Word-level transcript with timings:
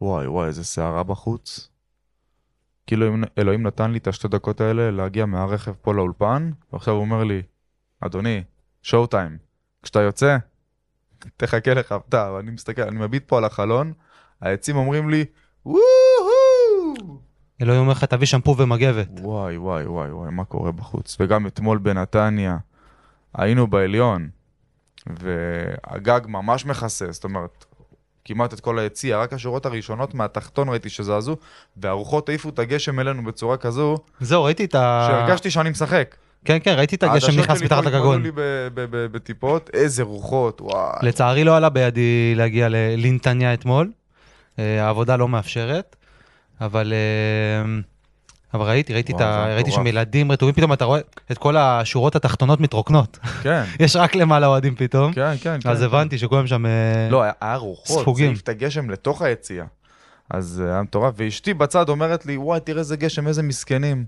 וואי 0.00 0.26
וואי, 0.26 0.46
איזה 0.46 0.64
סערה 0.64 1.02
בחוץ. 1.02 1.68
כאילו 2.86 3.06
אלוהים- 3.06 3.24
אלוהים 3.38 3.62
נתן 3.62 3.90
לי 3.90 3.98
את 3.98 4.06
השתי 4.06 4.28
דקות 4.28 4.60
האלה 4.60 4.90
להגיע 4.90 5.26
מהרכב 5.26 5.72
פה 5.72 5.94
לאולפן, 5.94 6.50
ועכשיו 6.72 6.94
הוא 6.94 7.00
אומר 7.00 7.24
לי, 7.24 7.42
אדוני, 8.00 8.44
שואו 8.82 9.06
טיים, 9.06 9.38
כשאתה 9.82 10.00
יוצא, 10.00 10.36
תחכה 11.36 11.74
לך 11.74 11.92
הפתעה, 11.92 12.32
ואני 12.32 12.50
מסתכל, 12.50 12.82
אני 12.82 12.98
מביט 12.98 13.28
פה 13.28 13.38
על 13.38 13.44
החלון, 13.44 13.92
העצים 14.40 14.76
אומרים 14.76 15.10
לי, 15.10 15.24
וואו! 15.66 15.78
אלוהים 17.62 17.80
אומר 17.80 17.92
לך, 17.92 18.04
תביא 18.04 18.26
שמפו 18.26 18.56
ומגבת. 18.58 19.08
וואי 19.20 19.56
וואי 19.56 19.86
וואי 19.86 20.12
וואי, 20.12 20.30
מה 20.30 20.44
קורה 20.44 20.72
בחוץ? 20.72 21.16
וגם 21.20 21.46
אתמול 21.46 21.78
בנתניה, 21.78 22.58
היינו 23.34 23.66
בעליון, 23.66 24.28
והגג 25.06 26.20
ממש 26.28 26.66
מכסה, 26.66 27.12
זאת 27.12 27.24
אומרת, 27.24 27.64
כמעט 28.28 28.54
את 28.54 28.60
כל 28.60 28.78
היציע, 28.78 29.18
רק 29.18 29.32
השורות 29.32 29.66
הראשונות 29.66 30.14
מהתחתון 30.14 30.68
ראיתי 30.68 30.88
שזזו, 30.88 31.36
והרוחות 31.76 32.28
העיפו 32.28 32.48
את 32.48 32.58
הגשם 32.58 33.00
אלינו 33.00 33.24
בצורה 33.24 33.56
כזו, 33.56 33.96
זהו, 34.20 34.44
ראיתי 34.44 34.64
את 34.64 34.74
ה... 34.74 35.06
שהרגשתי 35.10 35.50
שאני 35.50 35.70
משחק. 35.70 36.16
כן, 36.44 36.58
כן, 36.62 36.74
ראיתי 36.76 36.96
את 36.96 37.02
הגשם 37.02 37.14
העדשות 37.14 37.44
נכנס 37.44 37.58
שלי 37.58 37.66
מתחת 37.66 37.82
פה 37.84 37.90
לגגון. 37.90 38.14
התמלאו 38.14 38.18
לי 38.24 38.30
ב- 38.30 38.68
ב- 38.74 38.96
ב- 38.96 39.12
בטיפות, 39.12 39.70
איזה 39.72 40.02
רוחות, 40.02 40.60
וואי. 40.60 40.98
לצערי 41.02 41.44
לא 41.44 41.56
עלה 41.56 41.68
בידי 41.68 42.34
להגיע 42.34 42.68
לנתניה 42.70 43.54
אתמול, 43.54 43.90
אה, 44.58 44.84
העבודה 44.84 45.16
לא 45.16 45.28
מאפשרת, 45.28 45.96
אבל 46.60 46.92
אה, 46.92 47.80
אבל 48.54 48.66
ראיתי, 48.66 48.92
ראיתי, 48.94 49.12
וואו, 49.12 49.24
ה... 49.24 49.44
זה 49.48 49.54
ראיתי 49.54 49.70
שם. 49.70 49.86
ילדים 49.86 50.32
רטובים, 50.32 50.54
פתאום 50.54 50.72
אתה 50.72 50.84
רואה 50.84 51.00
את 51.32 51.38
כל 51.38 51.56
השורות 51.56 52.16
התחתונות 52.16 52.60
מתרוקנות. 52.60 53.18
כן, 53.42 53.64
יש 53.84 53.96
רק 53.96 54.14
למעלה 54.14 54.46
אוהדים 54.46 54.74
פתאום, 54.76 55.12
כן, 55.12 55.32
כן. 55.40 55.58
אז 55.64 55.78
כן. 55.78 55.84
הבנתי 55.84 56.18
שכולם 56.18 56.46
שם... 56.46 56.66
אה, 56.66 57.08
לא, 57.10 57.22
היה- 57.40 57.56
רוחות, 57.56 57.86
זה 57.96 58.02
ספוגים. 58.02 58.34
את 58.42 58.48
הגשם 58.48 58.90
לתוך 58.90 59.22
היציע. 59.22 59.64
אז 60.30 60.62
אה, 60.66 60.72
היה 60.72 60.82
מטורף, 60.82 61.14
ואשתי 61.16 61.54
בצד 61.54 61.88
אומרת 61.88 62.26
לי, 62.26 62.36
וואי, 62.36 62.60
תראה 62.60 62.78
איזה 62.78 62.96
גשם, 62.96 63.26
איזה 63.28 63.42
מסכנים. 63.42 64.04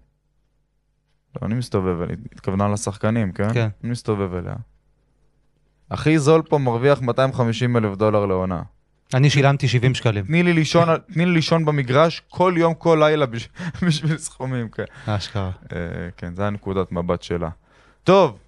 לא, 1.43 1.47
אני 1.47 1.55
מסתובב, 1.55 2.03
אני 2.03 2.13
התכוונה 2.35 2.69
לשחקנים, 2.69 3.33
כן? 3.33 3.55
כן. 3.55 3.69
אני 3.85 3.91
מסתובב 3.93 4.35
אליה. 4.35 4.55
הכי 5.91 6.19
זול 6.19 6.43
פה 6.43 6.59
מרוויח 6.59 7.01
250 7.03 7.77
אלף 7.77 7.97
דולר 7.97 8.27
לעונה. 8.27 8.63
אני 9.15 9.31
שילמתי 9.31 9.69
70 9.69 9.95
שקלים, 9.95 10.25
תני 10.25 10.43
לי 10.43 10.53
לישון, 10.53 10.89
תני 11.13 11.27
לי 11.27 11.33
לישון 11.33 11.65
במגרש 11.65 12.23
כל 12.29 12.55
יום, 12.57 12.75
כל 12.75 12.99
לילה 13.01 13.27
בש- 13.27 13.49
בשביל 13.87 14.19
סכומים, 14.19 14.69
כן. 14.69 14.85
אשכרה. 15.07 15.51
אה, 15.73 15.77
כן, 16.17 16.35
זו 16.35 16.43
הנקודת 16.43 16.93
מבט 16.93 17.23
שלה. 17.23 17.49
טוב, 18.05 18.39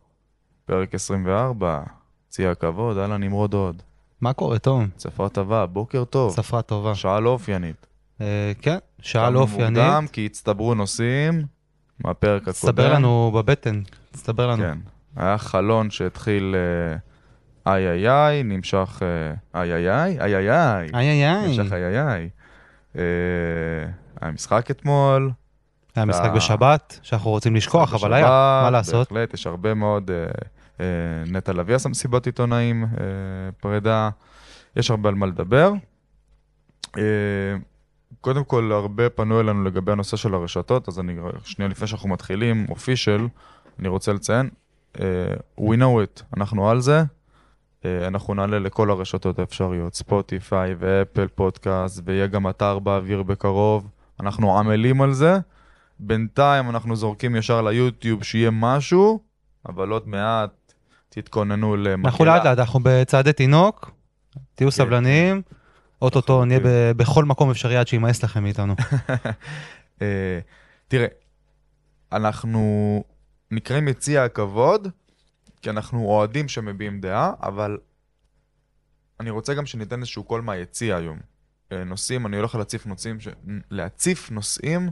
פרק 0.64 0.94
24, 0.94 1.80
צי 2.28 2.46
הכבוד, 2.46 2.98
אהלן 2.98 3.22
נמרוד 3.22 3.54
עוד. 3.54 3.82
מה 4.20 4.32
קורה, 4.32 4.58
תום? 4.58 4.88
צפה 4.96 5.28
טובה, 5.28 5.66
בוקר 5.66 6.04
טוב. 6.04 6.36
שפה 6.36 6.62
טובה. 6.62 6.94
שעה 6.94 7.20
לא 7.20 7.30
אופיינית. 7.30 7.86
אה, 8.20 8.52
כן, 8.62 8.78
שעה 9.00 9.30
לא 9.30 9.40
אופיינית. 9.40 9.82
מוקדם, 9.82 10.06
כי 10.12 10.26
הצטברו 10.26 10.74
נוסעים 10.74 11.42
מהפרק 12.04 12.42
הקודם. 12.42 12.52
תסתבר 12.52 12.92
לנו 12.94 13.32
בבטן, 13.34 13.82
תסתבר 14.12 14.46
לנו. 14.46 14.62
כן. 14.62 14.78
היה 15.16 15.38
חלון 15.38 15.90
שהתחיל 15.90 16.54
אה, 16.54 16.96
איי 17.66 17.88
איי 17.88 18.08
איי, 18.08 18.42
נמשך 18.42 19.02
אה, 19.02 19.60
איי 19.60 19.74
איי 19.74 19.90
איי, 19.90 20.20
איי 20.20 20.36
איי 20.36 20.50
איי, 20.50 20.88
איי 20.94 21.08
איי 21.08 21.28
איי. 21.28 21.48
נמשך 21.48 21.72
איי 21.72 21.84
איי 21.86 22.02
איי. 22.02 22.28
אה, 22.96 23.02
היה 24.20 24.30
משחק 24.30 24.70
אתמול. 24.70 25.30
היה 25.96 26.04
משחק 26.04 26.24
אה, 26.24 26.34
בשבת, 26.34 26.98
שאנחנו 27.02 27.30
רוצים 27.30 27.56
לשכוח, 27.56 27.94
אבל 27.94 28.12
היה, 28.12 28.60
מה 28.64 28.70
לעשות? 28.70 29.12
בהחלט, 29.12 29.34
יש 29.34 29.46
הרבה 29.46 29.74
מאוד... 29.74 30.10
נטע 31.26 31.52
לביא 31.52 31.74
עשה 31.74 31.88
מסיבת 31.88 32.26
עיתונאים, 32.26 32.86
פרידה, 33.60 34.10
יש 34.76 34.90
הרבה 34.90 35.08
על 35.08 35.14
מה 35.14 35.26
לדבר. 35.26 35.72
קודם 38.20 38.44
כל, 38.44 38.72
הרבה 38.72 39.10
פנו 39.10 39.40
אלינו 39.40 39.64
לגבי 39.64 39.92
הנושא 39.92 40.16
של 40.16 40.34
הרשתות, 40.34 40.88
אז 40.88 41.00
אני, 41.00 41.16
שנייה 41.44 41.68
לפני 41.68 41.86
שאנחנו 41.86 42.08
מתחילים, 42.08 42.66
אופישל, 42.68 43.28
אני 43.78 43.88
רוצה 43.88 44.12
לציין, 44.12 44.50
we 45.60 45.74
know 45.78 46.02
it, 46.04 46.22
אנחנו 46.36 46.70
על 46.70 46.80
זה, 46.80 47.02
אנחנו 47.84 48.34
נעלה 48.34 48.58
לכל 48.58 48.90
הרשתות 48.90 49.38
האפשריות, 49.38 49.94
ספוטיפיי 49.94 50.74
ואפל 50.78 51.26
פודקאסט, 51.26 52.02
ויהיה 52.04 52.26
גם 52.26 52.48
אתר 52.48 52.78
באוויר 52.78 53.22
בקרוב, 53.22 53.88
אנחנו 54.20 54.58
עמלים 54.58 55.02
על 55.02 55.12
זה. 55.12 55.38
בינתיים 55.98 56.70
אנחנו 56.70 56.96
זורקים 56.96 57.36
ישר 57.36 57.62
ליוטיוב 57.62 58.24
שיהיה 58.24 58.50
משהו, 58.50 59.20
אבל 59.68 59.88
עוד 59.88 60.08
מעט 60.08 60.72
תתכוננו 61.08 61.76
למקהלה. 61.76 62.08
אנחנו 62.08 62.24
לאט 62.24 62.44
לאט, 62.44 62.58
אנחנו 62.58 62.80
בצעדי 62.82 63.32
תינוק, 63.32 63.90
תהיו 64.54 64.70
כן, 64.70 64.76
סבלניים, 64.76 65.42
אוטוטו 66.02 66.44
נהיה. 66.44 66.60
ב- 66.60 66.92
בכל 66.96 67.24
מקום 67.24 67.50
אפשרי 67.50 67.76
עד 67.76 67.88
שימאס 67.88 68.22
לכם 68.24 68.42
מאיתנו. 68.42 68.74
אה, 70.02 70.38
תראה, 70.88 71.06
אנחנו 72.12 73.04
נקראים 73.50 73.88
יציע 73.88 74.24
הכבוד, 74.24 74.88
כי 75.62 75.70
אנחנו 75.70 76.04
אוהדים 76.04 76.48
שמביעים 76.48 77.00
דעה, 77.00 77.32
אבל 77.42 77.78
אני 79.20 79.30
רוצה 79.30 79.54
גם 79.54 79.66
שניתן 79.66 80.00
איזשהו 80.00 80.24
קול 80.24 80.40
מהיציע 80.40 80.96
היום. 80.96 81.18
אה, 81.72 81.84
נושאים, 81.84 82.26
אני 82.26 82.36
הולך 82.36 82.54
להציף 82.54 82.86
נושאים, 82.86 83.20
ש... 83.20 83.28
להציף 83.70 84.30
נושאים 84.30 84.90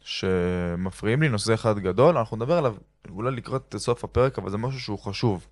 שמפריעים 0.00 1.22
לי, 1.22 1.28
נושא 1.28 1.54
אחד 1.54 1.78
גדול, 1.78 2.18
אנחנו 2.18 2.36
נדבר 2.36 2.58
עליו 2.58 2.74
אולי 3.10 3.36
לקראת 3.36 3.74
סוף 3.78 4.04
הפרק, 4.04 4.38
אבל 4.38 4.50
זה 4.50 4.56
משהו 4.56 4.80
שהוא 4.80 4.98
חשוב. 4.98 5.46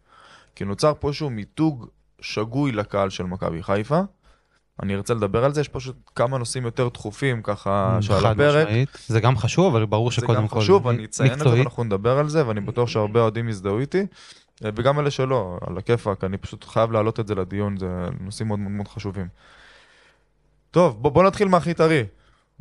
כי 0.55 0.65
נוצר 0.65 0.93
פה 1.01 1.09
איזשהו 1.09 1.31
מיתוג 1.31 1.87
שגוי 2.21 2.73
לקהל 2.73 3.11
של 3.11 3.25
מכבי 3.25 3.63
חיפה. 3.63 4.01
אני 4.83 4.95
ארצה 4.95 5.15
לדבר 5.15 5.45
על 5.45 5.55
זה, 5.55 5.61
יש 5.61 5.69
פשוט 5.69 5.97
כמה 6.15 6.39
נושאים 6.39 6.65
יותר 6.65 6.89
דחופים 6.89 7.43
ככה 7.43 7.99
שעל 8.01 8.27
הפרק. 8.27 8.67
משמעית. 8.67 8.99
זה 9.07 9.21
גם 9.21 9.37
חשוב, 9.37 9.77
אבל 9.77 9.87
ברור 9.87 10.11
זה 10.11 10.17
שקודם 10.17 10.41
גם 10.41 10.49
כל 10.49 10.61
חשוב, 10.61 10.89
אני 10.89 11.05
אציין 11.05 11.33
את 11.33 11.39
זה. 11.39 11.49
ואנחנו 11.49 11.85
נדבר 11.85 12.19
על 12.19 12.29
זה, 12.29 12.47
ואני 12.47 12.61
בטוח 12.61 12.89
שהרבה 12.89 13.21
אוהדים 13.21 13.49
יזדהו 13.49 13.79
איתי, 13.79 14.07
וגם 14.63 15.01
אלה 15.01 15.11
שלא, 15.11 15.59
על 15.67 15.79
הכיפאק, 15.79 16.25
אני 16.25 16.37
פשוט 16.37 16.65
חייב 16.65 16.93
להעלות 16.93 17.21
את 17.21 17.27
זה 17.27 17.35
לדיון, 17.35 17.77
זה 17.79 17.87
נושאים 18.21 18.49
מאוד 18.49 18.59
מאוד 18.59 18.73
מאוד 18.73 18.89
חשובים. 18.89 19.29
טוב, 20.71 21.03
בוא, 21.03 21.11
בוא 21.11 21.25
נתחיל 21.25 21.49
מהכי 21.49 21.75
טרי. 21.75 22.05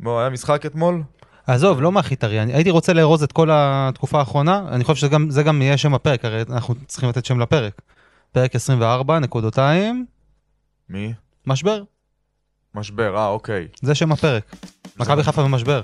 בוא, 0.00 0.20
היה 0.20 0.30
משחק 0.30 0.66
אתמול? 0.66 1.02
עזוב, 1.46 1.80
לא 1.80 1.92
מהכי 1.92 2.16
טרי, 2.16 2.42
אני 2.42 2.54
הייתי 2.54 2.70
רוצה 2.70 2.92
לארוז 2.92 3.22
את 3.22 3.32
כל 3.32 3.48
התקופה 3.52 4.18
האחרונה, 4.18 4.62
אני 4.68 4.84
חושב 4.84 4.96
שזה 5.00 5.08
גם- 5.08 5.30
זה 5.30 5.42
גם 5.42 5.62
יהיה 5.62 5.76
שם 5.76 5.94
הפרק, 5.94 6.24
הרי 6.24 6.42
אנחנו 6.50 6.74
צריכים 6.86 7.08
לתת 7.08 7.24
שם 7.24 7.40
לפרק. 7.40 7.80
פרק 8.32 8.54
24, 8.54 9.18
נקודותיים, 9.18 10.06
מי? 10.88 11.12
משבר, 11.46 11.82
משבר, 12.74 13.16
אה, 13.16 13.26
אוקיי. 13.26 13.68
זה 13.82 13.94
שם 13.94 14.12
הפרק. 14.12 14.56
מכבי 14.96 15.22
חיפה 15.22 15.42
במשבר. 15.42 15.82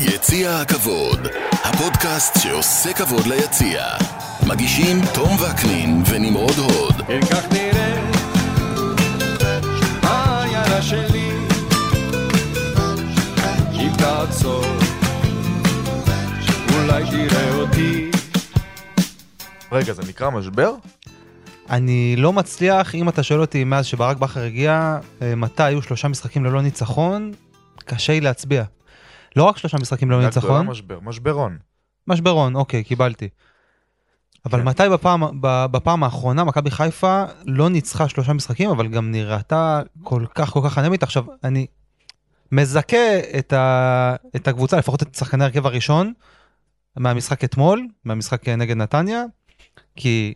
יציע 0.00 0.56
הכבוד, 0.60 1.20
הפודקאסט 1.64 2.38
שעושה 2.40 2.92
כבוד 2.92 3.26
ליציע. 3.26 3.84
מגישים 4.48 4.96
תום 5.14 5.30
וקנין 5.34 6.02
ונמרוד 6.10 6.58
הוד. 6.58 6.94
כן 7.06 7.20
כך 7.20 7.52
נראה 7.52 8.10
העיירה 10.02 10.82
שלי 10.82 11.30
אם 13.72 13.90
תעצור 13.98 14.64
אולי 16.74 17.04
תראה 17.10 17.54
אותי 17.54 18.10
רגע, 19.72 19.92
זה 19.92 20.02
נקרא 20.08 20.30
משבר? 20.30 20.74
אני 21.70 22.16
לא 22.16 22.32
מצליח, 22.32 22.94
אם 22.94 23.08
אתה 23.08 23.22
שואל 23.22 23.40
אותי 23.40 23.64
מאז 23.64 23.86
שברק 23.86 24.16
בכר 24.16 24.42
הגיע, 24.42 24.98
אה, 25.22 25.34
מתי 25.34 25.62
היו 25.62 25.82
שלושה 25.82 26.08
משחקים 26.08 26.44
ללא 26.44 26.62
ניצחון, 26.62 27.32
קשה 27.84 28.12
לי 28.12 28.20
להצביע. 28.20 28.64
לא 29.36 29.44
רק 29.44 29.56
שלושה 29.56 29.76
משחקים 29.80 30.10
ללא 30.10 30.18
גדולה, 30.18 30.34
ניצחון, 30.34 30.66
משבר, 30.66 31.00
משברון. 31.00 31.58
משברון, 32.06 32.56
אוקיי, 32.56 32.84
קיבלתי. 32.84 33.28
אבל 34.46 34.58
כן. 34.58 34.68
מתי 34.68 34.82
בפעם, 34.92 35.22
בפעם 35.42 36.04
האחרונה 36.04 36.44
מכבי 36.44 36.70
חיפה 36.70 37.24
לא 37.46 37.68
ניצחה 37.68 38.08
שלושה 38.08 38.32
משחקים, 38.32 38.70
אבל 38.70 38.88
גם 38.88 39.10
נראתה 39.10 39.82
כל 40.02 40.24
כך 40.34 40.50
כל 40.50 40.60
כך 40.64 40.78
אנמית. 40.78 41.02
עכשיו, 41.02 41.24
אני 41.44 41.66
מזכה 42.52 43.18
את, 43.38 43.52
ה, 43.52 44.16
את 44.36 44.48
הקבוצה, 44.48 44.76
לפחות 44.76 45.02
את 45.02 45.14
שחקני 45.14 45.44
ההרכב 45.44 45.66
הראשון, 45.66 46.12
מהמשחק 46.96 47.44
אתמול, 47.44 47.86
מהמשחק 48.04 48.48
נגד 48.48 48.76
נתניה, 48.76 49.22
כי 49.96 50.34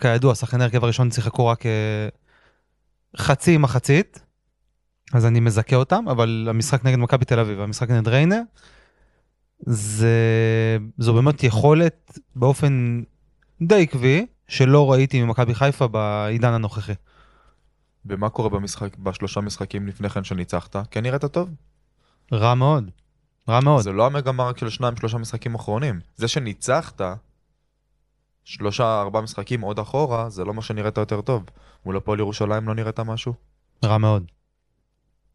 כידוע, 0.00 0.34
שחקני 0.34 0.62
ההרכב 0.62 0.84
הראשון 0.84 1.10
שיחקו 1.10 1.46
רק 1.46 1.66
אה, 1.66 2.08
חצי 3.16 3.56
מחצית, 3.56 4.22
אז 5.12 5.26
אני 5.26 5.40
מזכה 5.40 5.76
אותם, 5.76 6.04
אבל 6.10 6.46
המשחק 6.50 6.84
נגד 6.84 6.98
מכבי 6.98 7.24
תל 7.24 7.38
אביב 7.38 7.58
והמשחק 7.58 7.90
נגד 7.90 8.08
ריינה, 8.08 8.40
זה, 9.66 10.16
זו 10.98 11.14
באמת 11.14 11.44
יכולת 11.44 12.18
באופן 12.36 13.02
די 13.62 13.82
עקבי, 13.82 14.26
שלא 14.48 14.92
ראיתי 14.92 15.22
ממכבי 15.22 15.54
חיפה 15.54 15.88
בעידן 15.88 16.52
הנוכחי. 16.52 16.92
ומה 18.06 18.28
קורה 18.28 18.48
במשחק, 18.48 18.96
בשלושה 18.96 19.40
משחקים 19.40 19.86
לפני 19.86 20.08
כן 20.08 20.24
שניצחת? 20.24 20.76
כן 20.90 21.02
נראית 21.02 21.24
טוב? 21.24 21.48
רע 22.32 22.54
מאוד, 22.54 22.90
רע 23.48 23.60
מאוד. 23.60 23.82
זה 23.82 23.92
לא 23.92 24.06
המגמה 24.06 24.44
רק 24.44 24.58
של 24.58 24.70
שניים, 24.70 24.96
שלושה 24.96 25.18
משחקים 25.18 25.54
אחרונים. 25.54 26.00
זה 26.16 26.28
שניצחת 26.28 27.00
שלושה, 28.44 29.00
ארבעה 29.00 29.22
משחקים 29.22 29.60
עוד 29.60 29.78
אחורה, 29.78 30.30
זה 30.30 30.44
לא 30.44 30.54
מה 30.54 30.62
שנראית 30.62 30.96
יותר 30.96 31.20
טוב. 31.20 31.44
מול 31.86 31.96
הפועל 31.96 32.18
ירושלים 32.18 32.68
לא 32.68 32.74
נראית 32.74 33.00
משהו? 33.00 33.34
רע 33.84 33.98
מאוד. 33.98 34.24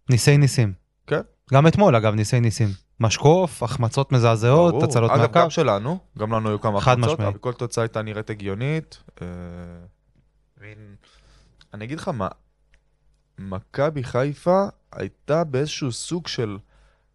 ניסי 0.10 0.38
ניסים. 0.38 0.74
כן. 1.08 1.22
גם 1.54 1.68
אתמול, 1.68 1.96
אגב, 1.96 2.14
ניסי 2.14 2.40
ניסים. 2.40 2.68
משקוף, 3.00 3.64
החמצות 3.64 4.12
מזעזעות, 4.12 4.74
ברור. 4.74 4.84
הצלות 4.84 5.12
אגב, 5.12 5.22
מהקו. 5.22 5.40
גם 5.40 5.50
שלנו, 5.50 6.00
גם 6.18 6.34
לנו 6.34 6.50
היו 6.50 6.62
כמה 6.62 6.78
החמצות. 6.78 7.20
אבל 7.20 7.38
כל 7.38 7.54
תוצאה 7.54 7.84
הייתה 7.84 8.02
נראית 8.02 8.30
הגיונית. 8.30 9.04
אה, 9.22 9.28
מין- 10.62 10.96
אני 11.74 11.86
אגיד 11.86 12.00
לך 12.00 12.08
מה, 12.08 12.28
מכבי 13.40 14.04
חיפה 14.04 14.64
הייתה 14.92 15.44
באיזשהו 15.44 15.92
סוג 15.92 16.28
של 16.28 16.58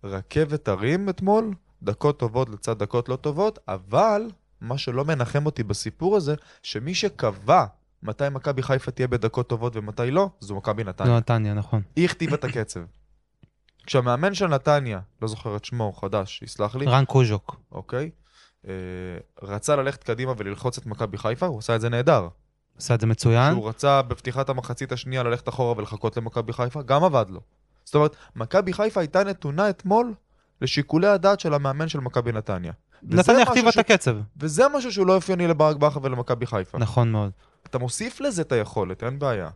רכבת 0.05 0.69
הרים 0.69 1.09
אתמול, 1.09 1.51
דקות 1.83 2.19
טובות 2.19 2.49
לצד 2.49 2.79
דקות 2.79 3.09
לא 3.09 3.17
טובות, 3.17 3.59
אבל 3.69 4.31
מה 4.61 4.79
שלא 4.79 5.05
מנחם 5.05 5.47
אותי 5.47 5.63
בסיפור 5.63 6.17
הזה, 6.17 6.35
שמי 6.63 6.95
שקבע 6.95 7.65
מתי 8.03 8.25
מכבי 8.31 8.63
חיפה 8.63 8.91
תהיה 8.91 9.09
בדקות 9.09 9.49
טובות 9.49 9.77
ומתי 9.77 10.11
לא, 10.11 10.29
זו 10.41 10.57
מכבי 10.57 10.83
זו 10.83 10.89
נתניה. 10.89 11.17
נתניה, 11.17 11.55
נכון. 11.55 11.83
היא 11.97 12.05
הכתיבה 12.05 12.35
את 12.35 12.45
הקצב. 12.45 12.81
כשהמאמן 13.87 14.35
של 14.35 14.47
נתניה, 14.47 15.01
לא 15.23 15.29
זוכר 15.29 15.57
את 15.57 15.65
שמו, 15.65 15.93
חדש, 15.93 16.43
יסלח 16.43 16.77
לי, 16.77 16.87
רן 16.87 17.05
קוז'וק. 17.05 17.57
אוקיי? 17.73 18.11
אה, 18.69 18.73
רצה 19.43 19.77
ללכת 19.77 20.05
קדימה 20.05 20.33
וללחוץ 20.37 20.79
את 20.79 20.87
מכבי 20.87 21.19
חיפה, 21.19 21.47
הוא 21.47 21.59
עשה 21.59 21.77
את 21.77 21.81
זה 21.81 21.89
נהדר. 21.89 22.29
עשה 22.79 22.95
את 22.95 23.01
זה 23.01 23.07
מצוין. 23.07 23.53
כשהוא 23.53 23.69
רצה 23.69 24.03
בפתיחת 24.03 24.49
המחצית 24.49 24.93
השנייה 24.93 25.23
ללכת 25.23 25.49
אחורה 25.49 25.79
ולחכות 25.79 26.17
למכבי 26.17 26.53
חיפה, 26.53 26.83
גם 26.83 27.05
עבד 27.05 27.27
לו. 27.29 27.41
זאת 27.85 27.95
אומרת, 27.95 28.17
מכבי 28.37 28.73
חיפה 28.73 29.01
הייתה 29.01 29.25
נתונה 29.25 29.71
אתמול 29.71 30.15
לשיקולי 30.61 31.07
הדעת 31.07 31.41
של 31.41 31.55
המאמן 31.55 31.89
של 31.89 32.01
מכבי 32.01 32.33
נתניה. 32.33 32.73
נתניה 33.03 33.43
הכתיבה 33.43 33.73
ש- 33.73 33.75
את 33.75 33.91
הקצב. 33.91 34.17
וזה 34.37 34.65
משהו 34.77 34.93
שהוא 34.93 35.07
לא 35.07 35.15
אופייני 35.15 35.47
לברק 35.47 35.77
בכר 35.77 36.01
ולמכבי 36.03 36.47
חיפה. 36.47 36.79
נכון 36.79 37.13
מאוד. 37.13 37.31
אתה 37.73 37.79
מוסיף 37.79 38.21
לזה 38.21 38.43
את 38.43 38.53
היכולת, 38.53 39.05
אין 39.05 39.19
בעיה. 39.19 39.49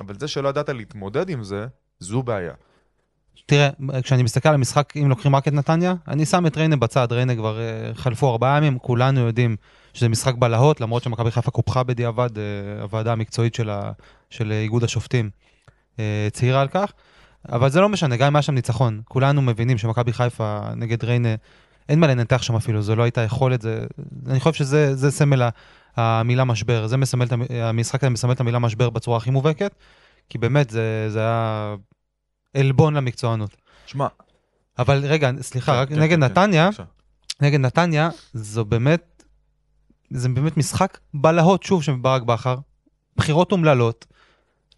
אבל 0.00 0.18
זה 0.18 0.28
שלא 0.28 0.48
ידעת 0.48 0.68
להתמודד 0.68 1.28
עם 1.30 1.42
זה, 1.42 1.66
זו 2.00 2.22
בעיה. 2.22 2.52
תראה, 3.46 3.68
כשאני 4.02 4.22
מסתכל 4.22 4.48
על 4.48 4.54
המשחק, 4.54 4.96
אם 4.96 5.08
לוקחים 5.08 5.36
רק 5.36 5.48
את 5.48 5.52
נתניה, 5.52 5.94
אני 6.08 6.26
שם 6.26 6.46
את 6.46 6.56
ריינה 6.56 6.76
בצד, 6.76 7.12
ריינה 7.12 7.34
כבר 7.34 7.60
אה, 7.60 7.94
חלפו 7.94 8.30
ארבעה 8.30 8.56
ימים, 8.56 8.78
כולנו 8.78 9.20
יודעים 9.20 9.56
שזה 9.94 10.08
משחק 10.08 10.34
בלהות, 10.34 10.80
למרות 10.80 11.02
שמכבי 11.02 11.30
חיפה 11.30 11.50
קופחה 11.50 11.82
בדיעבד, 11.82 12.38
אה, 12.38 12.82
הוועדה 12.82 13.12
המקצועית 13.12 13.54
של, 13.54 13.70
ה, 13.70 13.92
של 14.30 14.52
איגוד 14.52 14.84
השופטים 14.84 15.30
אה, 15.98 16.24
הצהירה 16.26 16.60
על 16.60 16.68
כך, 16.68 16.92
אבל 17.52 17.70
זה 17.70 17.80
לא 17.80 17.88
משנה, 17.88 18.16
גם 18.16 18.26
אם 18.26 18.36
היה 18.36 18.42
שם 18.42 18.54
ניצחון, 18.54 19.00
כולנו 19.04 19.42
מבינים 19.42 19.78
שמכבי 19.78 20.12
חיפה 20.12 20.60
נגד 20.76 21.04
ריינה, 21.04 21.34
אין 21.88 22.00
מה 22.00 22.06
לנתח 22.06 22.42
שם 22.42 22.56
אפילו, 22.56 22.82
זו 22.82 22.96
לא 22.96 23.02
הייתה 23.02 23.20
יכולת, 23.20 23.62
זה, 23.62 23.86
אני 24.26 24.40
חושב 24.40 24.52
שזה 24.52 24.96
זה 24.96 25.10
סמל 25.10 25.48
המילה 25.96 26.44
משבר, 26.44 26.86
זה 26.86 26.96
מסמל, 26.96 27.26
המשחק 27.50 28.04
הזה 28.04 28.10
מסמל 28.10 28.32
את 28.32 28.40
המילה 28.40 28.58
משבר 28.58 28.90
בצורה 28.90 29.16
הכי 29.16 29.30
מובהקת, 29.30 29.74
כי 30.28 30.38
באמת 30.38 30.70
זה, 30.70 31.06
זה 31.10 31.18
היה 31.20 31.74
עלבון 32.56 32.94
למקצוענות. 32.94 33.56
שמע, 33.86 34.06
אבל 34.78 35.04
רגע, 35.04 35.30
סליחה, 35.40 35.80
רק 35.80 35.88
כן, 35.88 35.94
נגד 35.94 36.10
כן, 36.10 36.14
כן, 36.14 36.20
נתניה. 36.20 36.68
נגד 37.40 37.60
נתניה, 37.60 38.10
זו 38.34 38.64
באמת, 38.64 39.24
זה 40.10 40.28
באמת 40.28 40.56
משחק 40.56 40.98
בלהות, 41.14 41.62
שוב, 41.62 41.82
של 41.82 41.92
ברק 41.92 42.22
בכר. 42.22 42.56
בחירות 43.16 43.52
אומללות. 43.52 44.06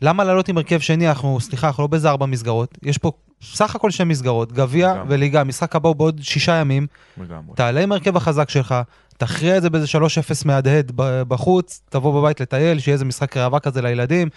למה 0.03 0.25
לעלות 0.25 0.49
עם 0.49 0.57
הרכב 0.59 0.79
שני? 0.81 1.09
אנחנו, 1.09 1.41
סליחה, 1.41 1.67
אנחנו 1.67 1.83
לא 1.83 1.87
באיזה 1.87 2.11
ארבע 2.11 2.27
מסגרות. 2.27 2.79
יש 2.83 2.99
פה 2.99 3.13
סך 3.43 3.77
הכל 3.77 3.91
שתי 3.91 4.05
מסגרות, 4.05 4.53
גביע. 4.53 5.03
וליגה. 5.09 5.41
המשחק 5.41 5.77
הבא 5.77 5.89
הוא 5.89 5.97
בעוד 5.97 6.21
שישה 6.23 6.53
ימים. 6.53 6.87
לגמרי. 7.19 7.57
תעלה 7.57 7.81
עם 7.81 7.93
הרכב 7.93 8.17
החזק 8.17 8.51
שלך, 8.51 8.75
תכריע 9.17 9.57
את 9.57 9.63
זה 9.63 9.71
באיזה 9.71 9.87
3-0 9.99 9.99
מהדהד 10.45 10.93
בחוץ, 11.29 11.83
תבוא 11.89 12.21
בבית 12.21 12.41
לטייל, 12.41 12.79
שיהיה 12.79 12.93
איזה 12.93 13.05
משחק 13.05 13.37
ראווה 13.37 13.61
כזה 13.61 13.83
לילדים. 13.83 14.29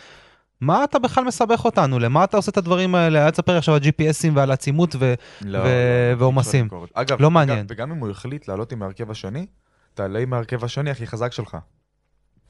מה 0.62 0.84
אתה 0.84 1.00
בכלל 1.00 1.24
מסבך 1.24 1.66
אותנו? 1.66 2.00
למה 2.00 2.24
אתה 2.24 2.38
עושה 2.38 2.52
את 2.52 2.58
הדברים 2.58 2.96
האלה? 2.96 3.26
אל 3.26 3.32
תספר 3.32 3.58
עכשיו 3.58 3.76
על 3.76 3.82
GPSים 3.82 4.32
ועל 4.34 4.52
עצימות 4.52 4.96
ו... 5.00 5.14
לא, 5.42 5.58
ו- 5.58 5.62
לא, 5.62 5.64
לא, 5.64 5.70
ועומסים. 6.18 6.66
ביקורת. 6.66 6.90
אגב, 6.94 7.22
לא 7.22 7.32
מעניין. 7.32 7.66
וגם 7.70 7.92
אם 7.92 7.98
הוא 7.98 8.10
החליט 8.10 8.48
לעלות 8.48 8.72
עם 8.72 8.82
ההרכב 8.82 9.12
השני, 9.12 9.46
תעלה 9.94 10.20
עם 10.20 10.34
ההרכב 10.34 10.64
השני 10.64 10.90
הכי 10.90 11.08
חזק 11.08 11.32
שלך. 11.32 11.58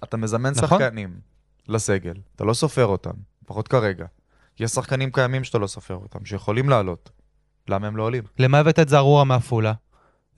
אתה 0.03 0.17
מזמן 0.17 0.51
נכון. 0.51 0.79
שחקנים 0.79 1.34
לסגל, 1.67 2.13
אתה 2.35 2.43
לא 2.43 2.53
סופר 2.53 2.85
אותם, 2.85 3.11
לפחות 3.43 3.67
כרגע. 3.67 4.05
יש 4.59 4.71
שחקנים 4.71 5.11
קיימים 5.11 5.43
שאתה 5.43 5.57
לא 5.57 5.67
סופר 5.67 5.93
אותם, 5.95 6.25
שיכולים 6.25 6.69
לעלות. 6.69 7.09
למה 7.69 7.87
הם 7.87 7.97
לא 7.97 8.03
עולים? 8.03 8.23
למה 8.39 8.57
הבאת 8.59 8.79
את 8.79 8.89
זערורה 8.89 9.23
מעפולה? 9.23 9.73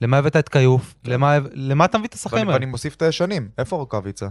למה 0.00 0.16
הבאת 0.18 0.36
את 0.36 0.48
כיוף? 0.48 0.94
למה, 1.04 1.38
למה 1.52 1.84
אתה 1.84 1.98
מביא 1.98 2.08
את 2.08 2.14
השחקנים 2.14 2.42
האלה? 2.48 2.54
ואני 2.54 2.66
מוסיף 2.66 2.94
את 2.96 3.02
הישנים, 3.02 3.48
איפה 3.58 3.76
רוקאביצה? 3.76 4.28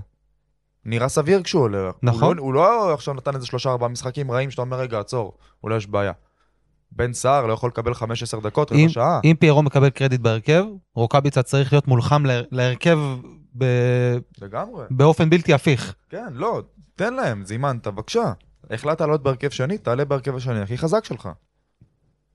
נראה 0.85 1.09
סביר 1.09 1.43
כשהוא 1.43 1.61
עולה. 1.63 1.91
נכון. 2.03 2.37
הוא 2.37 2.53
לא, 2.53 2.81
הוא 2.81 2.87
לא 2.89 2.93
עכשיו 2.93 3.13
נתן 3.13 3.35
איזה 3.35 3.45
שלושה 3.45 3.69
ארבעה 3.69 3.89
משחקים 3.89 4.31
רעים 4.31 4.51
שאתה 4.51 4.61
אומר 4.61 4.77
רגע 4.79 4.99
עצור, 4.99 5.37
אולי 5.63 5.77
יש 5.77 5.87
בעיה. 5.87 6.11
בן 6.91 7.13
סער 7.13 7.45
לא 7.45 7.53
יכול 7.53 7.69
לקבל 7.69 7.93
15 7.93 8.41
דקות, 8.41 8.71
רבע 8.71 8.89
שעה. 8.89 9.19
אם 9.23 9.35
פיירו 9.39 9.63
מקבל 9.63 9.89
קרדיט 9.89 10.21
בהרכב, 10.21 10.63
רוקאביצה 10.95 11.43
צריך 11.43 11.73
להיות 11.73 11.87
מולחם 11.87 12.25
לה- 12.25 12.41
להרכב 12.51 12.99
ב... 13.57 13.65
לגמרי. 14.41 14.85
באופן 14.89 15.29
בלתי 15.29 15.53
הפיך. 15.53 15.95
כן, 16.09 16.27
לא, 16.33 16.61
תן 16.97 17.13
להם, 17.13 17.45
זימנת, 17.45 17.87
בבקשה. 17.87 18.31
החלטת 18.71 19.01
לעלות 19.01 19.23
בהרכב 19.23 19.49
שני, 19.49 19.77
תעלה 19.77 20.05
בהרכב 20.05 20.35
השני 20.35 20.61
הכי 20.61 20.77
חזק 20.77 21.05
שלך. 21.05 21.29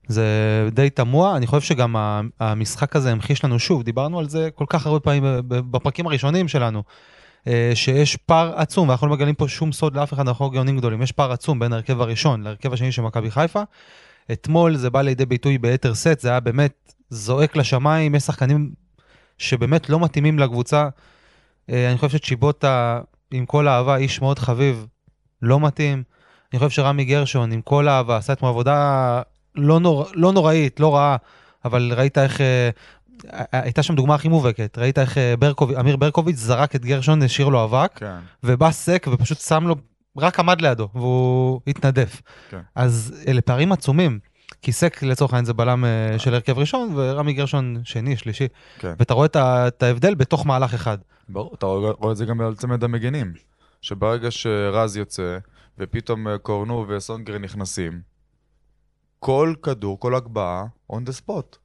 זה 0.07 0.25
די 0.71 0.89
תמוה, 0.89 1.37
אני 1.37 1.47
חושב 1.47 1.67
שגם 1.67 1.95
המשחק 2.39 2.95
הזה 2.95 3.11
המחיש 3.11 3.45
לנו 3.45 3.59
שוב, 3.59 3.83
דיברנו 3.83 4.19
על 4.19 4.29
זה 4.29 4.49
כל 4.55 4.65
כך 4.69 4.85
הרבה 4.85 4.99
פעמים 4.99 5.23
בפרקים 5.47 6.07
הראשונים 6.07 6.47
שלנו, 6.47 6.83
אה, 7.47 7.71
שיש 7.73 8.15
פער 8.15 8.53
עצום, 8.55 8.89
ואנחנו 8.89 9.07
לא 9.07 9.13
מגלים 9.13 9.35
פה 9.35 9.47
שום 9.47 9.71
סוד 9.71 9.95
לאף 9.95 10.13
אחד, 10.13 10.27
אנחנו 10.27 10.45
לא 10.45 10.51
גאונים 10.51 10.77
גדולים, 10.77 11.01
יש 11.01 11.11
פער 11.11 11.31
עצום 11.31 11.59
בין 11.59 11.73
ההרכב 11.73 12.01
הראשון 12.01 12.41
להרכב 12.41 12.73
השני 12.73 12.91
של 12.91 13.01
מכבי 13.01 13.31
חיפה. 13.31 13.61
אתמול 14.31 14.75
זה 14.75 14.89
בא 14.89 15.01
לידי 15.01 15.25
ביטוי 15.25 15.57
ביתר 15.57 15.95
סט, 15.95 16.19
זה 16.19 16.29
היה 16.29 16.39
באמת 16.39 16.93
זועק 17.09 17.55
לשמיים, 17.55 18.15
יש 18.15 18.23
שחקנים 18.23 18.71
שבאמת 19.37 19.89
לא 19.89 19.99
מתאימים 19.99 20.39
לקבוצה. 20.39 20.89
אה, 21.69 21.89
אני 21.89 21.97
חושב 21.97 22.17
שצ'יבוטה, 22.17 23.01
עם 23.33 23.45
כל 23.45 23.67
האהבה, 23.67 23.95
איש 23.95 24.21
מאוד 24.21 24.39
חביב, 24.39 24.85
לא 25.41 25.59
מתאים. 25.59 26.03
אני 26.53 26.59
חושב 26.59 26.69
שרמי 26.69 27.05
גרשון, 27.05 27.51
עם 27.51 27.61
כל 27.61 27.87
האהבה, 27.87 28.17
עשה 28.17 28.33
אתמול 28.33 28.49
עבודה 28.49 29.21
לא, 29.55 29.79
נור, 29.79 30.05
לא 30.13 30.31
נוראית, 30.33 30.79
לא 30.79 30.95
רעה, 30.95 31.17
אבל 31.65 31.93
ראית 31.95 32.17
איך... 32.17 32.41
אה, 32.41 32.69
הייתה 33.51 33.83
שם 33.83 33.95
דוגמה 33.95 34.15
הכי 34.15 34.27
מובהקת, 34.27 34.77
ראית 34.77 34.99
איך 34.99 35.17
אה, 35.17 35.35
ברקוב, 35.39 35.71
אמיר 35.71 35.95
ברקוביץ' 35.95 36.35
זרק 36.35 36.75
את 36.75 36.85
גרשון, 36.85 37.23
השאיר 37.23 37.47
לו 37.47 37.63
אבק, 37.63 37.91
כן. 37.95 38.19
ובא 38.43 38.71
סק 38.71 39.07
ופשוט 39.11 39.39
שם 39.39 39.67
לו, 39.67 39.75
רק 40.17 40.39
עמד 40.39 40.61
לידו, 40.61 40.89
והוא 40.95 41.61
התנדף. 41.67 42.21
כן. 42.49 42.59
אז 42.75 43.23
אלה 43.27 43.41
פערים 43.41 43.71
עצומים. 43.71 44.19
כי 44.63 44.71
סק 44.71 45.03
לצורך 45.03 45.33
העניין 45.33 45.45
זה 45.45 45.53
בלם 45.53 45.85
אה, 45.85 46.19
של 46.19 46.33
הרכב 46.33 46.57
ראשון, 46.57 46.91
ורמי 46.95 47.33
גרשון 47.33 47.81
שני, 47.83 48.17
שלישי. 48.17 48.47
כן. 48.79 48.93
ואתה 48.99 49.13
רואה 49.13 49.25
את 49.67 49.83
ההבדל 49.83 50.15
בתוך 50.15 50.45
מהלך 50.45 50.73
אחד. 50.73 50.97
ברור, 51.29 51.53
אתה 51.53 51.65
רואה 51.65 52.11
את 52.11 52.17
זה 52.17 52.25
גם 52.25 52.41
על 52.41 52.55
צמד 52.55 52.83
המגנים. 52.83 53.33
שברגע 53.81 54.31
שרז 54.31 54.97
יוצא, 54.97 55.37
ופתאום 55.77 56.27
אה, 56.27 56.37
קורנו 56.37 56.85
וסונגרן 56.89 57.41
נכנסים, 57.41 58.01
כל 59.19 59.53
כדור, 59.63 59.99
כל 59.99 60.15
הגבהה, 60.15 60.65
on 60.91 60.95
the 60.95 61.21
spot. 61.25 61.57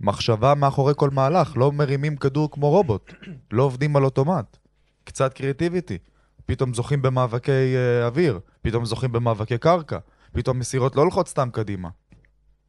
מחשבה 0.00 0.54
מאחורי 0.54 0.92
כל 0.96 1.10
מהלך, 1.10 1.56
לא 1.56 1.72
מרימים 1.72 2.16
כדור 2.16 2.50
כמו 2.50 2.70
רובוט, 2.70 3.12
לא 3.52 3.62
עובדים 3.62 3.96
על 3.96 4.04
אוטומט. 4.04 4.56
קצת 5.04 5.34
קריאטיביטי. 5.34 5.98
פתאום 6.46 6.74
זוכים 6.74 7.02
במאבקי 7.02 7.52
אה, 7.52 8.06
אוויר, 8.06 8.40
פתאום 8.62 8.84
זוכים 8.84 9.12
במאבקי 9.12 9.58
קרקע, 9.58 9.98
פתאום 10.32 10.58
מסירות 10.58 10.96
לא 10.96 11.00
הולכות 11.02 11.28
סתם 11.28 11.48
קדימה. 11.52 11.88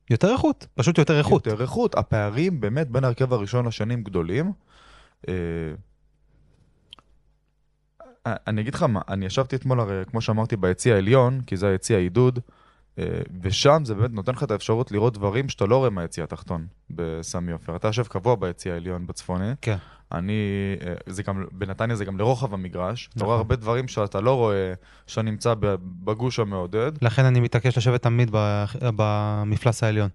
יותר 0.09 0.31
איכות, 0.31 0.67
פשוט 0.75 0.97
יותר 0.97 1.17
איכות. 1.17 1.45
יותר 1.47 1.61
איכות. 1.61 1.95
הפערים 1.95 2.59
באמת 2.61 2.89
בין 2.89 3.03
ההרכב 3.03 3.33
הראשון 3.33 3.65
לשנים 3.65 4.03
גדולים. 4.03 4.51
אה, 5.29 5.33
אה, 8.27 8.35
אני 8.47 8.61
אגיד 8.61 8.73
לך 8.73 8.83
מה, 8.83 9.01
אני 9.07 9.25
ישבתי 9.25 9.55
אתמול, 9.55 9.79
הרי, 9.79 10.03
כמו 10.07 10.21
שאמרתי, 10.21 10.55
ביציע 10.55 10.95
העליון, 10.95 11.41
כי 11.41 11.57
זה 11.57 11.67
היציע 11.67 11.97
העידוד, 11.97 12.39
ושם 13.41 13.81
זה 13.85 13.95
באמת 13.95 14.11
נותן 14.11 14.31
לך 14.31 14.43
את 14.43 14.51
האפשרות 14.51 14.91
לראות 14.91 15.13
דברים 15.13 15.49
שאתה 15.49 15.65
לא 15.65 15.77
רואה 15.77 15.89
מהיציע 15.89 16.23
התחתון 16.23 16.67
בסמי 16.89 17.51
עופר. 17.51 17.75
אתה 17.75 17.87
יושב 17.87 18.03
קבוע 18.03 18.35
ביציע 18.35 18.73
העליון 18.73 19.07
בצפוני. 19.07 19.51
כן. 19.61 19.77
אני, 20.11 20.33
אה, 20.85 20.93
זה 21.05 21.23
גם, 21.23 21.45
בנתניה 21.51 21.95
זה 21.95 22.05
גם 22.05 22.17
לרוחב 22.17 22.53
המגרש. 22.53 23.07
אתה 23.07 23.15
נכון. 23.15 23.25
רואה 23.25 23.37
הרבה 23.37 23.55
דברים 23.55 23.87
שאתה 23.87 24.21
לא 24.21 24.33
רואה, 24.33 24.73
שאתה 25.07 25.21
נמצא 25.21 25.53
ב- 25.59 25.75
בגוש 25.81 26.39
המעודד. 26.39 26.91
לכן 27.01 27.25
אני 27.25 27.39
מתעקש 27.39 27.77
לשבת 27.77 28.03
תמיד 28.03 28.31
במפלס 28.81 29.83
העליון. 29.83 30.09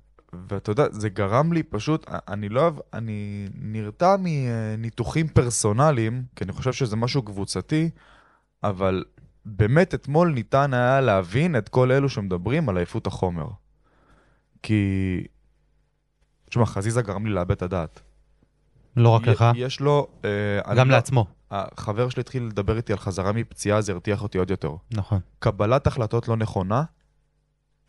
ואתה 0.49 0.71
יודע, 0.71 0.85
זה 0.91 1.09
גרם 1.09 1.53
לי 1.53 1.62
פשוט, 1.62 2.07
אני 2.29 2.49
לא 2.49 2.61
אוהב, 2.61 2.75
אני 2.93 3.49
נרתע 3.55 4.17
מניתוחים 4.19 5.29
פרסונליים, 5.29 6.23
כי 6.37 6.45
אני 6.45 6.53
חושב 6.53 6.73
שזה 6.73 6.97
משהו 6.97 7.23
קבוצתי, 7.23 7.91
אבל 8.65 9.05
באמת 9.45 9.95
אתמול 9.95 10.33
ניתן 10.33 10.75
היה 10.75 11.01
להבין 11.01 11.57
את 11.57 11.69
כל 11.69 11.93
אלו 11.93 12.09
שמדברים 12.09 12.69
על 12.69 12.77
עייפות 12.77 13.07
החומר. 13.07 13.47
כי... 14.63 15.25
תשמע, 16.51 16.67
חזיזה 16.67 17.03
גרם 17.03 17.27
לי 17.27 17.33
לאבד 17.33 17.51
את 17.51 17.63
הדעת. 17.63 18.01
לא 18.97 19.09
רק 19.09 19.27
לך, 19.27 19.45
יש 19.55 19.81
לו... 19.81 20.09
אה, 20.25 20.75
גם 20.75 20.89
לא- 20.89 20.97
לעצמו. 20.97 21.27
החבר 21.51 22.09
שלי 22.09 22.21
התחיל 22.21 22.43
לדבר 22.43 22.77
איתי 22.77 22.93
על 22.93 22.99
חזרה 22.99 23.33
מפציעה, 23.33 23.81
זה 23.81 23.93
הרתיח 23.93 24.23
אותי 24.23 24.39
עוד 24.39 24.51
יותר. 24.51 24.75
נכון. 24.91 25.21
קבלת 25.39 25.87
החלטות 25.87 26.29
לא 26.29 26.37
נכונה, 26.37 26.83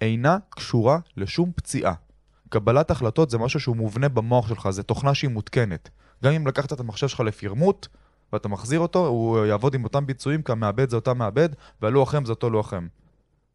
אינה 0.01 0.38
קשורה 0.50 1.00
לשום 1.17 1.51
פציעה. 1.55 1.93
קבלת 2.50 2.91
החלטות 2.91 3.29
זה 3.29 3.38
משהו 3.38 3.60
שהוא 3.60 3.75
מובנה 3.75 4.10
במוח 4.10 4.48
שלך, 4.48 4.69
זה 4.69 4.83
תוכנה 4.83 5.13
שהיא 5.13 5.29
מותקנת. 5.29 5.89
גם 6.24 6.31
אם 6.31 6.48
לקחת 6.48 6.74
את 6.74 6.79
המחשב 6.79 7.07
שלך 7.07 7.19
לפרמוט, 7.19 7.88
ואתה 8.33 8.47
מחזיר 8.47 8.79
אותו, 8.79 9.07
הוא 9.07 9.45
יעבוד 9.45 9.75
עם 9.75 9.83
אותם 9.83 10.05
ביצועים, 10.05 10.41
כי 10.41 10.51
המעבד 10.51 10.89
זה 10.89 10.95
אותה 10.95 11.13
מעבד, 11.13 11.49
והלוח 11.81 12.15
אם 12.15 12.25
זה 12.25 12.31
אותו 12.31 12.49
לוח 12.49 12.73
אם. 12.73 12.87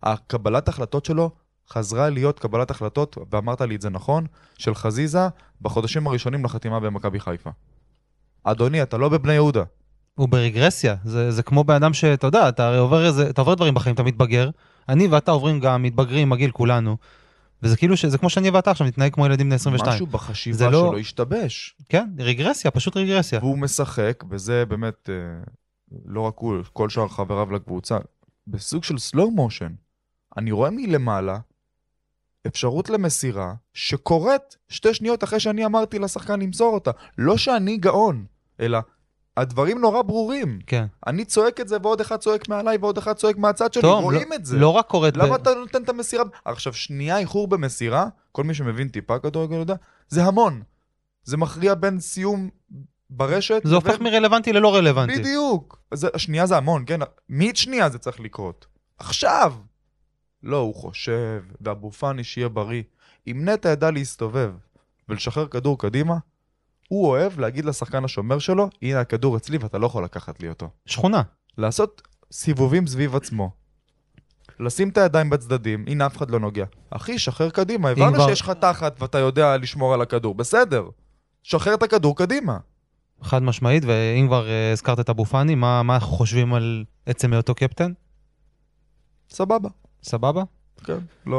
הקבלת 0.03 0.69
החלטות 0.69 1.05
שלו 1.05 1.31
חזרה 1.71 2.11
להיות 2.11 2.39
קבלת 2.39 2.71
החלטות, 2.71 3.19
ואמרת 3.33 3.61
לי 3.61 3.75
את 3.75 3.83
זה 3.83 3.91
נכון, 3.91 4.27
של 4.59 4.75
חזיזה 4.75 5.29
בחודשים 5.63 6.07
הראשונים 6.07 6.45
לחתימה 6.45 6.81
במכבי 6.81 7.21
חיפה. 7.21 7.51
אדוני, 8.45 8.83
אתה 8.83 8.97
לא 8.97 9.09
בבני 9.09 9.33
יהודה. 9.33 9.63
הוא 10.15 10.29
ברגרסיה, 10.29 10.97
זה, 11.05 11.31
זה 11.31 11.43
כמו 11.43 11.65
בן 11.65 11.75
אדם 11.75 11.95
שאתה 11.95 12.27
יודע, 12.27 12.49
אתה 12.49 12.67
הרי 12.67 12.79
עובר 12.79 13.07
איזה, 13.07 13.31
אתה 13.31 13.41
עובר 13.41 13.55
דברים 13.55 13.75
בחיים, 13.75 13.95
אתה 13.95 14.03
מתבגר, 14.03 14.51
אני 14.89 15.07
ואתה 15.07 15.31
עוברים 15.31 15.61
גם, 15.61 15.83
מתבגרים 15.83 16.33
הגיל 16.33 16.51
כולנו, 16.51 16.97
וזה 17.63 17.77
כאילו, 17.77 17.97
ש, 17.97 18.05
זה 18.05 18.19
כמו 18.19 18.31
שאני 18.31 18.51
ואתה 18.51 18.71
עכשיו 18.71 18.87
נתנהג 18.87 19.13
כמו 19.15 19.27
ילדים 19.27 19.47
בני 19.47 19.55
22. 19.55 19.95
משהו 19.95 20.07
בחשיבה 20.07 20.69
לא- 20.71 20.89
שלו 20.91 20.99
השתבש. 20.99 21.77
כן, 21.89 22.11
רגרסיה, 22.19 22.71
פשוט 22.71 22.97
רגרסיה. 22.97 23.39
והוא 23.39 23.59
משחק, 23.59 24.25
וזה 24.31 24.67
באמת, 24.67 25.11
אה, 25.11 25.15
לא 26.05 26.21
רק 26.21 26.35
הוא, 26.37 26.57
כל 26.73 26.89
שאר 26.89 27.09
חבריו 27.09 27.51
לקבוצה, 27.53 27.99
בסוג 28.47 28.85
של 28.85 28.95
slow 28.95 29.39
motion. 29.39 29.73
אני 30.37 30.53
רואה 30.53 30.71
מלמעלה 30.71 31.39
אפשרות 32.47 32.91
למסירה 32.91 33.55
שקורית 33.75 34.57
שתי 34.69 34.95
שניות 34.95 35.25
אחרי 35.25 35.41
שאני 35.41 35.67
אמרתי 35.67 35.99
לשחקן 35.99 36.41
למסור 36.41 36.75
אותה. 36.75 36.91
לא 37.19 37.37
שאני 37.37 37.77
גאון, 37.77 38.25
אלא 38.61 38.79
הדברים 39.41 39.79
נורא 39.81 40.03
ברורים. 40.03 40.59
כן. 40.67 40.87
אני 41.07 41.25
צועק 41.25 41.61
את 41.61 41.69
זה 41.69 41.77
ועוד 41.83 42.01
אחד 42.01 42.17
צועק 42.17 42.49
מעליי 42.49 42.77
ועוד 42.81 42.99
אחד 42.99 43.13
צועק 43.13 43.37
מהצד 43.37 43.73
שלי, 43.73 43.83
טוב, 43.83 44.05
רואים 44.05 44.29
לא, 44.31 44.35
את 44.35 44.47
זה. 44.47 44.57
לא 44.57 44.69
רק 44.69 44.87
קורית, 44.87 45.17
ב- 45.17 45.23
למה 45.23 45.37
אתה 45.37 45.51
נותן 45.55 45.83
את 45.83 45.89
המסירה? 45.89 46.25
עכשיו, 46.45 46.73
שנייה 46.73 47.19
איחור 47.19 47.49
במסירה, 47.49 48.07
כל 48.33 48.45
מי 48.45 48.55
שמבין 48.55 48.89
טיפה 48.89 49.19
כדורגל 49.19 49.57
יודע, 49.57 49.75
זה 50.09 50.25
המון. 50.25 50.63
זה 51.25 51.37
מכריע 51.37 51.75
בין 51.75 52.01
סיום 52.01 52.49
ברשת... 53.11 53.61
זה 53.65 53.75
הופך 53.75 53.89
לבין- 53.89 54.03
מרלוונטי 54.03 54.53
ללא 54.53 54.75
רלוונטי. 54.75 55.19
בדיוק. 55.21 55.79
זה, 55.95 56.09
שנייה 56.17 56.47
זה 56.47 56.57
המון, 56.57 56.85
כן? 56.87 57.01
מאית 57.29 57.57
שנייה 57.57 57.89
זה 57.89 57.99
צריך 57.99 58.21
לקרות. 58.21 58.67
עכשיו! 58.99 59.55
לא, 60.43 60.57
הוא 60.57 60.75
חושב, 60.75 61.43
ואבו 61.61 61.91
פאני 61.91 62.25
שיהיה 62.25 62.49
בריא. 62.49 62.83
אם 63.27 63.49
נטע 63.49 63.69
ידע 63.69 63.91
להסתובב 63.91 64.51
ולשחרר 65.09 65.47
כדור 65.47 65.79
קדימה, 65.79 66.15
הוא 66.89 67.07
אוהב 67.09 67.41
להגיד 67.41 67.65
לשחקן 67.65 68.05
השומר 68.05 68.39
שלו, 68.39 68.69
הנה 68.83 69.01
הכדור 69.01 69.37
אצלי 69.37 69.59
ואתה 69.59 69.79
לא 69.79 69.87
יכול 69.87 70.05
לקחת 70.05 70.41
לי 70.41 70.49
אותו. 70.49 70.69
שכונה. 70.87 71.23
לעשות 71.59 72.03
סיבובים 72.33 72.87
סביב 72.87 73.17
עצמו. 73.17 73.51
לשים 74.61 74.89
את 74.89 74.99
הידיים 74.99 75.31
בצדדים, 75.31 75.85
הנה 75.89 76.07
אף 76.07 76.17
אחד 76.17 76.31
לא 76.31 76.41
נוגע. 76.41 76.65
אחי, 76.91 77.19
שחרר 77.19 77.51
קדימה, 77.51 77.91
הבנו 77.91 78.15
כבר- 78.15 78.29
שיש 78.29 78.41
לך 78.41 78.51
תחת 78.51 79.03
ואתה 79.03 79.19
יודע 79.19 79.57
לשמור 79.57 79.95
על 79.95 80.03
הכדור, 80.03 80.35
בסדר. 80.35 80.85
שחרר 81.43 81.75
את 81.75 81.83
הכדור 81.83 82.17
קדימה. 82.17 82.59
חד 83.23 83.43
משמעית, 83.43 83.83
ואם 83.87 84.27
כבר 84.27 84.49
אה, 84.49 84.73
הזכרת 84.73 85.01
את 85.01 85.11
אבו 85.11 85.25
פאני, 85.25 85.55
מה, 85.55 85.83
מה 85.83 85.95
אנחנו 85.95 86.09
חושבים 86.17 86.55
על 86.55 86.85
עצם 87.07 87.33
היותו 87.33 87.55
קפטן? 87.55 87.93
סבבה. 89.31 89.69
סבבה? 90.03 90.43
כן. 90.85 90.99
לא, 91.27 91.33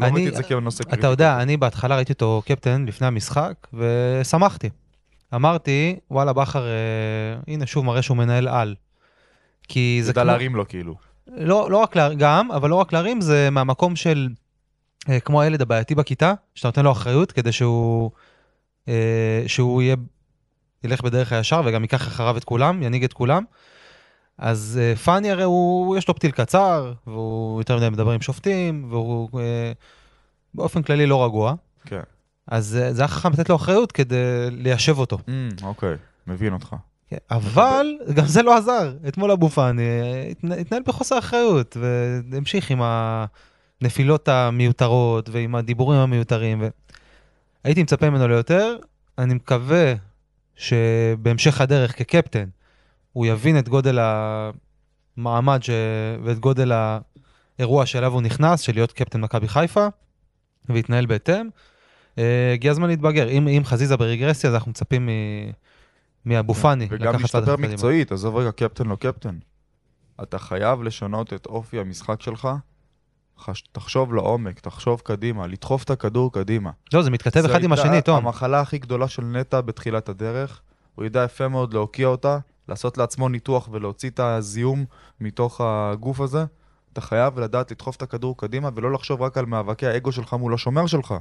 לא 0.00 0.06
אני- 0.06 0.14
ראיתי 0.14 0.28
את 0.28 0.34
זה 0.34 0.42
כנושא 0.42 0.84
קריטי. 0.84 0.98
אתה 1.00 1.06
יודע, 1.06 1.42
אני 1.42 1.56
בהתחלה 1.56 1.96
ראיתי 1.96 2.12
אותו 2.12 2.42
קפטן 2.46 2.84
לפני 2.88 3.06
המשחק, 3.06 3.66
ושמחתי. 3.72 4.70
אמרתי, 5.36 5.96
וואלה, 6.10 6.32
בכר, 6.32 6.66
אה, 6.66 6.72
הנה 7.48 7.66
שוב 7.66 7.84
מראה 7.84 8.02
שהוא 8.02 8.16
מנהל 8.16 8.48
על. 8.48 8.74
כי 9.68 10.00
זה 10.02 10.12
כמו... 10.12 10.24
להרים 10.24 10.56
לו 10.56 10.68
כאילו. 10.68 10.94
לא, 11.26 11.70
לא 11.70 11.76
רק 11.76 11.96
להרים, 11.96 12.18
גם, 12.18 12.52
אבל 12.52 12.70
לא 12.70 12.74
רק 12.74 12.92
להרים, 12.92 13.20
זה 13.20 13.50
מהמקום 13.50 13.96
של, 13.96 14.28
אה, 15.08 15.20
כמו 15.20 15.40
הילד 15.42 15.62
הבעייתי 15.62 15.94
בכיתה, 15.94 16.34
שאתה 16.54 16.68
נותן 16.68 16.84
לו 16.84 16.92
אחריות 16.92 17.32
כדי 17.32 17.52
שהוא, 17.52 18.10
אה, 18.88 19.44
שהוא 19.46 19.82
יהיה, 19.82 19.96
ילך 20.84 21.02
בדרך 21.02 21.32
הישר 21.32 21.62
וגם 21.64 21.82
ייקח 21.82 22.08
אחריו 22.08 22.36
את 22.36 22.44
כולם, 22.44 22.82
ינהיג 22.82 23.04
את 23.04 23.12
כולם. 23.12 23.44
אז 24.38 24.80
אה, 24.82 24.96
פאני 24.96 25.30
הרי 25.30 25.42
הוא, 25.42 25.96
יש 25.96 26.08
לו 26.08 26.14
פתיל 26.14 26.30
קצר, 26.30 26.92
והוא 27.06 27.60
יותר 27.60 27.76
מדי 27.76 27.88
מדבר 27.88 28.10
עם 28.10 28.20
שופטים, 28.20 28.86
והוא 28.90 29.40
אה, 29.40 29.72
באופן 30.54 30.82
כללי 30.82 31.06
לא 31.06 31.24
רגוע. 31.24 31.54
כן. 31.84 32.00
אז 32.46 32.78
אה, 32.82 32.92
זה 32.92 33.02
היה 33.02 33.08
חכם 33.08 33.32
לתת 33.32 33.48
לו 33.48 33.56
אחריות 33.56 33.92
כדי 33.92 34.16
ליישב 34.50 34.98
אותו. 34.98 35.18
Mm, 35.26 35.64
אוקיי, 35.64 35.96
מבין 36.26 36.52
אותך. 36.52 36.76
כן, 37.08 37.16
אבל 37.30 37.86
גם 38.14 38.26
זה 38.26 38.42
לא 38.42 38.56
עזר. 38.56 38.94
אתמול 39.08 39.30
אבו 39.30 39.48
פאני 39.48 39.82
אה, 39.82 40.30
התנ- 40.30 40.60
התנהל 40.60 40.82
בחוסר 40.86 41.18
אחריות, 41.18 41.76
והמשיך 42.30 42.70
עם 42.70 42.80
הנפילות 42.82 44.28
המיותרות 44.28 45.28
ועם 45.28 45.54
הדיבורים 45.54 46.00
המיותרים. 46.00 46.60
ו... 46.60 46.68
הייתי 47.64 47.82
מצפה 47.82 48.10
ממנו 48.10 48.28
ליותר, 48.28 48.76
אני 49.18 49.34
מקווה 49.34 49.94
שבהמשך 50.56 51.60
הדרך 51.60 51.98
כקפטן, 51.98 52.44
הוא 53.12 53.26
יבין 53.26 53.58
את 53.58 53.68
גודל 53.68 53.98
המעמד 55.16 55.62
ש... 55.62 55.70
ואת 56.24 56.38
גודל 56.38 56.72
האירוע 57.58 57.86
שאליו 57.86 58.12
הוא 58.12 58.22
נכנס, 58.22 58.60
של 58.60 58.74
להיות 58.74 58.92
קפטן 58.92 59.20
מכבי 59.20 59.48
חיפה, 59.48 59.86
ויתנהל 60.68 61.06
בהתאם. 61.06 61.48
אה, 62.18 62.52
הגיע 62.52 62.70
הזמן 62.70 62.88
להתבגר. 62.88 63.28
אם, 63.28 63.48
אם 63.48 63.62
חזיזה 63.64 63.96
ברגרסיה, 63.96 64.50
אז 64.50 64.54
אנחנו 64.54 64.70
מצפים 64.70 65.06
מ... 65.06 65.10
מאבו 66.26 66.54
פאני 66.54 66.86
וגם 66.90 67.12
להשתפר. 67.20 67.56
מקצועית, 67.56 68.12
עזוב 68.12 68.36
רגע 68.36 68.52
קפטן 68.52 68.86
לא 68.86 68.96
קפטן. 68.96 69.38
אתה 70.22 70.38
חייב 70.38 70.82
לשנות 70.82 71.32
את 71.32 71.46
אופי 71.46 71.80
המשחק 71.80 72.22
שלך. 72.22 72.48
חש- 73.38 73.64
תחשוב 73.72 74.14
לעומק, 74.14 74.60
תחשוב 74.60 75.00
קדימה, 75.04 75.46
לדחוף 75.46 75.84
את 75.84 75.90
הכדור 75.90 76.32
קדימה. 76.32 76.70
לא, 76.92 77.02
זה 77.02 77.10
מתכתב 77.10 77.40
זו 77.40 77.46
אחד 77.46 77.64
עם 77.64 77.72
השני, 77.72 78.02
תום. 78.02 78.16
המחלה 78.16 78.60
הכי 78.60 78.78
גדולה 78.78 79.08
של 79.08 79.22
נטע 79.24 79.60
בתחילת 79.60 80.08
הדרך. 80.08 80.60
הוא 80.94 81.04
ידע 81.04 81.24
יפה 81.24 81.48
מאוד 81.48 81.74
להוקיע 81.74 82.06
אותה, 82.06 82.38
לעשות 82.68 82.98
לעצמו 82.98 83.28
ניתוח 83.28 83.68
ולהוציא 83.72 84.10
את 84.10 84.20
הזיהום 84.20 84.84
מתוך 85.20 85.60
הגוף 85.64 86.20
הזה. 86.20 86.44
אתה 86.92 87.00
חייב 87.00 87.38
לדעת 87.40 87.70
לדחוף 87.70 87.96
את 87.96 88.02
הכדור 88.02 88.36
קדימה 88.36 88.68
ולא 88.74 88.92
לחשוב 88.92 89.22
רק 89.22 89.38
על 89.38 89.46
מאבקי 89.46 89.86
האגו 89.86 90.12
שלך 90.12 90.32
מול 90.32 90.54
השומר 90.54 90.86
שלך. 90.86 91.14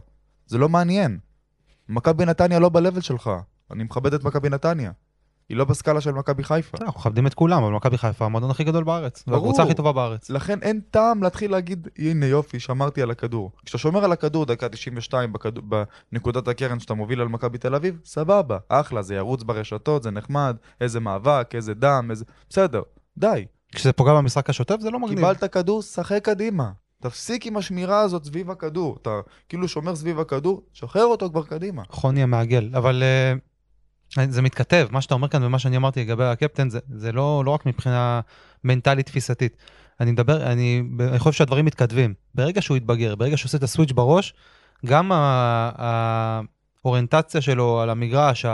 זה 0.46 0.58
לא 0.58 0.70
מעניין. 0.70 1.20
מכבי 1.90 2.26
נתניה 2.26 2.60
לא 2.60 2.70
ב-level 2.70 3.02
שלך. 3.02 3.32
אני 3.72 3.84
מכבד 3.84 4.14
את 4.14 4.24
מכבי 4.24 4.50
נתניה. 4.50 4.92
היא 5.50 5.58
לא 5.58 5.66
בסקאלה 5.66 6.02
של 6.02 6.12
מכבי 6.12 6.44
חיפה. 6.44 6.78
אנחנו 6.82 7.00
מכבדים 7.00 7.28
את 7.28 7.34
כולם, 7.34 7.64
אבל 7.64 7.74
מכבי 7.74 7.98
חיפה 7.98 8.26
המועדון 8.26 8.50
הכי 8.50 8.64
גדול 8.64 8.84
בארץ. 8.84 9.24
ברור. 9.28 9.42
והקבוצה 9.42 9.64
הכי 9.64 9.74
טובה 9.74 9.92
בארץ. 9.92 10.30
לכן 10.30 10.60
אין 10.62 10.80
טעם 10.92 11.24
להתחיל 11.24 11.52
להגיד, 11.52 11.88
הנה 11.98 12.26
יופי, 12.26 12.60
שמרתי 12.60 13.02
על 13.02 13.12
הכדור. 13.12 13.52
כשאתה 13.66 13.78
שומר 13.78 14.04
על 14.04 14.12
הכדור 14.12 14.46
דקה 14.46 14.70
92 14.70 15.34
בכדור, 15.34 15.64
בנקודת 16.12 16.48
הקרן 16.48 16.80
שאתה 16.80 16.94
מוביל 16.94 17.22
על 17.22 17.28
מכבי 17.28 17.58
תל 17.58 17.76
אביב, 17.76 18.00
סבבה, 18.06 18.58
אחלה, 18.70 19.02
זה 19.02 19.16
ירוץ 19.16 19.44
ברשתות, 19.44 20.04
זה 20.04 20.12
נחמד, 20.12 20.56
איזה 20.82 21.00
מאבק, 21.00 21.52
איזה 21.56 21.74
דם, 21.74 22.08
איזה... 22.10 22.26
בסדר, 22.50 22.82
די. 23.18 23.46
כשזה 23.72 23.94
פוגע 23.94 24.14
במשחק 24.14 24.50
השוטף 24.50 24.76
זה 24.80 24.92
לא 24.92 25.00
מגניב. 25.00 25.18
קיבלת 25.18 25.44
כדור, 25.44 25.82
שחק 25.82 26.20
קדימה. 26.24 26.72
תפסיק 27.02 27.46
עם 27.46 27.58
השמירה 27.58 28.02
הזאת 28.02 28.26
סביב 28.26 28.52
הכדור. 28.52 28.98
אתה 29.02 29.10
כאילו 29.50 29.68
שומר 29.68 29.96
סביב 29.96 30.20
הכדור, 30.20 30.62
שחרר 30.74 31.06
אותו 31.06 31.30
כבר 31.30 31.44
קדימה. 31.44 31.84
חוני 31.90 32.24
המעגל. 32.24 32.70
אבל 32.78 33.04
אה, 34.18 34.26
זה 34.30 34.42
מתכתב, 34.42 34.88
מה 34.92 35.02
שאתה 35.02 35.14
אומר 35.14 35.28
כאן 35.28 35.44
ומה 35.44 35.60
שאני 35.60 35.78
אמרתי 35.78 36.02
לגבי 36.02 36.24
הקפטן, 36.26 36.70
זה, 36.70 36.80
זה 36.96 37.12
לא, 37.12 37.44
לא 37.46 37.52
רק 37.52 37.66
מבחינה 37.66 38.22
מנטלית 38.64 39.06
תפיסתית. 39.06 39.58
אני 40.00 40.12
מדבר, 40.12 40.52
אני, 40.52 40.84
אני 41.00 41.20
חושב 41.20 41.38
שהדברים 41.38 41.66
מתכתבים. 41.66 42.14
ברגע 42.36 42.62
שהוא 42.62 42.78
יתבגר, 42.78 43.16
ברגע 43.16 43.38
שהוא 43.38 43.48
עושה 43.48 43.58
את 43.58 43.64
הסוויץ' 43.64 43.92
בראש, 43.92 44.34
גם 44.86 45.12
ה- 45.12 46.42
האוריינטציה 46.84 47.42
שלו 47.42 47.82
על 47.82 47.90
המגרש, 47.90 48.46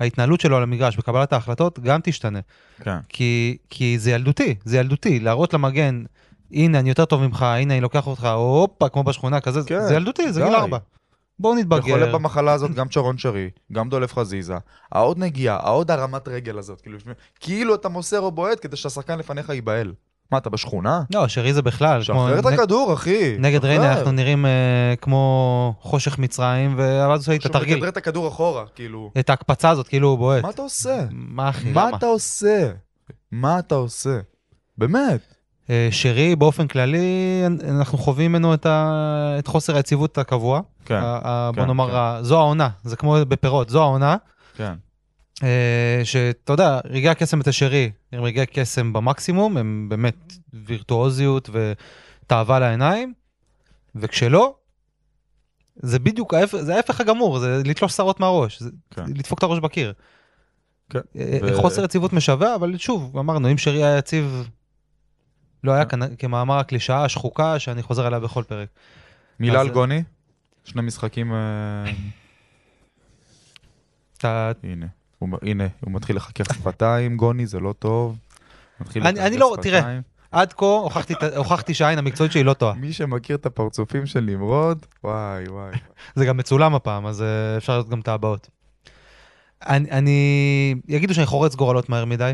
ההתנהלות 0.00 0.40
שלו 0.40 0.56
על 0.56 0.62
המגרש 0.62 0.96
בקבלת 0.96 1.32
ההחלטות, 1.32 1.78
גם 1.78 2.00
תשתנה. 2.02 2.40
כן. 2.82 2.96
כי, 3.08 3.56
כי 3.70 3.98
זה 3.98 4.10
ילדותי, 4.10 4.54
זה 4.64 4.78
ילדותי, 4.78 5.20
להראות 5.20 5.54
למגן, 5.54 6.04
הנה 6.54 6.78
אני 6.78 6.88
יותר 6.88 7.04
טוב 7.04 7.26
ממך, 7.26 7.42
הנה 7.42 7.74
אני 7.74 7.80
לוקח 7.80 8.06
אותך, 8.06 8.24
הופה, 8.24 8.88
כמו 8.88 9.04
בשכונה, 9.04 9.40
כזה, 9.40 9.60
כן, 9.66 9.86
זה 9.86 9.94
ילדותי, 9.94 10.32
זה. 10.32 10.44
גיל 10.44 10.54
ארבע. 10.54 10.78
בואו 11.38 11.54
נתבגר. 11.54 12.14
במחלה 12.14 12.52
הזאת 12.52 12.74
גם 12.74 12.90
שרון 12.90 13.18
שרי, 13.18 13.50
גם 13.72 13.88
דולף 13.88 14.14
חזיזה. 14.14 14.54
העוד 14.92 15.18
נגיעה, 15.18 15.56
העוד 15.56 15.90
הרמת 15.90 16.28
רגל 16.28 16.58
הזאת, 16.58 16.80
כאילו, 16.80 16.98
כאילו 17.40 17.74
אתה 17.74 17.88
מוסר 17.88 18.20
או 18.20 18.30
בועט 18.32 18.58
כדי 18.62 18.76
שהשחקן 18.76 19.18
לפניך 19.18 19.48
ייבהל. 19.48 19.92
מה, 20.32 20.38
אתה 20.38 20.50
בשכונה? 20.50 21.02
לא, 21.14 21.28
שרי 21.28 21.54
זה 21.54 21.62
בכלל, 21.62 22.02
שחרר 22.02 22.38
את 22.38 22.46
הכדור, 22.46 22.94
אחי. 22.94 23.36
נגד 23.38 23.58
שחרר. 23.58 23.70
ריינה 23.70 23.92
אנחנו 23.92 24.12
נראים 24.12 24.46
אה, 24.46 24.94
כמו 25.00 25.74
חושך 25.80 26.18
מצרים, 26.18 26.74
ואז 26.78 27.20
עושה 27.20 27.34
את 27.34 27.42
שהוא 27.42 27.50
התרגיל, 27.50 27.74
מכדרר 27.74 27.88
את 27.88 27.96
הכדור 27.96 28.28
אחורה, 28.28 28.64
כאילו. 28.74 29.10
את 29.18 29.30
ההקפצה 29.30 29.70
הזאת, 29.70 29.88
כאילו 29.88 30.08
הוא 30.08 30.18
בועט. 30.18 30.42
מה 30.42 30.50
אתה 30.50 30.62
עושה? 30.62 31.04
מה 31.10 31.48
אחי, 31.48 31.72
מה? 31.72 31.90
אתה 31.96 32.06
עושה? 32.06 32.70
מה 33.32 33.58
אתה 33.58 33.74
עושה? 33.74 34.18
באמת. 34.78 35.33
אה, 35.70 35.88
שרי 35.90 36.36
באופן 36.36 36.66
כללי, 36.66 37.42
אנחנו 37.68 37.98
חווים 37.98 38.32
ממנו 38.32 38.54
את 38.54 38.66
ה- 38.66 39.36
את 39.38 39.46
חוסר 39.46 39.76
היציבות 39.76 40.18
הקבוע. 40.18 40.60
כן, 40.84 40.94
ה- 41.02 41.18
ה- 41.24 41.50
בוא 41.54 41.62
כן, 41.62 41.66
נאמר, 41.68 41.88
כן. 41.90 41.96
ה- 41.96 42.18
זו 42.22 42.38
העונה, 42.38 42.68
זה 42.84 42.96
כמו 42.96 43.16
בפירות, 43.28 43.68
זו 43.70 43.82
העונה. 43.82 44.16
כן. 44.56 44.72
אה, 45.42 46.00
שאתה 46.04 46.52
יודע, 46.52 46.80
רגעי 46.84 47.08
הקסם 47.08 47.40
את 47.40 47.46
השרי 47.48 47.90
הם 48.12 48.22
רגעי 48.24 48.46
קסם 48.46 48.92
במקסימום, 48.92 49.56
הם 49.56 49.86
באמת 49.88 50.32
וירטואוזיות 50.52 51.50
ותאווה 51.52 52.58
לעיניים. 52.58 53.14
וכשלא, 53.96 54.54
זה 55.76 55.98
בדיוק 55.98 56.34
ההפך, 56.34 56.56
זה 56.58 56.76
ההפך 56.76 57.00
הגמור, 57.00 57.38
זה 57.38 57.62
לתלוש 57.64 57.92
שערות 57.96 58.20
מהראש, 58.20 58.60
זה 58.62 58.70
כן. 58.90 59.04
לדפוק 59.06 59.38
את 59.38 59.42
הראש 59.42 59.58
בקיר. 59.58 59.92
כן. 60.90 60.98
אה, 61.16 61.38
ו- 61.42 61.54
חוסר 61.62 61.84
יציבות 61.84 62.12
משווע, 62.12 62.54
אבל 62.54 62.76
שוב, 62.78 63.18
אמרנו, 63.18 63.50
אם 63.50 63.58
שרי 63.58 63.84
היה 63.84 63.98
יציב, 63.98 64.48
לא 65.64 65.72
היה. 65.72 65.84
כנ- 65.84 66.16
כמאמר 66.18 66.58
הקלישאה 66.58 67.04
השחוקה 67.04 67.58
שאני 67.58 67.82
חוזר 67.82 68.06
עליה 68.06 68.20
בכל 68.20 68.42
פרק. 68.42 68.68
מילה 69.40 69.60
אז- 69.60 69.66
על 69.66 69.72
גוני? 69.72 70.02
שני 70.64 70.82
משחקים, 70.82 71.32
אה, 71.32 71.84
הנה. 74.62 74.86
הוא 75.18 75.28
מ- 75.28 75.46
הנה, 75.48 75.64
הוא 75.80 75.92
מתחיל 75.92 76.16
לחכך 76.16 76.54
שפתיים, 76.54 77.16
גוני, 77.16 77.46
זה 77.46 77.60
לא 77.60 77.74
טוב. 77.78 78.18
אני- 78.96 79.36
לא- 79.36 79.56
תראה. 79.62 79.98
עד 80.32 80.52
כה 80.52 80.66
הוכחתי 81.36 81.74
שהעין 81.74 81.98
המקצועית 81.98 82.32
שלי 82.32 82.44
לא 82.44 82.52
טועה. 82.52 82.74
מי 82.74 82.92
שמכיר 82.92 83.36
את 83.36 83.46
הפרצופים 83.46 84.06
של 84.06 84.20
נמרוד, 84.20 84.86
וואי 85.04 85.44
וואי. 85.48 85.72
זה 86.14 86.24
גם 86.26 86.36
מצולם 86.36 86.74
הפעם, 86.74 87.06
אז 87.06 87.22
אה, 87.22 87.56
אפשר 87.56 87.72
לראות 87.72 87.88
גם 87.88 88.00
את 88.00 88.08
הבאות. 88.08 88.48
אני, 89.66 89.90
אני... 89.90 90.74
יגידו 90.88 91.14
שאני 91.14 91.26
חורץ 91.26 91.54
גורלות 91.54 91.88
מהר 91.88 92.04
מדי, 92.04 92.32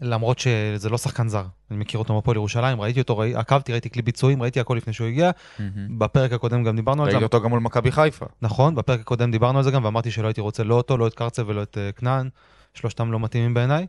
למרות 0.00 0.38
שזה 0.38 0.88
לא 0.88 0.98
שחקן 0.98 1.28
זר. 1.28 1.44
אני 1.70 1.78
מכיר 1.78 1.98
אותו 1.98 2.14
מהפועל 2.14 2.36
ירושלים, 2.36 2.80
ראיתי 2.80 3.00
אותו, 3.00 3.18
ראי, 3.18 3.34
עקבתי, 3.34 3.72
ראיתי 3.72 3.90
כלי 3.90 4.02
ביצועים, 4.02 4.42
ראיתי 4.42 4.60
הכל 4.60 4.74
לפני 4.74 4.92
שהוא 4.92 5.06
הגיע. 5.06 5.30
בפרק 5.98 6.32
הקודם 6.32 6.64
גם 6.64 6.76
דיברנו 6.76 7.02
על 7.02 7.10
זה. 7.10 7.16
ראיתי 7.16 7.24
אותו 7.24 7.40
גם 7.40 7.50
מול 7.50 7.60
מכבי 7.60 7.92
חיפה. 7.92 8.26
נכון, 8.42 8.74
בפרק 8.74 9.00
הקודם 9.00 9.30
דיברנו 9.30 9.58
על 9.58 9.64
זה 9.64 9.70
גם, 9.70 9.84
ואמרתי 9.84 10.10
שלא 10.10 10.26
הייתי 10.26 10.40
רוצה 10.40 10.64
לא 10.64 10.74
אותו, 10.74 10.96
לא 10.98 11.06
את 11.06 11.14
קרצב 11.14 11.48
ולא 11.48 11.62
את 11.62 11.78
אה, 11.78 11.92
כנען, 11.92 12.28
שלושתם 12.74 13.12
לא 13.12 13.20
מתאימים 13.20 13.54
בעיניי, 13.54 13.86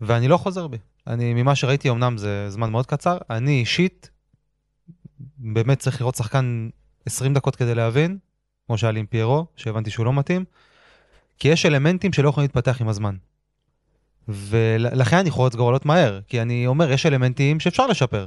ואני 0.00 0.28
לא 0.28 0.36
חוזר 0.36 0.66
בי. 0.66 0.78
אני, 1.06 1.34
ממה 1.34 1.54
שראיתי, 1.54 1.90
אמנם 1.90 2.16
זה 2.16 2.50
זמן 2.50 2.70
מאוד 2.70 2.86
קצר, 2.86 3.18
אני 3.30 3.60
אישית, 3.60 4.10
באמת 5.38 5.78
צריך 5.78 6.00
לראות 6.00 6.14
שחקן 6.14 6.68
20 7.06 7.34
דקות 7.34 7.56
כדי 7.56 7.74
להבין, 7.74 8.18
כמו 8.66 8.78
שהיה 8.78 8.92
לי 8.92 9.00
עם 9.00 9.06
פיירו, 9.06 9.46
שהבנתי 9.56 9.90
שהוא 9.90 10.06
לא 10.06 10.12
מתאים, 10.12 10.44
כי 11.38 11.48
יש 11.48 11.66
אלמנטים 11.66 12.12
שלא 12.12 12.28
יכולים 12.28 12.44
להתפתח 12.44 12.80
עם 12.80 12.88
הזמן. 12.88 13.16
ולכן 14.28 15.16
אני 15.16 15.30
חורץ 15.30 15.54
גורלות 15.54 15.86
מהר, 15.86 16.20
כי 16.28 16.42
אני 16.42 16.66
אומר, 16.66 16.92
יש 16.92 17.06
אלמנטים 17.06 17.60
שאפשר 17.60 17.86
לשפר. 17.86 18.26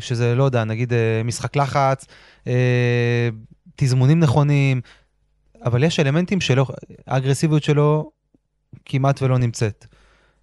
שזה, 0.00 0.34
לא 0.34 0.44
יודע, 0.44 0.64
נגיד 0.64 0.92
אה, 0.92 1.22
משחק 1.24 1.56
לחץ, 1.56 2.06
אה, 2.46 3.28
תזמונים 3.76 4.20
נכונים, 4.20 4.80
אבל 5.64 5.84
יש 5.84 6.00
אלמנטים 6.00 6.40
שלא, 6.40 6.66
האגרסיביות 7.06 7.62
שלו 7.62 8.10
כמעט 8.84 9.22
ולא 9.22 9.38
נמצאת, 9.38 9.86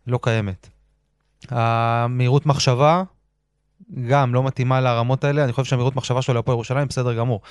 לא 0.07 0.19
קיימת. 0.21 0.69
המהירות 1.49 2.45
מחשבה 2.45 3.03
גם 4.07 4.33
לא 4.33 4.43
מתאימה 4.43 4.81
לרמות 4.81 5.23
האלה, 5.23 5.43
אני 5.43 5.53
חושב 5.53 5.69
שהמהירות 5.69 5.95
מחשבה 5.95 6.21
שלו 6.21 6.33
להפועל 6.33 6.55
ירושלים 6.55 6.87
בסדר 6.87 7.13
גמור. 7.13 7.41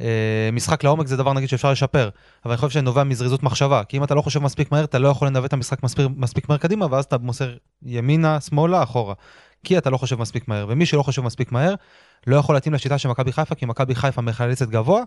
אה, 0.00 0.48
משחק 0.52 0.84
לעומק 0.84 1.06
זה 1.06 1.16
דבר 1.16 1.32
נגיד 1.32 1.48
שאפשר 1.48 1.72
לשפר, 1.72 2.08
אבל 2.44 2.52
אני 2.52 2.56
חושב 2.60 2.70
שנובע 2.70 3.04
מזריזות 3.04 3.42
מחשבה, 3.42 3.84
כי 3.84 3.96
אם 3.96 4.04
אתה 4.04 4.14
לא 4.14 4.22
חושב 4.22 4.42
מספיק 4.42 4.72
מהר, 4.72 4.84
אתה 4.84 4.98
לא 4.98 5.08
יכול 5.08 5.28
לנווט 5.28 5.48
את 5.48 5.52
המשחק 5.52 5.82
מספיק, 5.82 6.06
מספיק 6.16 6.48
מהר 6.48 6.58
קדימה, 6.58 6.86
ואז 6.90 7.04
אתה 7.04 7.18
מוסר 7.18 7.56
ימינה, 7.82 8.40
שמאלה, 8.40 8.82
אחורה. 8.82 9.14
כי 9.64 9.78
אתה 9.78 9.90
לא 9.90 9.96
חושב 9.96 10.20
מספיק 10.20 10.48
מהר, 10.48 10.66
ומי 10.68 10.86
שלא 10.86 11.02
חושב 11.02 11.22
מספיק 11.22 11.52
מהר, 11.52 11.74
לא 12.26 12.36
יכול 12.36 12.54
להתאים 12.54 12.74
לשיטה 12.74 12.98
של 12.98 13.08
מכבי 13.08 13.32
חיפה, 13.32 13.54
כי 13.54 13.66
מכבי 13.66 13.94
חיפה 13.94 14.20
מחלצת 14.20 14.68
גבוה, 14.68 15.02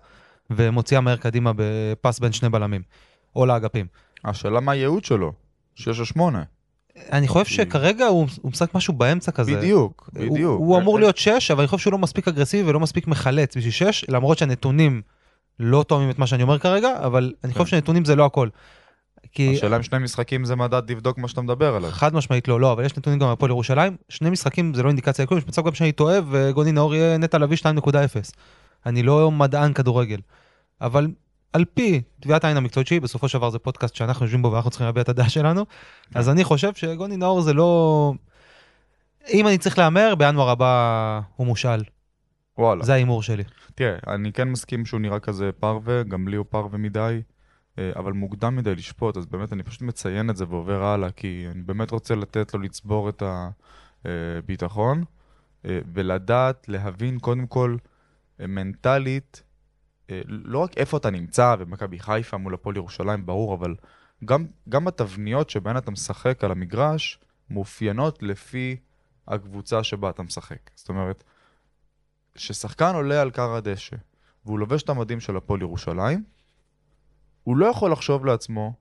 ומוציאה 0.50 1.02
מהר 1.02 1.18
קדימה 1.18 1.52
בפס 1.56 2.20
בין 2.20 2.32
שני 2.32 2.50
בלמים, 2.50 2.82
או 3.36 3.46
לאגפים. 3.46 3.86
השאלה 4.26 4.60
מה 4.60 4.72
הייעוד 4.72 5.06
שלו? 5.06 5.34
שש 5.76 6.00
או 6.00 6.06
שמונה. 6.06 6.44
אני 7.12 7.28
חושב 7.28 7.46
שכרגע 7.46 8.06
הוא, 8.06 8.28
הוא 8.42 8.52
משחק 8.52 8.76
משהו 8.76 8.94
באמצע 8.94 9.32
כזה. 9.32 9.58
בדיוק, 9.58 10.10
בדיוק. 10.14 10.60
הוא 10.60 10.78
אמור 10.78 11.00
להיות 11.00 11.18
שש, 11.18 11.52
אבל 11.52 11.60
אני 11.60 11.68
חושב 11.68 11.84
שהוא 11.84 11.92
לא 11.92 11.98
מספיק 11.98 12.28
אגרסיבי 12.28 12.70
ולא 12.70 12.80
מספיק 12.80 13.08
מחלץ 13.08 13.58
בשביל 13.58 13.72
שש, 13.72 14.06
למרות 14.10 14.38
שהנתונים 14.38 15.02
לא 15.60 15.86
תואמים 15.88 16.10
את 16.10 16.20
מה 16.20 16.28
שאני 16.28 16.44
אומר 16.44 16.60
כרגע, 16.60 16.90
אבל 17.00 17.34
אני 17.44 17.54
חושב 17.54 17.64
כן. 17.64 17.70
שנתונים 17.70 18.06
זה 18.06 18.16
לא 18.16 18.26
הכל. 18.26 18.50
כי 19.32 19.54
השאלה 19.54 19.78
אם 19.78 19.84
שני 19.84 20.00
משחקים 20.00 20.46
זה 20.46 20.56
מדד 20.56 20.92
לבדוק 20.92 21.18
מה 21.18 21.28
שאתה 21.28 21.42
מדבר 21.42 21.76
עליו. 21.76 21.92
חד 21.92 22.14
משמעית 22.14 22.48
לא, 22.48 22.60
לא, 22.60 22.72
אבל 22.72 22.86
יש 22.86 22.98
נתונים 22.98 23.20
גם 23.20 23.28
מהפועל 23.28 23.52
ירושלים, 23.52 23.98
שני 24.10 24.30
משחקים 24.30 24.74
זה 24.74 24.84
לא 24.84 24.88
אינדיקציה 24.88 25.26
לכלום, 25.26 25.38
יש 25.38 25.48
מצב 25.48 25.66
גם 25.66 25.74
שאני 25.74 25.92
טועה 25.92 26.20
וגוני 26.30 26.72
נאור 26.72 26.96
יהיה 26.96 27.18
נטע 27.18 27.38
לביא 27.38 27.58
2.0. 27.58 27.90
אני 28.86 29.04
לא 29.04 29.32
מדען 29.32 29.74
כדורגל, 29.74 30.20
אבל 30.82 31.08
על 31.56 31.66
פי 31.74 32.02
טביעת 32.20 32.44
העין 32.44 32.58
המקצועית 32.58 32.88
שלי, 32.88 33.00
בסופו 33.00 33.28
של 33.28 33.38
דבר 33.38 33.50
זה 33.50 33.60
פודקאסט 33.60 33.96
שאנחנו 33.96 34.26
יושבים 34.26 34.42
בו 34.42 34.52
ואנחנו 34.52 34.70
צריכים 34.70 34.86
להביע 34.86 35.04
את 35.04 35.10
הדעה 35.10 35.30
שלנו, 35.30 35.66
אז 36.16 36.30
אני 36.30 36.44
חושב 36.44 36.74
שגוני 36.74 37.18
נאור 37.18 37.42
זה 37.42 37.54
לא... 37.54 38.14
אם 39.34 39.48
אני 39.48 39.58
צריך 39.58 39.78
להמר, 39.78 40.16
בינואר 40.16 40.50
הבא 40.50 41.22
הוא 41.36 41.48
מושאל, 41.48 41.84
וואלה. 42.58 42.84
זה 42.84 42.94
ההימור 42.94 43.24
שלי. 43.24 43.44
תראה, 43.76 43.98
אני 44.08 44.32
כן 44.32 44.48
מסכים 44.48 44.86
שהוא 44.86 45.00
נראה 45.00 45.20
כזה 45.20 45.52
פרווה, 45.60 46.04
גם 46.04 46.28
לי 46.28 46.38
הוא 46.38 46.46
פרווה 46.50 46.78
מדי, 46.78 47.22
אה, 47.80 47.92
אבל 47.96 48.12
מוקדם 48.12 48.56
מדי 48.56 48.76
לשפוט, 48.76 49.18
אז 49.18 49.26
באמת 49.26 49.54
אני 49.54 49.64
פשוט 49.64 49.82
מציין 49.82 50.30
את 50.30 50.38
זה 50.38 50.46
ועובר 50.50 50.84
הלאה, 50.84 51.12
כי 51.12 51.46
אני 51.52 51.62
באמת 51.62 51.92
רוצה 51.92 52.16
לתת 52.16 52.54
לו 52.54 52.60
לצבור 52.60 53.10
את 53.10 53.24
הביטחון, 54.06 55.04
אה, 55.66 55.80
ולדעת, 55.94 56.70
להבין 56.70 57.20
קודם 57.20 57.48
כל 57.48 57.76
אה, 58.40 58.48
מנטלית, 58.48 59.42
אה, 59.42 59.55
לא 60.28 60.60
רק 60.60 60.78
איפה 60.78 60.98
אתה 60.98 61.10
נמצא, 61.10 61.56
במכבי 61.56 62.00
חיפה 62.00 62.38
מול 62.38 62.54
הפועל 62.54 62.76
ירושלים, 62.76 63.26
ברור, 63.26 63.56
אבל 63.56 63.76
גם, 64.26 64.46
גם 64.70 64.88
התבניות 64.88 65.50
שבהן 65.50 65.78
אתה 65.78 65.92
משחק 65.92 66.44
על 66.44 66.52
המגרש, 66.52 67.20
מאופיינות 67.50 68.24
לפי 68.24 68.78
הקבוצה 69.28 69.84
שבה 69.84 70.10
אתה 70.10 70.24
משחק. 70.24 70.70
זאת 70.76 70.90
אומרת, 70.90 71.24
כששחקן 72.36 72.96
עולה 72.96 73.22
על 73.22 73.32
קר 73.32 73.56
הדשא 73.56 73.96
והוא 74.46 74.60
לובש 74.60 74.84
את 74.84 74.90
המדים 74.90 75.20
של 75.20 75.38
הפועל 75.38 75.62
ירושלים, 75.62 76.24
הוא 77.44 77.58
לא 77.58 77.66
יכול 77.66 77.92
לחשוב 77.92 78.26
לעצמו, 78.26 78.74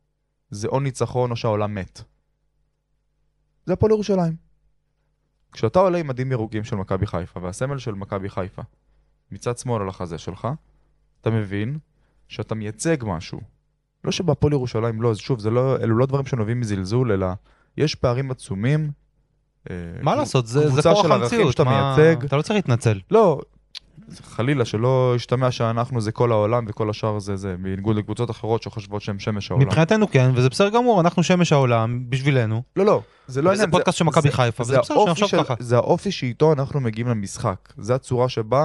זה 0.50 0.68
או 0.68 0.80
ניצחון 0.80 1.30
או 1.30 1.36
שהעולם 1.36 1.74
מת. 1.74 2.02
זה 3.66 3.72
הפועל 3.72 3.92
ירושלים. 3.92 4.36
כשאתה 5.52 5.78
עולה 5.78 5.98
עם 5.98 6.06
מדים 6.06 6.32
ירוקים 6.32 6.64
של 6.64 6.76
מכבי 6.76 7.06
חיפה 7.06 7.40
והסמל 7.42 7.78
של 7.78 7.94
מכבי 7.94 8.28
חיפה 8.28 8.62
מצד 9.30 9.58
שמאל 9.58 9.82
על 9.82 9.88
החזה 9.88 10.18
שלך, 10.18 10.48
אתה 11.24 11.32
מבין 11.32 11.78
שאתה 12.28 12.54
מייצג 12.54 12.96
משהו. 13.06 13.40
לא 14.04 14.10
שבהפועל 14.12 14.52
ירושלים 14.52 15.02
לא, 15.02 15.10
אז 15.10 15.18
שוב, 15.18 15.38
זה 15.40 15.50
לא, 15.50 15.76
אלו 15.76 15.96
לא 15.98 16.06
דברים 16.06 16.26
שנובעים 16.26 16.60
מזלזול, 16.60 17.12
אלא 17.12 17.26
יש 17.76 17.94
פערים 17.94 18.30
עצומים. 18.30 18.90
אה, 19.70 19.76
מה 20.02 20.14
לעשות, 20.14 20.46
זה 20.46 20.60
זה 20.60 20.66
קבוצה 20.68 20.92
כורח 20.92 21.02
של 21.02 21.12
ערכים 21.12 21.22
המציאות, 21.22 21.52
שאתה 21.52 21.64
מה- 21.64 21.96
מייצג. 21.98 22.24
אתה 22.24 22.36
לא 22.36 22.42
צריך 22.42 22.54
להתנצל. 22.56 23.00
לא, 23.10 23.40
חלילה, 24.22 24.64
שלא 24.64 25.12
ישתמע 25.16 25.50
שאנחנו 25.50 26.00
זה 26.00 26.12
כל 26.12 26.32
העולם 26.32 26.64
וכל 26.68 26.90
השאר 26.90 27.18
זה 27.18 27.36
זה, 27.36 27.56
בניגוד 27.58 27.96
לקבוצות 27.96 28.30
אחרות 28.30 28.62
שחושבות 28.62 29.02
שהם 29.02 29.18
שמש 29.18 29.50
העולם. 29.50 29.66
מבחינתנו 29.66 30.10
כן, 30.10 30.30
וזה 30.34 30.48
בסדר 30.48 30.68
גמור, 30.68 31.00
אנחנו 31.00 31.22
שמש 31.22 31.52
העולם 31.52 32.10
בשבילנו. 32.10 32.62
לא, 32.76 32.84
לא, 32.86 33.02
זה 33.26 33.42
לא 33.42 33.50
העניין. 33.50 33.70
פודקאסט 33.70 33.98
של 33.98 34.04
מכבי 34.04 34.30
חיפה, 34.32 34.64
זה 34.64 34.72
וזה 34.72 34.80
בסדר, 34.80 35.04
שנחשוב 35.14 35.42
ככה. 35.44 35.54
זה 35.58 35.76
האופי 35.76 36.10
שאיתו 36.12 36.52
אנחנו 36.52 36.80
מגיעים 36.80 37.08
למשחק. 37.08 37.72
זה 37.78 37.94
הצורה 37.94 38.28
שבה, 38.28 38.64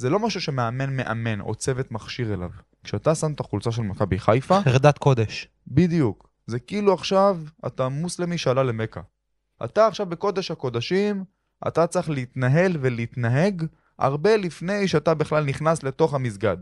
זה 0.00 0.10
לא 0.10 0.18
משהו 0.18 0.40
שמאמן 0.40 0.96
מאמן 0.96 1.40
או 1.40 1.54
צוות 1.54 1.92
מכשיר 1.92 2.34
אליו. 2.34 2.50
כשאתה 2.84 3.14
שם 3.14 3.32
את 3.32 3.40
החולצה 3.40 3.72
של 3.72 3.82
מכבי 3.82 4.18
חיפה, 4.18 4.60
חרדת 4.64 4.98
קודש. 4.98 5.48
בדיוק. 5.66 6.30
זה 6.46 6.58
כאילו 6.58 6.94
עכשיו 6.94 7.38
אתה 7.66 7.88
מוסלמי 7.88 8.38
שעלה 8.38 8.62
למכה. 8.62 9.00
אתה 9.64 9.86
עכשיו 9.86 10.06
בקודש 10.06 10.50
הקודשים, 10.50 11.24
אתה 11.68 11.86
צריך 11.86 12.10
להתנהל 12.10 12.76
ולהתנהג 12.80 13.64
הרבה 13.98 14.36
לפני 14.36 14.88
שאתה 14.88 15.14
בכלל 15.14 15.44
נכנס 15.44 15.82
לתוך 15.82 16.14
המסגד. 16.14 16.56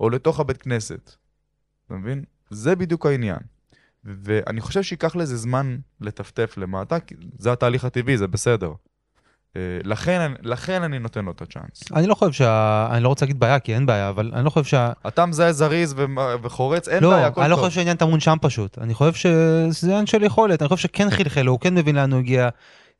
או 0.00 0.10
לתוך 0.10 0.40
הבית 0.40 0.62
כנסת. 0.62 1.12
אתה 1.86 1.94
מבין? 1.94 2.24
זה 2.50 2.76
בדיוק 2.76 3.06
העניין. 3.06 3.40
ואני 4.04 4.60
חושב 4.60 4.82
שייקח 4.82 5.16
לזה 5.16 5.36
זמן 5.36 5.78
לטפטף 6.00 6.54
למטה, 6.56 7.00
כי 7.00 7.14
זה 7.38 7.52
התהליך 7.52 7.84
הטבעי, 7.84 8.18
זה 8.18 8.26
בסדר. 8.26 8.72
אה, 9.56 9.60
לכן, 9.84 10.32
לכן 10.42 10.82
אני 10.82 10.98
נותן 10.98 11.24
לו 11.24 11.32
את 11.32 11.42
הצ'אנס. 11.42 11.92
אני 11.94 12.06
לא 12.06 12.14
חושב 12.14 12.32
שה... 12.32 12.88
אני 12.90 13.02
לא 13.02 13.08
רוצה 13.08 13.24
להגיד 13.26 13.40
בעיה, 13.40 13.58
כי 13.58 13.74
אין 13.74 13.86
בעיה, 13.86 14.08
אבל 14.08 14.30
אני 14.34 14.44
לא 14.44 14.50
חושב 14.50 14.64
שה... 14.64 14.92
אתה 15.08 15.26
מזהה 15.26 15.52
זריז 15.52 15.94
ו- 15.96 16.04
וחורץ, 16.42 16.88
אין 16.88 17.02
לא, 17.02 17.10
בעיה, 17.10 17.26
הכל 17.26 17.40
אני 17.40 17.50
לא 17.50 17.56
טוב. 17.56 17.64
חושב 17.64 17.74
שהעניין 17.74 17.96
טמון 17.96 18.20
שם 18.20 18.36
פשוט. 18.40 18.78
אני 18.78 18.94
חושב 18.94 19.12
שזה 19.14 19.90
עניין 19.90 20.06
של 20.06 20.22
יכולת, 20.22 20.62
אני 20.62 20.68
חושב 20.68 20.82
שכן 20.82 21.10
חלחל 21.10 21.46
הוא 21.46 21.60
כן 21.60 21.74
מבין 21.74 21.96
לאן 21.96 22.12
הוא 22.12 22.18
הגיע. 22.20 22.48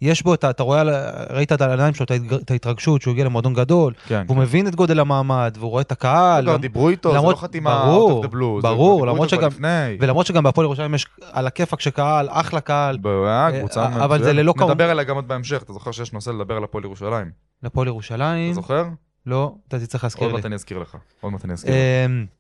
יש 0.03 0.23
בו 0.23 0.35
את 0.35 0.45
ה... 0.45 0.51
אתה 0.51 0.63
רואה, 0.63 0.83
ראית 1.31 1.53
את 1.53 1.61
העיניים 1.61 1.95
שלו, 1.95 2.07
את 2.43 2.51
ההתרגשות 2.51 3.03
שהוא 3.03 3.13
הגיע 3.13 3.25
למועדון 3.25 3.55
גדול, 3.55 3.93
כן, 4.09 4.25
והוא 4.27 4.39
מבין 4.39 4.67
את 4.67 4.75
גודל 4.75 5.01
המעמד, 5.01 5.57
והוא 5.59 5.71
רואה 5.71 5.83
את 5.83 5.93
הקהל, 5.93 6.45
כבר 6.45 6.57
דיברו 6.57 6.89
איתו, 6.89 7.09
זה 7.09 7.15
לא 7.15 7.21
למרות- 7.21 7.39
חתימה 7.39 7.83
ברור, 7.87 8.23
out 8.23 8.27
of 8.27 8.29
the 8.29 8.33
blue, 8.33 8.63
ברור, 8.63 9.07
למרות 9.07 9.29
שגם- 9.29 9.49
לפני. 9.51 9.97
ולמרות 10.01 10.27
שגם 10.27 10.43
בהפועל 10.43 10.65
ירושלים 10.65 10.95
יש 10.95 11.07
על 11.33 11.47
הכיפאק 11.47 11.81
שקהל, 11.81 12.29
אחלה 12.31 12.61
קהל, 12.61 12.99
אה, 13.07 13.49
קבוצה 13.59 13.83
אה, 13.83 14.05
אבל 14.05 14.19
זה 14.19 14.25
מצוינת. 14.25 14.37
ללא 14.39 14.55
קהל. 14.59 14.69
נדבר 14.69 14.91
עליה 14.91 15.05
גם 15.05 15.17
עוד 15.17 15.29
בהמשך, 15.29 15.63
אתה 15.63 15.73
זוכר 15.73 15.91
שיש 15.91 16.13
נושא 16.13 16.31
לדבר 16.31 16.57
על 16.57 16.65
הפועל 16.65 16.85
ירושלים? 16.85 17.31
לפועל 17.63 17.87
ירושלים, 17.87 18.53
אתה 18.53 18.61
זוכר? 18.61 18.85
לא, 19.27 19.55
אתה 19.69 19.79
תצטרך 19.79 20.05
להזכיר 20.05 20.23
עוד 20.25 20.31
לי. 20.33 20.37
מעט 20.37 20.47
אני 20.47 20.55
אזכיר 20.55 20.79
לך. 20.79 20.97
עוד 21.21 21.33
מעט 21.33 21.45
אני 21.45 21.53
אזכיר 21.53 21.75
לך. 21.75 22.40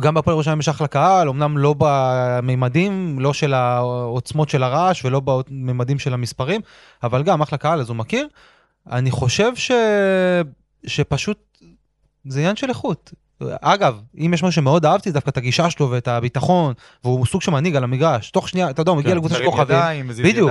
גם 0.00 0.14
בהפועל 0.14 0.34
ירושלים 0.34 0.60
יש 0.60 0.68
אחלה 0.68 0.86
קהל, 0.86 1.28
אמנם 1.28 1.58
לא 1.58 1.74
בממדים, 1.78 3.18
לא 3.20 3.32
של 3.32 3.54
העוצמות 3.54 4.48
של 4.48 4.62
הרעש 4.62 5.04
ולא 5.04 5.20
בממדים 5.20 5.98
של 5.98 6.14
המספרים, 6.14 6.60
אבל 7.02 7.22
גם 7.22 7.42
אחלה 7.42 7.58
קהל, 7.58 7.80
אז 7.80 7.88
הוא 7.88 7.96
מכיר. 7.96 8.28
אני 8.92 9.10
חושב 9.10 9.56
ש... 9.56 9.70
שפשוט, 10.86 11.58
זה 12.24 12.38
עניין 12.40 12.56
של 12.56 12.68
איכות. 12.68 13.12
אגב, 13.60 14.00
אם 14.18 14.34
יש 14.34 14.42
משהו 14.42 14.52
שמאוד 14.52 14.86
אהבתי, 14.86 15.10
דווקא 15.10 15.30
את 15.30 15.36
הגישה 15.36 15.70
שלו 15.70 15.90
ואת 15.90 16.08
הביטחון, 16.08 16.74
והוא 17.04 17.26
סוג 17.26 17.42
של 17.42 17.50
מנהיג 17.50 17.76
על 17.76 17.84
המגרש, 17.84 18.30
תוך 18.30 18.48
שנייה, 18.48 18.70
אתה 18.70 18.80
יודע, 18.80 18.90
הוא 18.90 18.98
מגיע 18.98 19.14
לקבוצה 19.14 19.34
של 19.34 19.44
כוכבים, 19.44 20.08
בדיוק. 20.08 20.50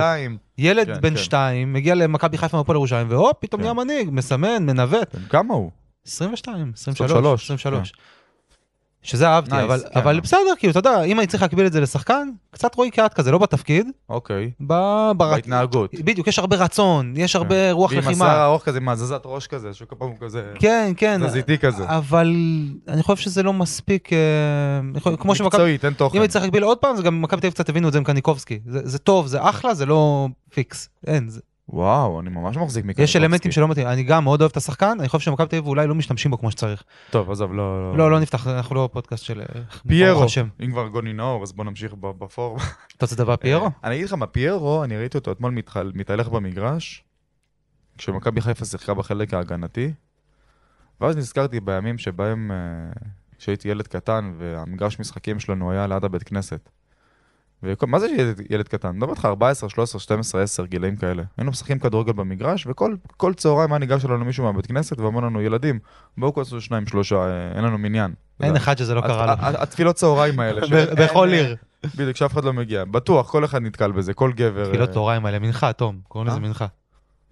ילד 0.58 0.86
כן, 0.86 1.00
בן 1.00 1.10
כן. 1.10 1.16
שתיים, 1.16 1.72
מגיע 1.72 1.94
למכבי 1.94 2.38
חיפה 2.38 2.56
מהפועל 2.56 2.76
ירושלים, 2.76 3.06
והופ, 3.10 3.36
פתאום 3.40 3.60
כן. 3.60 3.62
נהיה 3.62 3.74
מנהיג, 3.74 4.08
מסמן, 4.12 4.66
מנווט. 4.66 5.16
כמה 5.28 5.54
הוא? 5.54 5.70
22, 6.06 6.72
23, 6.74 7.10
23, 7.10 7.44
23. 7.44 7.92
שזה 9.02 9.28
אהבתי, 9.28 9.50
Nice, 9.50 9.62
אבל, 9.64 9.80
כן. 9.92 10.00
אבל 10.00 10.20
בסדר, 10.20 10.38
כאילו, 10.58 10.70
אתה 10.70 10.78
יודע, 10.78 11.02
אם 11.02 11.18
אני 11.18 11.26
צריך 11.26 11.42
להקביל 11.42 11.66
את 11.66 11.72
זה 11.72 11.80
לשחקן, 11.80 12.28
קצת 12.50 12.74
רועי 12.74 12.90
קהת 12.90 13.14
כזה, 13.14 13.30
לא 13.30 13.38
בתפקיד, 13.38 13.86
אוקיי. 14.08 14.50
ב- 14.60 14.66
בר- 14.66 15.12
בהתנהגות. 15.16 15.94
בדיוק, 15.94 16.26
יש 16.26 16.38
הרבה 16.38 16.56
רצון, 16.56 17.12
יש 17.16 17.36
הרבה 17.36 17.72
רוח 17.72 17.90
ועם 17.90 17.98
השיער 17.98 18.12
לחימה. 18.12 18.32
הארוך 18.32 18.62
כזה, 18.64 18.78
עם 18.78 18.88
הזזת 18.88 19.22
ראש 19.24 19.46
כזה, 19.46 19.74
שכל 19.74 19.96
פעם 19.98 20.08
הוא 20.08 20.16
כזה... 20.20 20.42
כן, 20.54 20.92
כן, 20.96 21.26
תזזיתי 21.26 21.58
כזה. 21.58 21.84
אבל 21.88 22.34
אני 22.88 23.02
חושב 23.02 23.22
שזה 23.22 23.42
לא 23.42 23.52
מספיק, 23.52 24.12
אה, 24.12 24.18
חושב- 25.00 25.16
כמו 25.16 25.34
שמכבי, 25.34 25.46
מקצועית, 25.48 25.84
אין 25.84 25.92
תוכן. 25.92 26.16
אם 26.16 26.22
אני 26.22 26.28
צריך 26.28 26.44
להקביל 26.44 26.62
עוד 26.62 26.78
פעם, 26.78 26.96
זה 26.96 27.02
גם 27.02 27.22
מכבי 27.22 27.40
תל 27.40 27.46
אביב 27.46 27.54
קצת 27.54 27.68
הבינו 27.68 27.88
את 27.88 27.92
זה 27.92 27.98
עם 27.98 28.04
קניקובסקי. 28.04 28.58
זה 28.66 28.80
זה 28.84 28.98
טוב, 28.98 29.26
זה 29.26 29.38
אחלה, 29.48 29.74
זה 29.74 29.86
לא 29.86 30.28
פיקס. 30.54 30.88
אין, 31.06 31.28
זה- 31.28 31.40
וואו, 31.68 32.20
אני 32.20 32.30
ממש 32.30 32.56
מחזיק 32.56 32.84
מקניקובסקי. 32.84 33.02
יש 33.02 33.16
אלמנטים 33.16 33.52
שלא 33.52 33.68
מתאים. 33.68 33.86
אני 33.86 34.02
גם 34.02 34.24
מאוד 34.24 34.40
אוהב 34.40 34.50
את 34.50 34.56
השחקן, 34.56 34.96
אני 35.00 35.08
חושב 35.08 35.24
שמכבי 35.24 35.46
תל 35.46 35.56
אביב 35.56 35.68
אולי 35.68 35.86
לא 35.86 35.94
משתמשים 35.94 36.30
בו 36.30 36.38
כמו 36.38 36.50
שצריך. 36.50 36.82
טוב, 37.10 37.30
עזוב, 37.30 37.54
לא... 37.54 37.96
לא, 37.96 38.10
לא 38.10 38.20
נפתח, 38.20 38.46
אנחנו 38.46 38.74
לא 38.74 38.88
פודקאסט 38.92 39.24
של... 39.24 39.40
אה, 39.40 39.60
פיירו. 39.88 40.26
אם 40.64 40.70
כבר 40.70 40.88
גוני 40.88 41.12
נאור, 41.12 41.42
אז 41.42 41.52
בוא 41.52 41.64
נמשיך 41.64 41.94
בפורום. 41.94 42.58
אתה 42.96 43.04
רוצה 43.04 43.14
לדבר 43.14 43.30
על 43.30 43.36
פיירו? 43.36 43.70
אני 43.84 43.94
אגיד 43.94 44.06
לך 44.06 44.12
מה, 44.12 44.26
פיירו, 44.26 44.84
אני 44.84 44.96
ראיתי 44.96 45.18
אותו 45.18 45.32
אתמול 45.32 45.54
מתהלך 45.94 46.28
במגרש, 46.28 47.04
כשמכבי 47.98 48.40
חיפה 48.40 48.64
שיחקה 48.64 48.94
בחלק 48.94 49.34
ההגנתי, 49.34 49.92
ואז 51.00 51.16
נזכרתי 51.16 51.60
בימים 51.60 51.98
שבהם, 51.98 52.50
אה, 52.50 52.56
כשהייתי 53.38 53.68
ילד 53.68 53.86
קטן, 53.86 54.32
והמגרש 54.38 55.00
משחקים 55.00 55.40
שלנו 55.40 55.70
היה 55.70 55.86
ליד 55.86 56.04
הבית 56.04 56.22
כנסת. 56.22 56.70
וכל- 57.62 57.86
מה 57.86 57.98
זה 57.98 58.06
ילד, 58.08 58.40
ילד 58.50 58.68
קטן? 58.68 58.88
אני 58.88 58.96
מדבר 58.96 59.10
איתך 59.10 59.24
14, 59.24 59.68
13, 59.70 60.00
12, 60.00 60.42
10, 60.42 60.64
גילאים 60.66 60.96
כאלה. 60.96 61.22
היינו 61.36 61.50
משחקים 61.50 61.78
כדורגל 61.78 62.12
במגרש, 62.12 62.66
וכל 62.66 62.94
כל 63.16 63.34
צהריים 63.34 63.72
היה 63.72 63.78
ניגש 63.78 64.04
אלינו 64.04 64.24
מישהו 64.24 64.44
מהבית 64.44 64.66
כנסת 64.66 65.00
ואומר 65.00 65.20
לנו, 65.20 65.42
ילדים, 65.42 65.78
בואו 66.18 66.34
כנסו 66.34 66.60
שניים, 66.60 66.86
שלושה, 66.86 67.16
אה, 67.16 67.52
אין 67.56 67.64
לנו 67.64 67.78
מניין. 67.78 68.14
אין 68.42 68.56
אחד 68.56 68.78
שזה 68.78 68.94
לא 68.94 69.00
קרה 69.00 69.26
לו. 69.26 69.32
ה- 69.32 69.62
התפילות 69.62 69.96
צהריים 69.96 70.40
האלה. 70.40 70.60
בכל 71.04 71.28
אין- 71.28 71.46
עיר. 71.46 71.56
בדיוק, 71.96 72.16
שאף 72.16 72.32
אחד 72.32 72.44
לא 72.44 72.52
מגיע. 72.52 72.84
בטוח, 72.84 73.30
כל 73.30 73.44
אחד 73.44 73.62
נתקל 73.62 73.92
בזה, 73.92 74.14
כל 74.14 74.32
גבר. 74.32 74.68
תפילות 74.68 74.88
אה, 74.88 74.94
צהריים 74.94 75.26
האלה, 75.26 75.38
מנחה, 75.38 75.72
תום, 75.72 75.98
קוראים 76.08 76.28
לזה 76.28 76.36
אה? 76.36 76.42
מנחה. 76.42 76.66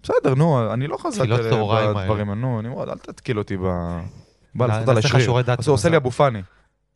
בסדר, 0.03 0.35
נו, 0.35 0.73
אני 0.73 0.87
לא 0.87 0.97
חזק 0.97 1.25
אה, 1.31 1.93
בדברים, 1.93 2.31
נו, 2.31 2.61
נמרוד, 2.61 2.89
אל 2.89 2.97
תתקיל 2.97 3.37
אותי 3.37 3.57
ב... 3.57 3.61
בא 4.55 4.65
לעשות 4.67 4.89
עליי 4.89 5.03
לך 5.03 5.09
שריר. 5.09 5.23
שיעורי 5.23 5.43
דת 5.43 5.59
אז 5.59 5.67
הוא 5.67 5.73
עושה 5.73 5.89
לי. 5.89 5.97
אבו 5.97 6.11
פאני. 6.11 6.41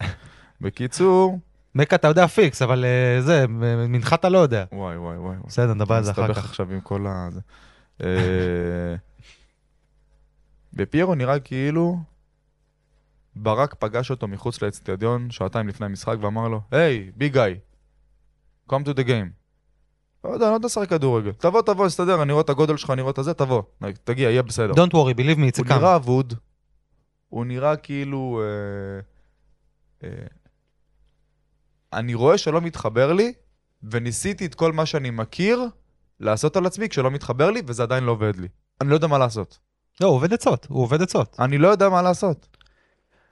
בקיצור, 0.61 1.39
מכה 1.75 1.95
אתה 1.95 2.07
יודע 2.07 2.27
פיקס, 2.27 2.61
אבל 2.61 2.85
אה, 2.85 3.21
זה, 3.21 3.47
מנחה 3.87 4.15
אתה 4.15 4.29
לא 4.29 4.37
יודע. 4.37 4.65
וואי 4.71 4.97
וואי 4.97 5.17
וואי. 5.17 5.35
בסדר, 5.47 5.73
נדבר 5.73 5.95
על 5.95 6.03
זה 6.03 6.11
אחר 6.11 6.21
מסתבך 6.21 6.37
כך. 6.37 6.45
עכשיו 6.45 6.71
עם 6.71 6.81
כל 6.81 7.07
ה... 7.07 7.29
אה, 8.03 8.95
ופיירו 10.73 11.15
נראה 11.15 11.39
כאילו 11.39 11.97
ברק 13.35 13.73
פגש 13.73 14.11
אותו 14.11 14.27
מחוץ 14.27 14.61
לאצטדיון 14.61 15.31
שעתיים 15.31 15.67
לפני 15.67 15.85
המשחק 15.85 16.15
ואמר 16.21 16.47
לו, 16.47 16.61
היי, 16.71 17.11
ביג 17.15 17.33
גאי, 17.33 17.59
come 18.71 18.83
to 18.85 18.93
the 18.97 19.03
game. 19.07 19.29
לא 20.23 20.29
יודע, 20.29 20.45
אני 20.45 20.51
לא 20.51 20.55
יודע 20.55 20.65
לשחק 20.65 20.89
כדורגל. 20.89 21.31
תבוא, 21.31 21.61
תבוא, 21.61 21.85
הסתדר, 21.85 22.21
אני 22.23 22.31
רואה 22.31 22.41
את 22.43 22.49
הגודל 22.49 22.77
שלך, 22.77 22.89
אני 22.89 23.01
רואה 23.01 23.11
את 23.11 23.17
הזה, 23.17 23.33
תבוא. 23.33 23.61
תגיע, 24.03 24.29
יהיה 24.29 24.41
בסדר. 24.41 24.73
Don't 24.73 24.93
worry, 24.93 25.17
believe 25.17 25.37
me, 25.37 25.53
it's 25.53 25.57
הוא 25.57 25.65
a 25.65 25.69
come. 25.69 25.73
נראה 25.73 25.95
אבוד, 25.95 26.33
הוא 27.29 27.45
נראה 27.45 27.75
כאילו... 27.75 28.41
אה, 28.43 29.01
אה, 30.09 30.25
אני 31.93 32.13
רואה 32.13 32.37
שלא 32.37 32.61
מתחבר 32.61 33.13
לי, 33.13 33.33
וניסיתי 33.83 34.45
את 34.45 34.55
כל 34.55 34.71
מה 34.71 34.85
שאני 34.85 35.09
מכיר 35.09 35.65
לעשות 36.19 36.57
על 36.57 36.65
עצמי 36.65 36.89
כשלא 36.89 37.11
מתחבר 37.11 37.51
לי, 37.51 37.61
וזה 37.67 37.83
עדיין 37.83 38.03
לא 38.03 38.11
עובד 38.11 38.35
לי. 38.35 38.47
אני 38.81 38.89
לא 38.89 38.95
יודע 38.95 39.07
מה 39.07 39.17
לעשות. 39.17 39.59
לא, 40.01 40.07
הוא 40.07 40.15
עובד 40.15 40.33
עצות, 40.33 40.67
הוא 40.69 40.83
עובד 40.83 41.01
עצות. 41.01 41.35
אני 41.39 41.57
לא 41.57 41.67
יודע 41.67 41.89
מה 41.89 42.01
לעשות. 42.01 42.57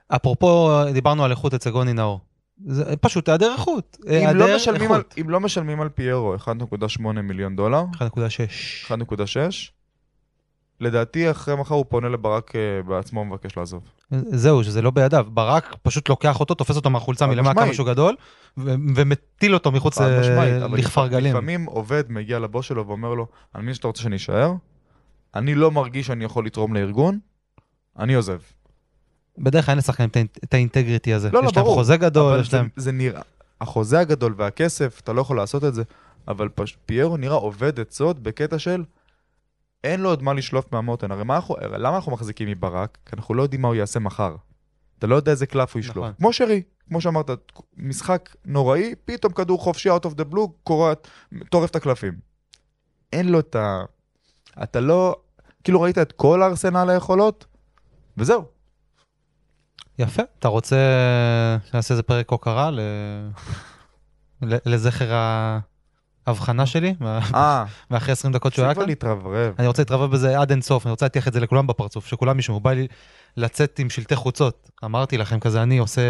אפרופו, 0.08 0.82
דיברנו 0.92 1.24
על 1.24 1.30
איכות 1.30 1.54
אצל 1.54 1.70
גוני 1.70 1.92
נאור. 1.92 2.20
זה 2.66 2.96
פשוט 2.96 3.28
היעדר 3.28 3.52
איכות. 3.52 3.96
אם 4.08 4.36
לא, 4.36 4.56
משלמים 4.56 4.92
על, 4.92 5.00
איכות. 5.00 5.14
אם 5.20 5.30
לא 5.30 5.40
משלמים 5.40 5.80
על 5.80 5.88
פיירו 5.88 6.34
1.8 6.34 7.02
מיליון 7.02 7.56
דולר, 7.56 7.84
1.6. 7.92 7.98
1.6, 8.88 8.92
לדעתי 10.80 11.30
אחרי 11.30 11.56
מחר 11.56 11.74
הוא 11.74 11.84
פונה 11.88 12.08
לברק 12.08 12.56
אה, 12.56 12.60
בעצמו 12.86 13.20
ומבקש 13.20 13.56
לעזוב. 13.56 13.82
זהו, 14.10 14.64
שזה 14.64 14.82
לא 14.82 14.90
בידיו. 14.90 15.26
ברק 15.28 15.76
פשוט 15.82 16.08
לוקח 16.08 16.40
אותו, 16.40 16.54
תופס 16.54 16.76
אותו 16.76 16.90
מהחולצה 16.90 17.26
מלמעלה 17.26 17.62
כמה. 17.64 17.74
שהוא 17.74 17.86
גדול, 17.86 18.16
ו- 18.58 18.74
ומטיל 18.96 19.54
אותו 19.54 19.72
מחוץ 19.72 20.00
אה, 20.00 20.66
לכפר 20.68 21.06
גלים. 21.06 21.32
לפעמים 21.32 21.64
עובד 21.64 22.04
מגיע 22.08 22.38
לבוס 22.38 22.66
שלו 22.66 22.86
ואומר 22.86 23.14
לו, 23.14 23.26
אני 23.54 23.62
מבין 23.62 23.74
שאתה 23.74 23.86
רוצה 23.86 24.02
שאני 24.02 24.16
אשאר, 24.16 24.52
אני 25.34 25.54
לא 25.54 25.70
מרגיש 25.70 26.06
שאני 26.06 26.24
יכול 26.24 26.46
לתרום 26.46 26.74
לארגון, 26.74 27.18
אני 27.98 28.14
עוזב. 28.14 28.38
בדרך 29.38 29.64
כלל 29.66 29.72
אין 29.72 29.78
לשחקנים 29.78 30.08
את 30.08 30.16
האינ- 30.16 30.40
את 30.44 30.54
האינטגריטי 30.54 31.14
הזה. 31.14 31.30
לא, 31.32 31.42
לא, 31.42 31.48
יש 31.48 31.56
להם 31.56 31.64
ברור. 31.64 31.76
חוזה 31.76 31.96
גדול, 31.96 32.40
יש 32.40 32.54
להם... 32.54 32.68
זה 32.76 32.92
נראה, 32.92 33.22
החוזה 33.60 34.00
הגדול 34.00 34.34
והכסף, 34.36 35.00
אתה 35.04 35.12
לא 35.12 35.20
יכול 35.20 35.36
לעשות 35.36 35.64
את 35.64 35.74
זה, 35.74 35.82
אבל 36.28 36.48
פש... 36.54 36.76
פיירו 36.86 37.16
נראה 37.16 37.34
עובד 37.36 37.80
עצות 37.80 38.18
בקטע 38.20 38.58
של 38.58 38.84
אין 39.84 40.00
לו 40.00 40.08
עוד 40.08 40.22
מה 40.22 40.32
לשלוף 40.32 40.72
מהמותן. 40.72 41.10
הרי 41.10 41.22
אנחנו, 41.30 41.56
למה 41.78 41.96
אנחנו 41.96 42.12
מחזיקים 42.12 42.48
מברק? 42.48 42.98
כי 43.06 43.16
אנחנו 43.16 43.34
לא 43.34 43.42
יודעים 43.42 43.62
מה 43.62 43.68
הוא 43.68 43.74
יעשה 43.74 43.98
מחר. 44.00 44.36
אתה 44.98 45.06
לא 45.06 45.14
יודע 45.16 45.32
איזה 45.32 45.46
קלף 45.46 45.74
הוא 45.74 45.80
ישלוף. 45.80 45.96
נכון. 45.96 46.12
כמו 46.18 46.32
שרי, 46.32 46.62
כמו 46.88 47.00
שאמרת, 47.00 47.30
משחק 47.76 48.36
נוראי, 48.44 48.94
פתאום 49.04 49.32
כדור 49.32 49.60
חופשי 49.60 49.90
out 49.90 50.04
of 50.06 50.10
the 50.10 50.34
blue, 50.34 50.48
קורע, 50.64 50.92
טורף 51.50 51.70
את 51.70 51.76
הקלפים. 51.76 52.12
אין 53.12 53.28
לו 53.28 53.40
את 53.40 53.56
ה... 53.56 53.82
אתה 54.62 54.80
לא... 54.80 55.16
כאילו 55.64 55.80
ראית 55.80 55.98
את 55.98 56.12
כל 56.12 56.42
הארסנל 56.42 56.90
היכולות, 56.90 57.46
וזהו. 58.16 58.44
יפה. 59.98 60.22
אתה 60.38 60.48
רוצה 60.48 60.76
שנעשה 61.64 61.94
איזה 61.94 62.02
פרק 62.02 62.30
הוקרה 62.30 62.70
ל- 62.70 62.80
לזכר 64.66 65.12
ההבחנה 66.26 66.66
שלי, 66.66 66.94
מה- 67.00 67.20
אה, 67.34 67.64
מאחרי 67.90 68.12
20 68.12 68.32
דקות 68.32 68.52
שהוא 68.54 68.64
היה 68.64 68.74
תפסיק 68.74 68.98
כבר 69.00 69.08
כאן? 69.08 69.10
להתרברב. 69.18 69.54
אני 69.58 69.66
רוצה 69.66 69.82
להתרבב 69.82 70.10
בזה 70.10 70.40
עד 70.40 70.50
אין 70.50 70.62
סוף, 70.62 70.86
אני 70.86 70.90
רוצה 70.90 71.04
להטיח 71.04 71.28
את 71.28 71.32
זה 71.32 71.40
לכולם 71.40 71.66
בפרצוף, 71.66 72.06
שכולם 72.06 72.38
ישמעו. 72.38 72.60
בא 72.60 72.72
לי 72.72 72.86
לצאת 73.36 73.78
עם 73.78 73.90
שלטי 73.90 74.16
חוצות. 74.16 74.70
אמרתי 74.84 75.18
לכם, 75.18 75.40
כזה 75.40 75.62
אני 75.62 75.78
עושה 75.78 76.02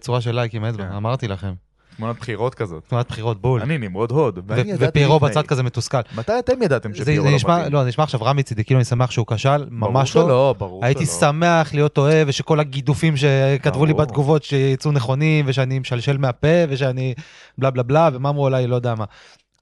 צורה 0.00 0.20
של 0.20 0.34
לייקים, 0.34 0.64
אצבע, 0.64 0.84
כן. 0.88 0.92
אמרתי 0.92 1.28
לכם. 1.28 1.54
תמונת 1.98 2.18
בחירות 2.18 2.54
כזאת. 2.54 2.82
תנועת 2.88 3.08
בחירות 3.08 3.40
בול. 3.40 3.60
אני 3.60 3.78
נמרוד 3.78 4.10
הוד, 4.10 4.38
ואני 4.46 4.72
ופיירו. 4.78 5.18
בצד 5.18 5.46
כזה 5.46 5.62
מתוסכל. 5.62 5.98
מתי 6.16 6.32
אתם 6.38 6.62
ידעתם 6.62 6.94
שפיירו 6.94 7.26
לא 7.26 7.36
מתאים? 7.36 7.72
לא, 7.72 7.82
זה 7.82 7.88
נשמע 7.88 8.04
עכשיו 8.04 8.22
רע 8.22 8.32
מצידי, 8.32 8.64
כאילו 8.64 8.80
אני 8.80 8.84
שמח 8.84 9.10
שהוא 9.10 9.26
כשל, 9.26 9.66
ממש 9.70 10.12
ברור 10.16 10.28
לא. 10.28 10.34
שלא, 10.34 10.54
ברור 10.58 10.84
הייתי 10.84 11.06
שלא. 11.06 11.14
שמח 11.14 11.74
להיות 11.74 11.98
אוהב, 11.98 12.28
ושכל 12.28 12.60
הגידופים 12.60 13.16
שכתבו 13.16 13.86
לי 13.86 13.92
ברור. 13.92 14.04
בתגובות 14.04 14.42
שיצאו 14.42 14.92
נכונים, 14.92 15.44
ושאני 15.48 15.78
משלשל 15.78 16.18
מהפה, 16.18 16.48
ושאני 16.68 17.14
בלה 17.58 17.70
בלה 17.70 17.82
בלה, 17.82 18.08
ומה 18.12 18.28
אמרו 18.28 18.46
עליי, 18.46 18.66
לא 18.66 18.76
יודע 18.76 18.94
מה. 18.94 19.04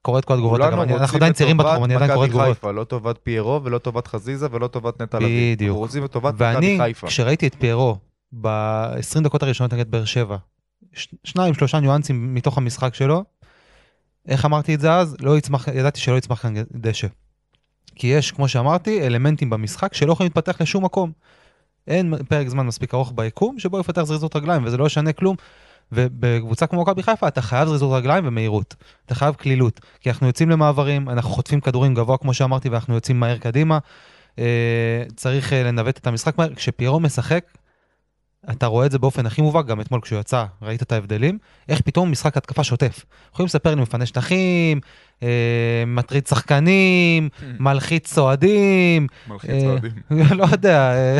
קורא 0.01 0.19
את 0.19 0.25
כל 0.25 0.33
התגובות, 0.33 0.61
אנחנו 0.61 1.17
עדיין 1.17 1.33
צעירים 1.33 1.57
בתחום, 1.57 1.83
אני 1.83 1.95
עדיין 1.95 2.13
קורא 2.13 2.27
תגובות. 2.27 2.63
לא 2.63 2.83
טובת 2.83 3.17
פיירו 3.23 3.63
ולא 3.63 3.77
טובת 3.77 4.07
חזיזה 4.07 4.47
ולא 4.51 4.67
טובת 4.67 5.01
נטע 5.01 5.19
לביא. 5.19 5.55
בדיוק. 5.55 5.69
אנחנו 5.69 5.79
רוצים 5.79 6.05
את 6.05 6.11
טובת 6.11 6.33
מכבי 6.33 6.45
ואני, 6.45 6.77
חיפה. 6.81 7.07
כשראיתי 7.07 7.47
את 7.47 7.55
פיירו 7.59 7.97
ב-20 8.41 9.23
דקות 9.23 9.43
הראשונות 9.43 9.73
נגד 9.73 9.91
באר 9.91 10.05
שבע, 10.05 10.37
שניים, 11.23 11.53
שלושה 11.53 11.79
ניואנסים 11.79 12.33
מתוך 12.33 12.57
המשחק 12.57 12.95
שלו, 12.95 13.23
איך 14.27 14.45
אמרתי 14.45 14.75
את 14.75 14.79
זה 14.79 14.93
אז? 14.93 15.15
לא 15.21 15.37
יצמח, 15.37 15.67
ידעתי 15.67 15.99
שלא 15.99 16.17
יצמח 16.17 16.41
כאן 16.41 16.53
דשא. 16.71 17.07
כי 17.95 18.07
יש, 18.07 18.31
כמו 18.31 18.47
שאמרתי, 18.47 19.07
אלמנטים 19.07 19.49
במשחק 19.49 19.93
שלא 19.93 20.11
יכולים 20.11 20.31
להתפתח 20.35 20.61
לשום 20.61 20.85
מקום. 20.85 21.11
אין 21.87 22.13
פרק 22.29 22.47
זמן 22.47 22.65
מספיק 22.65 22.93
ארוך 22.93 23.13
ביקום 23.15 23.59
שבו 23.59 23.79
יפתח 23.79 24.03
זריזות 24.03 24.35
רגליים, 24.35 24.65
וזה 24.65 24.77
לא 24.77 24.85
ישנה 24.85 25.13
כלום. 25.13 25.35
ובקבוצה 25.91 26.67
כמו 26.67 26.81
מכבי 26.81 27.03
חיפה 27.03 27.27
אתה 27.27 27.41
חייב 27.41 27.67
זריזות 27.67 27.91
רגליים 27.93 28.27
ומהירות. 28.27 28.75
אתה 29.05 29.15
חייב 29.15 29.35
קלילות. 29.35 29.79
כי 29.99 30.09
אנחנו 30.09 30.27
יוצאים 30.27 30.49
למעברים, 30.49 31.09
אנחנו 31.09 31.29
חוטפים 31.31 31.61
כדורים 31.61 31.93
גבוה 31.93 32.17
כמו 32.17 32.33
שאמרתי, 32.33 32.69
ואנחנו 32.69 32.95
יוצאים 32.95 33.19
מהר 33.19 33.37
קדימה. 33.37 33.79
אה, 34.39 35.03
צריך 35.15 35.53
אה, 35.53 35.63
לנווט 35.63 35.97
את 35.97 36.07
המשחק 36.07 36.37
מהר. 36.37 36.55
כשפיירו 36.55 36.99
משחק, 36.99 37.45
אתה 38.51 38.65
רואה 38.65 38.85
את 38.85 38.91
זה 38.91 38.99
באופן 38.99 39.25
הכי 39.25 39.41
מובהק, 39.41 39.65
גם 39.65 39.81
אתמול 39.81 40.01
כשהוא 40.01 40.19
יצא, 40.19 40.45
ראית 40.61 40.81
את 40.81 40.91
ההבדלים, 40.91 41.37
איך 41.69 41.81
פתאום 41.81 42.11
משחק 42.11 42.37
התקפה 42.37 42.63
שוטף. 42.63 43.05
יכולים 43.33 43.45
לספר 43.45 43.75
לי 43.75 43.81
מפנה 43.81 44.05
שטחים, 44.05 44.79
אה, 45.23 45.83
מטריד 45.87 46.27
שחקנים, 46.27 47.29
מלחיץ 47.59 48.17
אוהדים, 48.17 49.07
מלחיץ 49.27 49.63
אה, 49.63 49.69
אוהדים. 49.69 49.91
לא 50.39 50.45
יודע, 50.51 50.91
אה, 50.93 51.19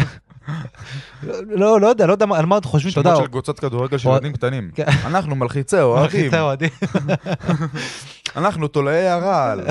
לא, 1.48 1.82
לא 1.82 1.88
יודע, 1.88 2.06
לא 2.06 2.12
יודע 2.12 2.26
על 2.36 2.46
מה 2.46 2.58
אתם 2.58 2.68
חושבים, 2.68 2.94
יודע, 2.98 3.10
שמות 3.10 3.24
של 3.24 3.32
קבוצות 3.32 3.60
כדורגל 3.60 3.98
של 3.98 4.10
ילדים 4.10 4.34
קטנים. 4.34 4.72
כן. 4.76 4.86
אנחנו 5.06 5.36
מלחיצי 5.36 5.82
אוהדים. 5.82 6.14
מלחיצי 6.20 6.40
אוהדים. 6.40 6.70
אנחנו 8.38 8.68
תולעי 8.68 9.08
הרעל. 9.08 9.62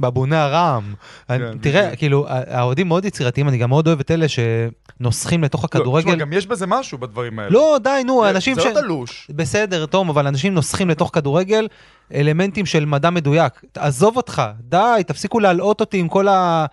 בבוני 0.00 0.36
הרעם. 0.36 0.94
כן, 1.28 1.58
תראה. 1.60 1.96
כאילו, 1.96 2.24
האוהדים 2.28 2.88
מאוד 2.88 3.04
יצירתיים, 3.04 3.48
אני 3.48 3.58
גם 3.58 3.68
מאוד 3.68 3.86
אוהב 3.86 4.00
את 4.00 4.10
אלה 4.10 4.26
שנוסחים 4.28 5.44
לתוך 5.44 5.62
לא, 5.64 5.68
תשמע, 5.68 5.80
הכדורגל. 5.80 6.16
גם 6.16 6.32
יש 6.32 6.46
בזה 6.46 6.66
משהו 6.66 6.98
בדברים 6.98 7.38
האלה. 7.38 7.50
לא, 7.50 7.76
די, 7.82 8.02
נו, 8.06 8.20
זה- 8.24 8.30
אנשים 8.30 8.54
זה 8.54 8.60
ש... 8.60 8.64
לא 8.66 8.80
תלוש. 8.80 9.30
בסדר, 9.34 9.86
תום, 9.86 10.08
אבל 10.08 10.26
אנשים 10.26 10.54
נוסחים 10.54 10.90
לתוך 10.90 11.10
כדורגל 11.12 11.68
אלמנטים 12.14 12.66
של 12.66 12.84
מדע 12.84 13.10
מדויק. 13.10 13.52
עזוב 13.76 14.16
אותך, 14.16 14.42
די, 14.60 15.02
תפסיקו 15.06 15.40
להלאות 15.40 15.80
אותי 15.80 15.98
עם 15.98 16.08
כל 16.08 16.28
ה... 16.28 16.66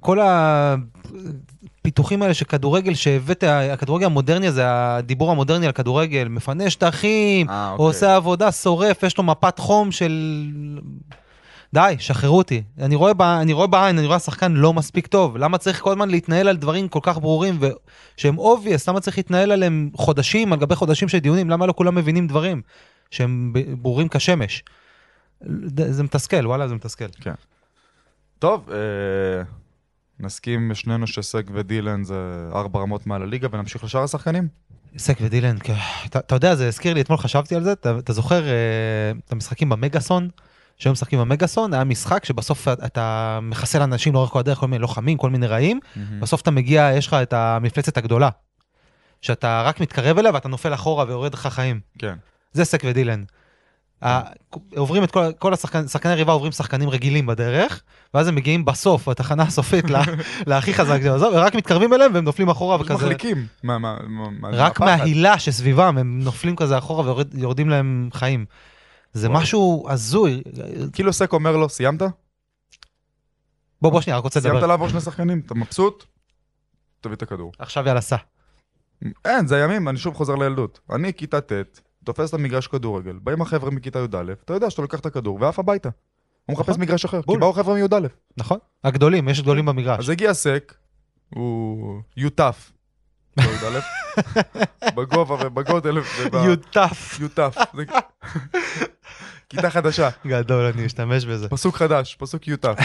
כל 0.00 0.18
הפיתוחים 0.22 2.22
האלה 2.22 2.34
של 2.34 2.44
כדורגל 2.44 2.94
שהבאת, 2.94 3.44
הכדורגל 3.72 4.06
המודרני 4.06 4.46
הזה, 4.46 4.62
הדיבור 4.66 5.30
המודרני 5.30 5.66
על 5.66 5.72
כדורגל, 5.72 6.28
מפנה 6.28 6.70
שטחים, 6.70 7.50
אה, 7.50 7.74
הוא 7.76 7.86
עושה 7.88 8.16
עבודה, 8.16 8.52
שורף, 8.52 9.02
יש 9.02 9.18
לו 9.18 9.24
מפת 9.24 9.58
חום 9.58 9.92
של... 9.92 10.42
די, 11.74 11.96
שחררו 11.98 12.38
אותי. 12.38 12.62
אני 12.78 12.94
רואה, 12.94 13.14
ב... 13.14 13.22
אני 13.22 13.52
רואה 13.52 13.66
בעין, 13.66 13.98
אני 13.98 14.06
רואה 14.06 14.16
השחקן 14.16 14.52
לא 14.52 14.72
מספיק 14.72 15.06
טוב. 15.06 15.36
למה 15.36 15.58
צריך 15.58 15.80
כל 15.80 15.90
הזמן 15.90 16.08
להתנהל 16.08 16.48
על 16.48 16.56
דברים 16.56 16.88
כל 16.88 17.00
כך 17.02 17.18
ברורים 17.18 17.58
ו... 17.60 17.66
שהם 18.16 18.38
obvious? 18.38 18.84
למה 18.88 19.00
צריך 19.00 19.16
להתנהל 19.16 19.52
עליהם 19.52 19.90
חודשים 19.94 20.52
על 20.52 20.58
גבי 20.58 20.74
חודשים 20.74 21.08
של 21.08 21.18
דיונים? 21.18 21.50
למה 21.50 21.66
לא 21.66 21.72
כולם 21.72 21.94
מבינים 21.94 22.26
דברים 22.26 22.62
שהם 23.10 23.52
ברורים 23.82 24.08
כשמש? 24.08 24.64
זה 25.88 26.02
מתסכל, 26.02 26.46
וואלה, 26.46 26.68
זה 26.68 26.74
מתסכל. 26.74 27.04
טוב, 28.38 28.70
אה, 28.70 29.42
נסכים 30.20 30.74
שנינו 30.74 31.06
שסק 31.06 31.46
ודילן 31.54 32.04
זה 32.04 32.48
ארבע 32.54 32.80
רמות 32.80 33.06
מעל 33.06 33.22
הליגה 33.22 33.48
ונמשיך 33.52 33.84
לשאר 33.84 34.02
השחקנים? 34.02 34.48
סק 34.98 35.18
ודילן, 35.20 35.56
כן. 35.58 35.74
אתה, 36.06 36.18
אתה 36.18 36.34
יודע, 36.34 36.54
זה 36.54 36.68
הזכיר 36.68 36.94
לי, 36.94 37.00
אתמול 37.00 37.18
חשבתי 37.18 37.54
על 37.54 37.64
זה, 37.64 37.72
אתה, 37.72 37.98
אתה 37.98 38.12
זוכר 38.12 38.48
אה, 38.48 39.12
את 39.26 39.32
המשחקים 39.32 39.68
במגאסון? 39.68 40.28
שהיו 40.78 40.92
משחקים 40.92 41.18
במגאסון, 41.18 41.74
היה 41.74 41.84
משחק 41.84 42.24
שבסוף 42.24 42.68
אתה 42.68 43.38
מחסל 43.42 43.82
אנשים 43.82 44.12
לאורך 44.14 44.30
כל 44.30 44.38
הדרך, 44.38 44.58
כל 44.58 44.66
מיני 44.66 44.82
לוחמים, 44.82 45.16
כל 45.18 45.30
מיני 45.30 45.46
רעים, 45.46 45.80
בסוף 46.20 46.40
אתה 46.40 46.50
מגיע, 46.50 46.90
יש 46.96 47.06
לך 47.06 47.14
את 47.14 47.32
המפלצת 47.32 47.96
הגדולה. 47.96 48.28
שאתה 49.22 49.62
רק 49.62 49.80
מתקרב 49.80 50.18
אליה 50.18 50.32
ואתה 50.34 50.48
נופל 50.48 50.74
אחורה 50.74 51.04
ויורד 51.08 51.34
לך 51.34 51.46
חיים. 51.46 51.80
כן. 51.98 52.14
זה 52.52 52.64
סק 52.64 52.82
ודילן. 52.86 53.24
עוברים 54.76 55.04
את 55.04 55.10
כל, 55.10 55.24
כל 55.38 55.52
השחקנים, 55.54 55.86
שחקני 55.88 56.12
הריבה 56.12 56.32
עוברים 56.32 56.52
שחקנים 56.52 56.88
רגילים 56.90 57.26
בדרך, 57.26 57.82
ואז 58.14 58.28
הם 58.28 58.34
מגיעים 58.34 58.64
בסוף, 58.64 59.08
בתחנה 59.08 59.42
הסופית, 59.42 59.90
לה- 59.90 60.02
להכי 60.46 60.74
חזק 60.74 60.98
ורק 61.32 61.54
מתקרבים 61.54 61.94
אליהם 61.94 62.14
והם 62.14 62.24
נופלים 62.24 62.48
אחורה 62.48 62.76
וכזה. 62.80 62.94
מחליקים. 62.94 63.46
מה- 63.62 63.78
מה- 63.78 63.96
מה- 64.08 64.48
רק. 64.52 64.80
מההילה 64.80 65.38
שסביבם, 65.38 65.98
הם 65.98 66.20
נופלים 66.22 66.56
כזה 66.56 66.78
אחורה 66.78 67.14
ויורדים 67.34 67.68
להם 67.68 68.08
חיים. 68.12 68.44
זה. 69.12 69.28
משהו 69.28 69.86
הזוי. 69.90 70.42
כאילו 70.92 71.12
סק 71.12 71.32
אומר 71.32 71.56
לו, 71.56 71.68
סיימת? 71.68 72.02
בוא, 73.82 73.90
בוא 73.90 74.00
שנייה, 74.00 74.16
רק 74.18 74.24
רוצה 74.24 74.40
סיימת 74.40 74.56
לדבר. 74.56 74.66
לעבור 74.66 74.88
שני 74.88 75.00
שחקנים? 75.00 75.42
אתה 75.46 75.54
מבסוט? 75.54 76.04
תביא 77.00 77.16
את 77.16 77.22
הכדור. 77.22 77.52
עכשיו 77.58 77.86
יאללה, 77.86 78.00
סע. 78.00 78.16
אין, 79.24 79.46
זה 79.46 79.58
ימים, 79.58 79.88
אני 79.88 79.98
שוב 79.98 80.14
חוזר 80.14 80.34
לילדות. 80.34 80.80
אני 80.90 81.14
כיתה 81.14 81.40
ט', 81.40 81.52
תופס 82.04 82.28
את 82.28 82.34
המגרש 82.34 82.66
כדורגל, 82.66 83.18
באים 83.22 83.42
החבר'ה 83.42 83.70
מכיתה 83.70 83.98
י"א, 83.98 84.32
אתה 84.44 84.52
יודע 84.52 84.70
שאתה 84.70 84.82
לוקח 84.82 85.00
את 85.00 85.06
הכדור 85.06 85.38
ועף 85.40 85.58
הביתה. 85.58 85.88
הוא 86.46 86.54
מחפש 86.54 86.68
נכון. 86.68 86.82
מגרש 86.82 87.04
אחר, 87.04 87.22
כי. 87.22 87.36
באו 87.36 87.52
חבר'ה 87.52 87.74
מי"א. 87.74 88.08
נכון? 88.36 88.58
הגדולים, 88.84 89.28
יש 89.28 89.40
גדולים 89.40 89.66
במגרש. 89.66 89.98
אז 89.98 90.08
הגיע 90.08 90.34
סק, 90.34 90.74
הוא 91.34 92.00
יוטף. 92.16 92.72
לא 93.36 93.42
י"א, 93.42 93.80
בגובה 94.96 95.46
ובגודל 95.46 95.98
וב... 95.98 96.34
יוטף. 96.34 97.18
יוטף. 97.20 97.56
כיתה 99.48 99.70
חדשה, 99.70 100.08
גדול, 100.26 100.64
אני 100.64 100.86
אשתמש 100.86 101.24
בזה. 101.24 101.48
פסוק 101.48 101.76
חדש, 101.76 102.16
פסוק 102.18 102.48
יוטף. 102.48 102.76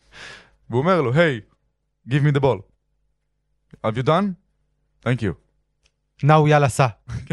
והוא 0.70 0.80
אומר 0.80 1.02
לו, 1.02 1.12
היי, 1.14 1.40
give 2.08 2.22
me 2.22 2.36
the 2.36 2.40
ball. 2.40 2.58
have 3.86 3.96
you 3.96 4.06
done? 4.06 4.24
thank 5.04 5.20
you. 5.20 5.32
נאו 6.22 6.48
יאללה, 6.48 6.68
סע. 6.68 6.86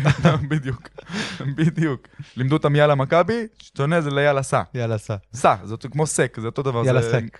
בדיוק, 0.49 0.89
בדיוק. 1.55 2.07
לימדו 2.37 2.55
אותם 2.55 2.75
יאללה 2.75 2.95
מכבי, 2.95 3.47
שונה 3.77 4.01
זה 4.01 4.09
ליאללה 4.09 4.43
סע. 4.43 4.61
יאללה, 4.73 4.97
סע. 4.97 5.15
סע, 5.33 5.55
זה 5.63 5.75
כמו 5.91 6.07
סק, 6.07 6.37
זה 6.39 6.47
אותו 6.47 6.61
דבר. 6.61 6.85
יאללה, 6.85 7.01
זה 7.01 7.11
סק. 7.11 7.39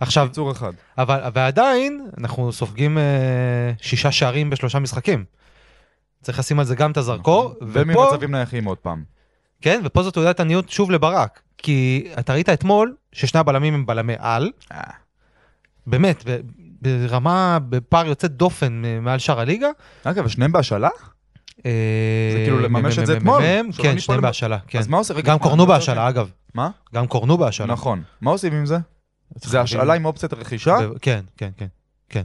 עכשיו, 0.00 0.26
קיצור 0.28 0.52
אחד. 0.52 0.72
אבל 0.98 1.20
ועדיין, 1.34 2.06
אנחנו 2.18 2.52
סופגים 2.52 2.98
אה, 2.98 3.72
שישה 3.80 4.12
שערים 4.12 4.50
בשלושה 4.50 4.78
משחקים. 4.78 5.24
צריך 6.22 6.38
לשים 6.38 6.58
על 6.58 6.64
זה 6.64 6.74
גם 6.74 6.90
את 6.90 6.96
הזרקור, 6.96 7.44
ופה, 7.46 7.66
וממצבים 7.72 8.30
נייחים 8.30 8.64
עוד 8.64 8.78
פעם. 8.78 9.13
כן, 9.64 9.80
ופה 9.84 10.02
זו 10.02 10.10
תעודת 10.10 10.40
עניות 10.40 10.68
שוב 10.68 10.90
לברק. 10.90 11.40
כי 11.58 12.08
אתה 12.18 12.32
ראית 12.32 12.48
אתמול 12.48 12.94
ששני 13.12 13.40
הבלמים 13.40 13.74
הם 13.74 13.86
בלמי 13.86 14.12
על, 14.18 14.50
אה. 14.72 14.80
באמת, 15.86 16.24
ברמה, 16.82 17.58
בפער 17.68 18.06
יוצא 18.06 18.26
דופן 18.28 18.82
מעל 19.00 19.18
שאר 19.18 19.40
הליגה. 19.40 19.68
אגב, 20.04 20.28
שניהם 20.28 20.52
בהשאלה? 20.52 20.88
אה, 21.66 21.70
כאילו 22.44 22.60
לממש 22.60 22.98
את 22.98 23.06
זה 23.06 23.16
אתמול, 23.16 23.42
כן, 23.82 23.98
שניהם 23.98 24.20
בהשאלה, 24.20 24.58
כן. 24.66 24.78
אז 24.78 24.88
מה 24.88 24.96
עושה? 24.96 25.14
רגע, 25.14 25.32
גם 25.32 25.38
קורנו 25.38 25.66
בהשאלה, 25.66 26.08
אגב. 26.08 26.30
מה? 26.54 26.70
גם 26.94 27.06
קורנו 27.06 27.38
בהשאלה. 27.38 27.72
נכון. 27.72 28.02
מה 28.20 28.30
עושים 28.30 28.52
עם 28.52 28.66
זה? 28.66 28.78
זה 29.36 29.60
השאלה 29.60 29.94
עם 29.94 30.04
אופציית 30.04 30.32
רכישה? 30.32 30.76
כן, 31.00 31.20
כן, 31.36 31.50
כן, 31.56 31.66
כן. 32.08 32.22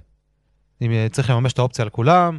אם 0.82 0.92
צריך 1.12 1.30
לממש 1.30 1.54
את 1.54 1.60
האופציה 1.60 1.84
על 1.84 1.90
כולם. 1.90 2.38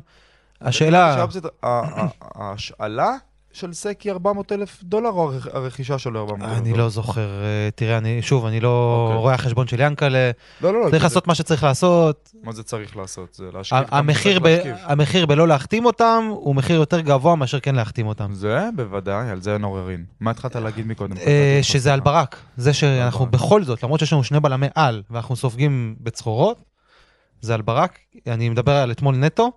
השאלה, 0.60 1.14
שהאופציית- 1.16 1.44
ה- 1.62 1.66
ה- 1.68 2.08
ההשאלה 2.34 3.10
של 3.52 3.72
סק 3.72 4.00
היא 4.00 4.12
400 4.12 4.52
אלף 4.52 4.82
דולר 4.82 5.08
או 5.10 5.32
הרכ- 5.32 5.54
הרכישה 5.54 5.98
שלו 5.98 6.20
400 6.20 6.42
אלף 6.42 6.58
דולר? 6.58 6.60
אני 6.68 6.78
לא 6.78 6.88
זוכר, 6.88 7.42
אה, 7.42 7.68
תראה, 7.74 7.98
אני, 7.98 8.22
שוב, 8.22 8.46
אני 8.46 8.60
לא 8.60 9.04
אוקיי. 9.06 9.18
רואה 9.20 9.34
החשבון 9.34 9.66
של 9.66 9.80
ינקלה, 9.80 10.30
לא, 10.60 10.72
לא, 10.72 10.80
לא. 10.80 10.84
צריך 10.90 10.98
זה- 11.02 11.04
לעשות 11.04 11.26
מה 11.26 11.34
שצריך 11.34 11.62
לעשות. 11.64 12.32
מה 12.42 12.52
זה 12.52 12.62
צריך 12.62 12.96
לעשות? 12.96 13.34
זה 13.34 13.44
להשכיב 13.52 13.78
המחיר 13.90 14.38
ב-. 14.42 14.56
המחיר 14.82 15.26
בלא 15.26 15.48
להחתים 15.48 15.86
אותם 15.86 16.24
הוא 16.30 16.54
מחיר 16.54 16.76
יותר 16.76 17.00
גבוה 17.00 17.36
מאשר 17.36 17.60
כן 17.60 17.74
להחתים 17.74 18.06
אותם. 18.06 18.34
זה 18.34 18.68
בוודאי, 18.76 19.30
על 19.30 19.42
זה 19.42 19.52
אין 19.54 19.64
עוררין. 19.64 20.04
מה 20.20 20.30
התחלת 20.30 20.56
להגיד 20.56 20.86
מקודם? 20.86 21.16
אה, 21.16 21.58
שזה 21.62 21.92
על 21.94 22.00
ברק, 22.00 22.36
זה 22.56 22.72
שאנחנו. 22.72 23.26
בכל 23.26 23.64
זאת, 23.64 23.82
למרות 23.82 24.00
שיש 24.00 24.12
לנו 24.12 24.24
שני 24.24 24.40
בלמי 24.40 24.66
על 24.74 25.02
ואנחנו 25.10 25.36
סופגים 25.36 25.96
בצרורות, 26.00 26.58
זה 27.40 27.54
על 27.54 27.62
ברק, 27.62 27.98
אני 28.26 28.48
מדבר 28.48 28.72
על 28.72 28.90
אתמול 28.90 29.16
נטו, 29.16 29.52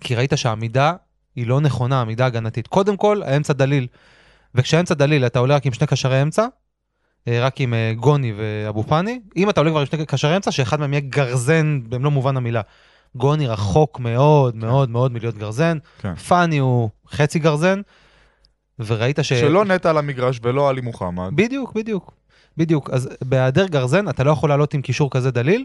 כי 0.00 0.14
ראית 0.14 0.32
שהעמידה 0.36 0.92
היא 1.36 1.46
לא 1.46 1.60
נכונה, 1.60 2.00
עמידה 2.00 2.26
הגנתית. 2.26 2.66
קודם 2.66 2.96
כל, 2.96 3.22
האמצע 3.22 3.52
דליל, 3.52 3.86
וכשהאמצע 4.54 4.94
דליל 4.94 5.26
אתה 5.26 5.38
עולה 5.38 5.56
רק 5.56 5.66
עם 5.66 5.72
שני 5.72 5.86
קשרי 5.86 6.22
אמצע, 6.22 6.46
אה, 7.28 7.46
רק 7.46 7.60
עם 7.60 7.74
אה, 7.74 7.92
גוני 7.96 8.32
ואבו 8.36 8.82
פאני, 8.82 9.20
אם 9.36 9.50
אתה 9.50 9.60
עולה 9.60 9.70
כבר 9.70 9.80
עם 9.80 9.86
שני 9.86 10.06
קשרי 10.06 10.36
אמצע, 10.36 10.50
שאחד 10.50 10.80
מהם 10.80 10.92
יהיה 10.92 11.00
גרזן 11.00 11.80
במלוא 11.88 12.10
מובן 12.12 12.36
המילה. 12.36 12.60
גוני 13.14 13.46
רחוק 13.46 14.00
מאוד 14.00 14.56
מאוד 14.56 14.90
מאוד 14.90 15.12
מלהיות 15.12 15.38
גרזן, 15.38 15.78
כן. 15.98 16.14
פאני 16.14 16.58
הוא 16.58 16.90
חצי 17.10 17.38
גרזן, 17.38 17.80
וראית 18.78 19.18
ש... 19.22 19.32
שלא 19.32 19.64
נטע 19.64 19.90
על 19.90 19.98
המגרש 19.98 20.40
ולא 20.42 20.68
עלי 20.68 20.80
מוחמד. 20.80 21.30
בדיוק, 21.34 21.72
בדיוק. 21.72 22.14
בדיוק. 22.56 22.90
אז 22.90 23.08
בהיעדר 23.24 23.66
גרזן, 23.66 24.08
אתה 24.08 24.24
לא 24.24 24.30
יכול 24.30 24.48
לעלות 24.48 24.74
עם 24.74 24.82
קישור 24.82 25.10
כזה 25.10 25.30
דליל, 25.30 25.64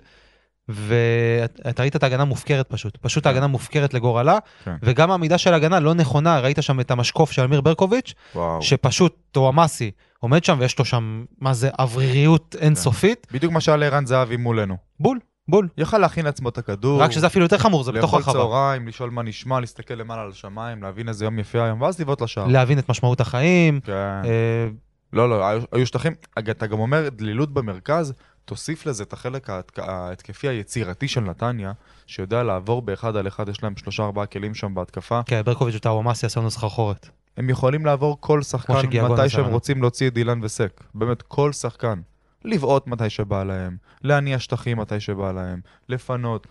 ואתה 0.70 1.82
ראית 1.84 1.96
את 1.96 2.04
ההגנה 2.04 2.26
מופקרת 2.26 2.70
פשוט. 2.70 2.98
פשוט 2.98 3.24
כן. 3.24 3.30
ההגנה 3.30 3.48
מופקרת 3.48 3.94
לגורלה, 3.94 4.38
כן. 4.64 4.76
וגם 4.84 5.12
העמידה 5.12 5.38
של 5.38 5.54
ההגנה 5.54 5.80
לא 5.80 5.94
נכונה, 5.94 6.40
ראית 6.40 6.58
שם 6.62 6.80
את 6.80 6.92
המשקוף 6.92 7.32
של 7.32 7.42
אמיר 7.42 7.62
ברקוביץ', 7.62 8.14
וואו. 8.36 8.62
שפשוט 8.62 9.16
טועמאסי 9.32 9.92
עומד 10.20 10.44
שם 10.44 10.58
ויש 10.60 10.80
לו 10.80 10.86
שם, 10.86 11.26
מה 11.42 11.54
זה, 11.54 11.70
אווריריות 11.80 12.56
אינסופית. 12.62 13.28
בדיוק 13.32 13.54
מה 13.54 13.62
שהיה 13.62 13.78
לערן 13.78 14.06
זהבי 14.06 14.38
מולנו. 14.38 14.78
בול, 15.00 15.20
בול. 15.48 15.68
יכל 15.78 15.98
להכין 15.98 16.26
לעצמו 16.26 16.50
את 16.50 16.58
הכדור. 16.58 17.02
רק 17.02 17.12
שזה 17.12 17.28
אפילו 17.28 17.46
יותר 17.46 17.58
חמור, 17.58 17.84
זה 17.84 17.92
בתוך 17.92 18.04
לאכול 18.14 18.20
הרחבה. 18.20 18.34
צהריים, 18.40 18.88
לשאול 18.88 19.10
מה 19.10 19.24
נשמע, 19.24 19.60
להסתכל 19.60 19.94
למעלה 19.94 20.22
על 20.22 20.30
השמיים, 20.30 20.84
להבין 20.84 21.10
איזה 21.10 21.26
יום 21.26 21.40
יפה 21.40 21.64
היום, 21.64 21.82
ואז 21.82 22.00
לבעוט 22.02 22.22
לשער. 22.22 22.48
להבין 22.48 22.80
את 22.80 22.90
משמעות 22.90 23.22
החיים. 23.22 23.80
כן. 23.80 23.92
אה, 24.26 24.68
לא, 25.14 25.30
לא, 25.30 25.46
היו- 25.72 25.86
שטחים, 25.86 26.14
אתה 26.40 26.68
גם 26.68 26.80
אומר 26.80 27.10
דלילות 27.10 27.54
במרכז, 27.54 28.14
תוסיף 28.48 28.86
לזה 28.86 29.04
את 29.04 29.14
החלק 29.14 29.50
ההתק- 29.50 29.80
ההתקפי 29.80 30.48
היצירתי 30.48 31.08
של 31.08 31.22
נתניה, 31.22 31.72
שיודע 32.06 32.44
לעבור 32.44 32.82
באחד 32.82 33.16
על 33.16 33.28
אחד, 33.28 33.50
יש 33.50 33.64
להם 33.64 33.76
שלושה 33.78 34.04
ארבעה 34.04 34.26
כלים 34.26 34.56
שם 34.56 34.74
בהתקפה. 34.76 35.22
כן, 35.26 35.42
ברקוביץ' 35.46 35.76
וטעוואמאסי 35.76 36.26
עשו 36.26 36.40
לנו 36.40 36.52
סחרחורת. 36.52 37.10
הם 37.38 37.50
יכולים 37.50 37.86
לעבור 37.86 38.18
כל 38.20 38.42
שחקן 38.42 38.74
מתי 39.14 39.30
שהם. 39.30 39.46
רוצים 39.46 39.82
להוציא 39.82 40.08
את 40.08 40.14
דילן 40.14 40.44
וסק. 40.44 40.84
באמת, 40.96 41.22
כל 41.22 41.52
שחקן. 41.54 42.02
לבעוט 42.46 42.88
מתי 42.88 43.10
שבא 43.10 43.44
להם, 43.44 43.78
להניע 44.02 44.40
שטחים 44.40 44.78
מתי 44.80 45.00
שבא 45.00 45.32
להם, 45.32 45.60
לפנות. 45.90 46.48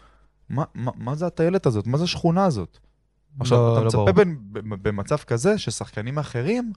מה, 0.49 0.65
מה, 0.75 0.91
מה 0.97 1.15
זה 1.15 1.27
הטיילת 1.27 1.67
הזאת? 1.67 1.87
מה 1.87 1.99
זה 1.99 2.05
השכונה 2.05 2.45
הזאת? 2.45 2.79
עכשיו, 3.41 3.59
לא- 3.59 3.73
אתה 3.73 3.81
לא 3.81 3.87
מצפה. 3.87 4.13
בין, 4.13 4.39
במצב 4.83 5.17
כזה 5.17 5.59
ששחקנים 5.59 6.19
אחרים, 6.19 6.73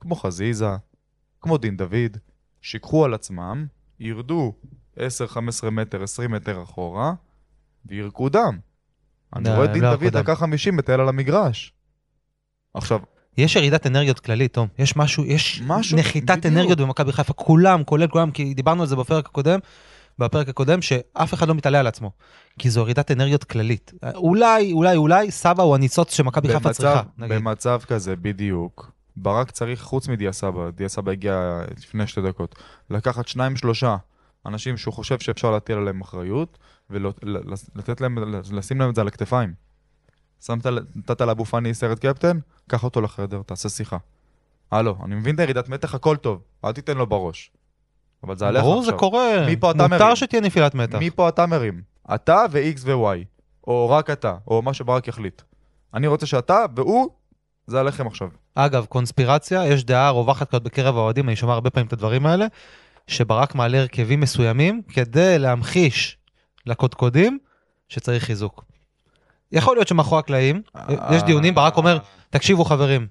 כמו 0.00 0.16
חזיזה, 0.16 0.70
כמו 1.40 1.58
דין 1.58 1.76
דוד, 1.76 2.16
שיקחו 2.60 3.04
על 3.04 3.14
עצמם, 3.14 3.66
ירדו 4.02 4.52
10-15 4.98 5.00
מטר, 5.70 6.02
20 6.02 6.30
מטר 6.30 6.62
אחורה, 6.62 7.12
וירקו 7.86 8.28
דם. 8.28 8.58
אני 9.36 9.44
לא, 9.44 9.54
רואה 9.54 9.64
את 9.64 9.72
דין 9.72 9.82
לא 9.82 9.96
דוד. 9.96 10.16
דקה 10.16 10.36
50 10.36 10.76
מטייל 10.76 11.00
על 11.00 11.08
המגרש. 11.08 11.72
עכשיו, 12.74 13.00
יש 13.38 13.56
ירידת 13.56 13.86
אנרגיות 13.86 14.20
כללית, 14.20 14.54
תום. 14.54 14.68
יש 14.78 14.96
משהו, 14.96 15.24
יש 15.24 15.62
משהו, 15.66 15.98
נחיתת 15.98 16.30
בדיוק. 16.30 16.46
אנרגיות 16.46 16.80
במכבי 16.80 17.12
חיפה, 17.12 17.32
כולם, 17.32 17.84
כולל 17.84 18.06
כולם, 18.06 18.30
כי 18.30 18.54
דיברנו 18.54 18.82
על 18.82 18.88
זה 18.88 18.96
בפרק 18.96 19.26
הקודם, 19.26 19.58
בפרק 20.18 20.48
הקודם, 20.48 20.82
שאף 20.82 21.34
אחד 21.34 21.48
לא 21.48 21.54
מתעלה 21.54 21.80
על 21.80 21.86
עצמו. 21.86 22.10
כי 22.58 22.70
זו 22.70 22.80
ירידת 22.80 23.10
אנרגיות 23.10 23.44
כללית. 23.44 23.92
אולי, 24.14 24.72
אולי, 24.72 24.96
אולי, 24.96 25.30
סבא 25.30 25.62
הוא 25.62 25.74
הניצוץ 25.74 26.14
שמכבי 26.14 26.48
חיפה 26.48 26.72
צריכה, 26.72 27.02
נגיד. 27.18 27.36
במצב 27.36 27.80
כזה, 27.86 28.16
בדיוק. 28.16 28.91
ברק 29.16 29.50
צריך, 29.50 29.82
חוץ 29.82 30.08
מדיה 30.08 30.32
סבא, 30.32 30.70
דיה 30.70 30.88
סבא 30.88 31.12
הגיע 31.12 31.62
לפני 31.78 32.06
שתי 32.06 32.22
דקות, 32.22 32.54
לקחת 32.90 33.28
שניים 33.28 33.56
שלושה 33.56 33.96
אנשים 34.46 34.76
שהוא 34.76 34.94
חושב 34.94 35.18
שאפשר 35.18 35.50
להטיל 35.50 35.78
עליהם 35.78 36.00
אחריות, 36.00 36.58
ולתת 36.90 38.00
להם, 38.00 38.18
לשים 38.52 38.80
להם 38.80 38.90
את 38.90 38.94
זה 38.94 39.00
על 39.00 39.08
הכתפיים. 39.08 39.54
שמת, 40.40 40.66
נתת 40.96 41.20
לאבו 41.20 41.44
פאני 41.44 41.74
סרט 41.74 41.98
קפטן, 41.98 42.38
קח 42.68 42.84
אותו 42.84 43.00
לחדר, 43.00 43.42
תעשה 43.46 43.68
שיחה. 43.68 43.96
הלו, 44.70 44.96
אני 45.04 45.14
מבין 45.14 45.34
את 45.34 45.40
הירידת 45.40 45.68
מתח, 45.68 45.94
הכל 45.94 46.16
טוב, 46.16 46.42
אל 46.64 46.72
תיתן 46.72 46.96
לו 46.96 47.06
בראש. 47.06 47.52
אבל 48.22 48.36
זה 48.36 48.48
עליך 48.48 48.62
ברור, 48.62 48.78
עכשיו. 48.78 48.92
זה 48.92 48.98
קורה. 48.98 49.46
מפה 49.48 49.70
אתה 49.70 49.82
מותר 49.82 50.04
מרים. 50.04 50.16
שתהיה 50.16 50.42
נפילת 50.42 50.74
מתח. 50.74 50.98
מפה 51.00 51.28
אתה 51.28 51.46
מרים. 51.46 51.82
אתה 52.14 52.44
ו-X 52.50 52.80
ו-Y. 52.84 53.24
או 53.66 53.90
רק 53.90 54.10
אתה, 54.10 54.36
או 54.46 54.62
מה 54.62 54.74
שברק 54.74 55.08
יחליט. 55.08 55.42
אני 55.94 56.06
רוצה 56.06 56.26
שאתה 56.26 56.64
והוא, 56.76 57.10
זה 57.66 57.80
עליכם 57.80 58.06
עכשיו. 58.06 58.28
אגב, 58.54 58.84
קונספירציה, 58.84 59.66
יש 59.66 59.84
דעה 59.84 60.10
רווחת 60.10 60.48
כזאת 60.48 60.62
בקרב 60.62 60.96
האוהדים, 60.96 61.28
אני 61.28 61.36
שומע 61.36 61.52
הרבה 61.52 61.70
פעמים 61.70 61.86
את 61.86 61.92
הדברים 61.92 62.26
האלה, 62.26 62.46
שברק 63.06 63.54
מעלה 63.54 63.78
הרכבים 63.78 64.20
מסוימים 64.20 64.82
כדי 64.94 65.38
להמחיש 65.38 66.16
לקודקודים 66.66 67.38
שצריך 67.88 68.24
חיזוק. 68.24 68.64
יכול 69.52 69.76
להיות 69.76 69.88
שמאחורי 69.88 70.18
הקלעים, 70.18 70.62
יש 71.10 71.22
דיונים, 71.22 71.54
ברק 71.54 71.76
אומר, 71.76 71.98
תקשיבו 72.30 72.64
חברים, 72.64 73.06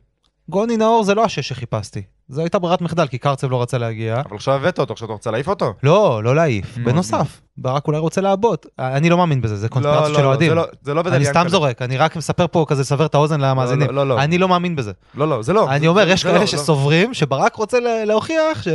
גוני 0.49 0.77
נאור 0.77 1.03
זה 1.03 1.15
לא 1.15 1.23
השש 1.23 1.49
שחיפשתי, 1.49 2.01
זו 2.31 2.41
הייתה 2.41 2.59
ברירת 2.59 2.81
מחדל, 2.81 3.07
כי 3.07 3.17
קרצב 3.17 3.51
לא 3.51 3.61
רצה 3.61 3.77
להגיע. 3.77 4.21
אבל 4.29 4.35
עכשיו 4.35 4.53
הבאת 4.55 4.79
אותו, 4.79 4.93
עכשיו 4.93 5.05
אתה 5.05 5.13
רוצה 5.13 5.31
להעיף 5.31 5.47
אותו? 5.47 5.73
לא, 5.83 6.21
לא 6.23 6.35
להעיף, 6.35 6.77
נו, 6.77 6.85
בנוסף, 6.85 7.41
ברק 7.57 7.87
אולי 7.87 7.97
רוצה 7.97 8.21
לעבוד, 8.21 8.57
אני 8.79 9.09
לא 9.09 9.17
מאמין 9.17 9.41
בזה, 9.41 9.55
זה 9.55 9.69
קונספירציה 9.69 10.15
של 10.15 10.25
אוהדים. 10.25 10.49
זה 10.49 10.55
לא, 10.55 10.65
זה 10.81 10.93
לא 10.93 11.01
בדל 11.01 11.15
אני 11.15 11.25
סתם. 11.25 11.45
זורק, 11.47 11.81
אני 11.81 11.97
רק 11.97 12.15
מספר 12.15 12.45
פה 12.51 12.65
כזה 12.67 12.81
לסבר 12.81 13.05
את 13.05 13.15
האוזן 13.15 13.41
למאזינים. 13.41 13.87
לא, 13.87 13.93
לא, 13.95 14.07
לא. 14.07 14.21
אני 14.23 14.37
לא 14.37 14.47
מאמין 14.47 14.75
בזה. 14.75 14.91
לא, 15.15 15.27
לא, 15.27 15.41
זה 15.41 15.53
לא. 15.53 15.69
אני 15.71 15.87
אומר, 15.87 16.09
יש 16.09 16.25
לא, 16.25 16.29
כאלה 16.31 16.41
לא. 16.41 16.45
שסוברים 16.47 17.13
שברק 17.13 17.55
רוצה 17.55 17.79
לה- 17.79 18.05
להוכיח 18.05 18.61
ש... 18.63 18.67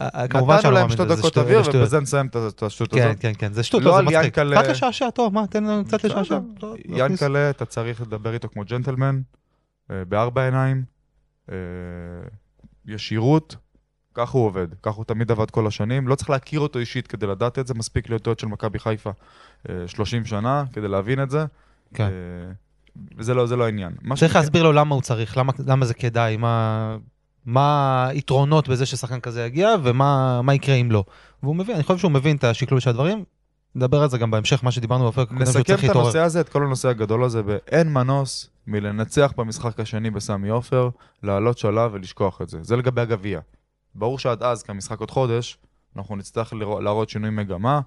אה, 0.00 0.28
כמובן 0.28 0.54
נתנו 0.54 0.62
שאני 0.62 0.74
לא 0.74 0.78
להם 0.80 0.88
מאמין 0.88 0.96
שתי 0.96 1.04
בזה, 1.04 1.14
זה 1.14 1.20
דקות 1.20 1.32
שטויות, 1.32 1.46
אוויר, 1.46 1.58
זה 1.58 1.64
שטויות. 1.64 1.82
ובזה 1.84 2.00
נסיים 2.00 2.26
את 2.26 2.62
השטות 2.62 2.90
כן, 2.94 3.06
הזאת. 3.08 3.20
כן, 3.20 3.32
כן, 3.38 3.52
זה 3.52 3.62
שטות, 3.62 3.82
לא 3.82 3.90
לא, 3.90 3.96
זה 3.96 4.02
מצחיק. 4.02 4.38
קצת 4.38 4.68
לשעשע, 4.68 5.10
טוב, 5.10 5.34
מה, 5.34 5.46
תן 5.46 5.64
לנו 5.64 5.84
קצת 5.84 6.04
לשעשע. 6.04 6.38
ינקלה, 6.88 7.50
אתה 7.50 7.64
צריך 7.64 8.00
לדבר 8.00 8.34
איתו 8.34 8.48
כמו 8.48 8.62
ג'נטלמן, 8.64 9.20
אה, 9.90 10.02
בארבע 10.08 10.44
עיניים, 10.44 10.82
אה, 11.50 11.56
ישירות, 12.86 13.56
ככה 14.14 14.38
הוא 14.38 14.46
עובד, 14.46 14.66
ככה 14.82 14.96
הוא 14.96 15.04
תמיד 15.04 15.30
עבד 15.30 15.50
כל 15.50 15.66
השנים, 15.66 16.08
לא 16.08 16.14
צריך 16.14 16.30
להכיר 16.30 16.60
אותו 16.60 16.78
אישית 16.78 17.06
כדי 17.06 17.26
לדעת 17.26 17.58
את 17.58 17.66
זה, 17.66 17.74
מספיק 17.74 18.08
להיות 18.08 18.26
אוהד 18.26 18.38
של 18.38 18.46
מכבי 18.46 18.78
חיפה 18.78 19.10
אה, 19.68 19.74
30 19.86 20.24
שנה 20.24 20.64
כדי 20.72 20.88
להבין 20.88 21.22
את 21.22 21.30
זה, 21.30 21.44
כן. 21.94 22.04
אה, 22.04 22.52
וזה 23.18 23.34
לא, 23.34 23.46
זה 23.46 23.56
לא 23.56 23.64
העניין. 23.64 23.92
צריך 24.16 24.36
להסביר 24.36 24.62
לו 24.62 24.72
למה 24.72 24.94
הוא 24.94 25.02
צריך, 25.02 25.36
למה- 25.36 25.52
למה 25.66 25.86
זה 25.86 25.94
כדאי, 25.94 26.36
מה... 26.36 26.96
מה 27.46 28.06
היתרונות 28.08 28.68
בזה 28.68 28.86
ששחקן 28.86 29.20
כזה 29.20 29.44
יגיע 29.46 29.68
ומה 29.82 30.40
מה 30.42 30.54
יקרה 30.54 30.74
אם 30.74 30.90
לא. 30.90 31.04
והוא 31.42 31.56
מבין, 31.56 31.74
אני 31.74 31.84
חושב 31.84 31.98
שהוא 31.98 32.10
מבין 32.10 32.36
את 32.36 32.44
השקלול 32.44 32.80
של 32.80 32.90
הדברים. 32.90 33.24
נדבר 33.74 34.02
על 34.02 34.08
זה 34.10 34.18
גם 34.18 34.30
בהמשך, 34.30 34.64
מה 34.64 34.70
שדיברנו 34.70 35.08
בפרק 35.08 35.28
הקודם 35.28 35.44
שהוא 35.46 35.50
נסכם 35.50 35.62
צריך 35.62 35.78
את 35.78 35.84
להתעורר. 35.84 36.04
הנושא 36.06 36.18
הזה, 36.20 36.40
את 36.40 36.48
כל 36.48 36.64
הנושא 36.66 36.88
הגדול 36.88 37.24
הזה, 37.24 37.42
באין 37.42 37.92
מנוס 37.92 38.50
מלנצח 38.66 39.32
במשחק 39.36 39.80
השני 39.80 40.10
בסמי 40.10 40.48
עופר, 40.48 40.88
לעלות 41.22 41.58
שלב 41.58 41.90
ולשכוח 41.94 42.42
את 42.42 42.48
זה. 42.48 42.58
זה 42.62 42.76
לגבי 42.76 43.00
הגביע. 43.00 43.40
ברור 43.94 44.18
שעד 44.18 44.42
אז, 44.42 44.62
כי 44.62 44.72
המשחק 44.72 45.00
עוד 45.00 45.10
חודש, 45.10 45.58
אנחנו 45.96 46.16
נצטרך 46.16 46.52
לראות- 46.52 46.82
להראות 46.82 47.08
שינוי 47.08 47.30
מגמה. 47.30 47.80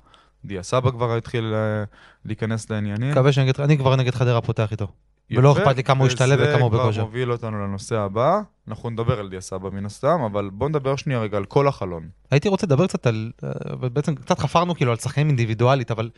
דיה 0.46 0.64
סבא 0.64 0.92
כבר 0.92 1.16
התחיל 1.16 1.54
אה, 1.54 1.84
להיכנס 2.26 2.70
לעניינים. 2.70 3.12
מקווה 3.12 3.32
שאני 3.32 3.46
נגד- 3.48 3.62
אני 3.62 3.78
כבר 3.78 3.96
נגד 3.96 4.16
חדרה 4.16 4.42
פותח 4.42 4.72
איתו. 4.72 4.88
ולא 5.32 5.50
יפה, 5.50 5.62
אכפת 5.62 5.76
לי 5.78 5.84
כמה 5.84 6.00
הוא 6.00 6.08
ישתלב 6.08 6.40
וכמה 6.44 6.62
הוא 6.64 6.68
וזה 6.72 6.78
בכושר. 6.78 6.92
כבר 7.02 7.06
מוביל 7.06 7.32
אותנו 7.32 7.68
לנושא 7.68 7.96
הבא. 7.98 8.40
אנחנו 8.68 8.90
נדבר 8.90 9.20
על 9.20 9.30
דיה 9.30 9.42
סבא 9.42 9.70
מן 9.70 9.86
הסתם, 9.86 10.20
אבל 10.32 10.50
בואו 10.54 10.70
נדבר 10.70 10.96
שנייה 10.96 11.20
רגע 11.20 11.38
על 11.38 11.46
כל 11.46 11.68
החלון. 11.68 12.10
הייתי 12.32 12.50
רוצה 12.50 12.66
לדבר 12.68 12.88
קצת 12.88 13.08
על, 13.08 13.32
אה, 13.44 13.90
בעצם 13.90 14.16
קצת 14.16 14.40
חפרנו 14.40 14.76
כאילו 14.76 14.92
על 14.92 14.98
שחקנים 14.98 15.28
אינדיבידואלית, 15.28 15.92
אבל 15.92 16.10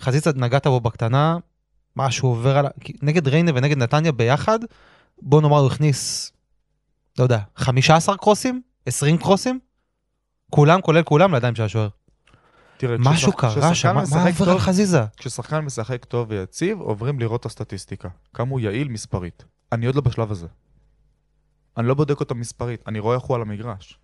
חזיזה 0.00 0.30
נגעת 0.36 0.66
בו 0.66 0.80
בקטנה, 0.80 1.36
מה 1.96 2.10
שהוא 2.10 2.30
עובר 2.30 2.58
על, 2.58 2.66
ה- 2.66 2.70
כי 2.80 2.92
נגד 3.02 3.28
ריינה 3.28 3.50
ונגד 3.54 3.76
נתניה 3.78 4.12
ביחד, 4.12 4.58
בוא 5.22 5.42
נאמר 5.42 5.58
הוא 5.58 5.66
הכניס, 5.66 6.32
לא 7.18 7.22
יודע, 7.22 7.38
15 7.56 8.16
קרוסים? 8.16 8.62
20 8.86 9.18
קרוסים? 9.18 9.58
כולם, 10.50 10.80
כולל 10.80 11.02
כולם, 11.02 11.34
לידיים 11.34 11.54
של 11.54 11.62
השוער. 11.62 11.88
תראה, 12.76 12.96
משהו 12.98 13.32
כששח- 13.32 13.40
קרה 13.60 13.74
שם, 13.74 13.94
מה- 13.94 14.02
עובר 14.38 14.50
על 14.50 14.58
חזיזה? 14.58 15.04
כששחקן 15.16 15.60
משחק 15.60 16.04
טוב 16.04 16.30
ויציב, 16.30 16.80
עוברים 16.80 17.20
לראות 17.20 17.40
את 17.40 17.46
הסטטיסטיקה. 17.46 18.08
כמה 18.34 18.50
הוא 18.50 18.60
יעיל 18.60 18.88
מספרית. 18.88 19.44
אני 19.72 19.86
עוד 19.86 19.94
לא 19.94 20.00
בשלב 20.00 20.30
הזה. 20.32 20.46
אני 21.76 21.86
לא 21.86 21.94
בודק 21.94 22.20
אותו 22.20 22.34
מספרית, 22.34 22.80
אני 22.86 22.98
רואה 22.98 23.14
איך 23.16 23.22
הוא 23.24 23.34
על 23.34 23.42
המגרש. 23.42 23.98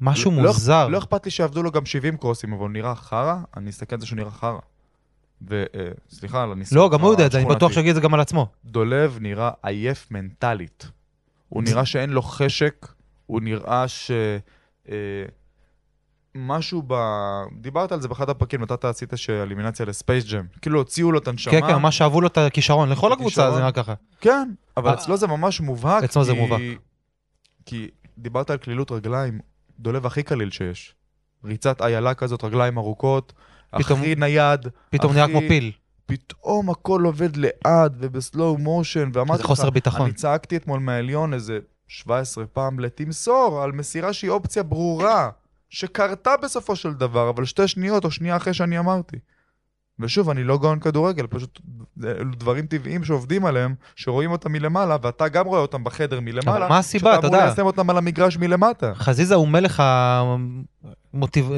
משהו 0.00 0.30
לא- 0.30 0.42
מוזר. 0.42 0.88
לא 0.88 0.98
אכפת 0.98 1.24
לי 1.24 1.30
שיעבדו 1.30 1.62
לו 1.62 1.70
גם 1.70 1.86
70 1.86 2.16
קרוסים, 2.16 2.52
אבל 2.52 2.60
הוא 2.62 2.70
נראה 2.70 2.94
חרא, 2.94 3.36
אני 3.56 3.70
אסתכל 3.70 3.94
על 3.96 4.00
זה 4.00 4.06
שהוא 4.06 4.16
נראה 4.16 4.30
חרא. 4.30 4.58
וסליחה 5.48 6.42
על 6.42 6.52
הניסוח 6.52 6.76
לא, 6.76 6.90
גם 6.90 7.00
הוא 7.00 7.10
יודע 7.10 7.26
את 7.26 7.32
זה, 7.32 7.38
אני. 7.38 7.46
בטוח 7.46 7.72
שיגיד 7.72 7.88
את 7.88 7.94
זה 7.94 8.00
גם 8.00 8.14
על 8.14 8.20
עצמו. 8.20 8.46
דולב 8.64 9.18
נראה 9.20 9.50
עייף 9.62 10.10
מנטלית. 10.10 10.90
הוא 11.48 11.62
נראה 11.62 11.84
שאין 11.86 12.10
לו 12.10 12.22
חשק, 12.22 12.86
הוא 13.26 13.40
נראה 13.40 13.88
ש... 13.88 14.10
אה, 14.88 14.94
משהו 16.34 16.82
ב... 16.86 16.94
דיברת 17.60 17.92
על 17.92 18.00
זה 18.00 18.08
באחד 18.08 18.30
הפרקים, 18.30 18.62
נתת 18.62 18.84
עשית 18.84 19.12
שאלימינציה 19.16 19.86
לספייס 19.86 20.24
ג'ם. 20.24 20.44
כאילו 20.62 20.78
הוציאו 20.78 21.12
לו 21.12 21.18
את 21.18 21.28
הנשמה. 21.28 21.52
כן, 21.52 21.66
כן, 21.66 21.74
ממש 21.74 21.98
שאבו 21.98 22.20
לו 22.20 22.26
את 22.26 22.38
הכישרון, 22.38 22.88
לכל 22.88 23.12
הקבוצה 23.12 23.50
זה. 23.50 23.58
נראה 23.58 23.72
ככה. 23.72 23.94
כן, 24.20 24.50
אבל 24.76 24.88
אה, 24.88 24.94
אצלו 24.94 25.16
זה 25.16 25.26
ממש 25.26 25.60
מובהק. 25.60 26.04
אצלו 26.04 26.24
זה 26.24 26.34
מובהק. 26.34 26.60
כי 27.66 27.88
דיברת 28.18 28.50
על 28.50 28.56
קלילות 28.56 28.90
רגליים, 28.90 29.40
דולב 29.78 30.06
הכי 30.06 30.22
קליל 30.22 30.50
שיש. 30.50 30.94
ריצת 31.44 31.82
איילה 31.82 32.14
כזאת, 32.14 32.44
רגליים 32.44 32.78
ארוכות, 32.78 33.32
פתאום- 33.78 34.00
הכי 34.00 34.14
נייד. 34.14 34.66
פתאום 34.90 35.12
הכי- 35.16 35.30
כמו 35.32 35.40
פיל. 35.48 35.72
פתאום 36.06 36.70
הכל 36.70 37.02
עובד 37.04 37.36
לאט 37.36 37.92
ובסלואו 37.98 38.58
מושן, 38.58 39.10
ואמרתי 39.12 39.42
ביטחון. 39.70 40.06
אני 40.06 40.12
צעקתי 40.12 40.56
אתמול 40.56 40.80
מהעליון 40.80 41.34
איזה 41.34 41.58
17 41.88 42.46
פעם 42.46 42.80
לתמסור 42.80 43.62
על 43.62 43.72
מסירה 43.72 44.12
שהיא 44.12 44.30
אופציה 44.30 44.62
ברורה, 44.62 45.30
שקרתה 45.68 46.30
בסופו 46.42 46.76
של 46.76 46.92
דבר, 46.94 47.30
אבל 47.30 47.44
שתי 47.44 47.68
שניות 47.68 48.04
או 48.04 48.10
שנייה 48.10 48.36
אחרי 48.36 48.54
שאני 48.54 48.78
אמרתי. 48.78 49.16
ושוב, 50.00 50.30
אני 50.30 50.44
לא 50.44 50.58
גאון 50.58 50.78
כדורגל, 50.78 51.26
פשוט 51.26 51.60
זה- 51.96 52.14
אלו 52.20 52.30
דברים 52.36 52.66
טבעיים 52.66 53.04
שעובדים 53.04 53.44
עליהם, 53.46 53.74
שרואים 53.96 54.30
אותם 54.30 54.52
מלמעלה, 54.52 54.96
ואתה 55.02 55.28
גם 55.28 55.46
רואה 55.46 55.60
אותם 55.60 55.84
בחדר 55.84 56.20
מלמעלה. 56.20 56.56
אבל 56.64 56.68
מה 56.68 56.78
הסיבה, 56.78 57.10
שאתה 57.10 57.18
אתה 57.18 57.26
אמור 57.26 57.36
יודע? 57.36 57.46
ליישם 57.46 57.66
אותם 57.66 57.90
על 57.90 57.98
המגרש 57.98 58.36
מלמטה. 58.36 58.92
חזיזה 58.94 59.34
הוא 59.34 59.48
מלך 59.48 59.82
המוטיב... 61.14 61.50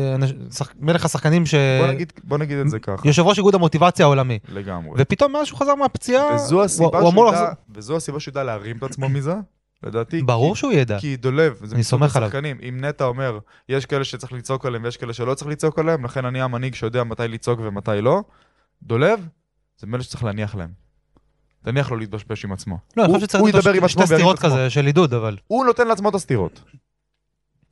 שח- 0.57 0.73
מלך 0.81 1.05
השחקנים 1.05 1.47
ש... 1.47 1.55
בוא 1.81 1.93
נגיד, 1.93 2.13
בוא 2.25 2.39
נגיד 2.39 2.59
את 2.59 2.71
זה 2.71 2.79
ככה, 2.79 3.09
יושב 3.09 3.23
ראש 3.23 3.39
איגוד 3.39 3.55
המוטיבציה 3.55 4.07
העולמי. 4.07 4.39
לגמרי. 4.49 4.91
ופתאום 4.99 5.33
מאז 5.33 5.47
שהוא 5.47 5.59
חזר 5.59 5.75
מהפציעה, 5.75 6.35
וזו 6.35 6.65
הסיבה 6.65 6.87
הוא- 6.87 6.99
הוא 6.99 7.11
אמור 7.11 7.27
לחזור- 7.27 7.47
וזו 7.75 7.97
הסיבה 7.97 8.21
שהוא 8.21 8.33
ידע 8.33 8.43
להרים 8.45 8.77
את 8.77 8.83
עצמו 8.83 9.09
מזה, 9.09 9.35
לדעתי. 9.83 10.23
ברור 10.23 10.55
כי- 10.55 10.59
שהוא 10.59 10.73
ידע. 10.73 10.99
כי 10.99 11.17
דולב, 11.17 11.53
זה 11.63 11.75
אני 11.75 11.81
מסוג 11.81 11.83
סומך 12.01 12.17
עליו. 12.17 12.29
השחקנים. 12.29 12.59
אם 12.69 12.85
נטע 12.85 13.05
אומר, 13.05 13.39
יש 13.69 13.87
כאלה 13.87 14.05
שצריך 14.05 14.33
לצעוק 14.33 14.67
עליהם 14.67 14.85
ויש 14.85 14.97
כאלה 14.97 15.13
שלא 15.13 15.35
צריך 15.35 15.51
לצעוק 15.51 15.79
עליהם, 15.79 16.05
לכן 16.05 16.25
אני 16.25 16.41
המנהיג 16.43 16.75
שיודע 16.75 17.05
מתי 17.05 17.29
לצעוק 17.29 17.61
ומתי 17.63 18.01
לא. 18.03 18.21
דולב, 18.83 19.27
זה 19.79 19.87
מאלה 19.87 20.03
שצריך 20.03 20.25
להניח 20.25 20.55
להם. 20.55 20.71
תניח 21.65 21.91
לו 21.91 21.97
להתבשבש 21.97 22.45
עם 22.45 22.53
עצמו. 22.53 22.79
לא, 22.97 23.05
אני 23.05 23.13
חושב 23.15 23.27
שצריך 23.27 23.45
ידבר 23.49 23.73
עם 23.73 23.89
שתי 23.89 24.03
עצמו 24.03 24.09
וירים 24.09 24.15
את 24.15 24.17
סטירות 24.17 24.39
עצמו. 24.39 24.51
כזה 24.51 24.71
של 24.71 24.87
עידוד, 24.87 25.15
אבל... 25.15 25.37
הוא 25.47 25.65
נותן 25.65 25.89
לעצמו 25.89 26.09
את 26.09 26.15
הסתירות. 26.15 26.63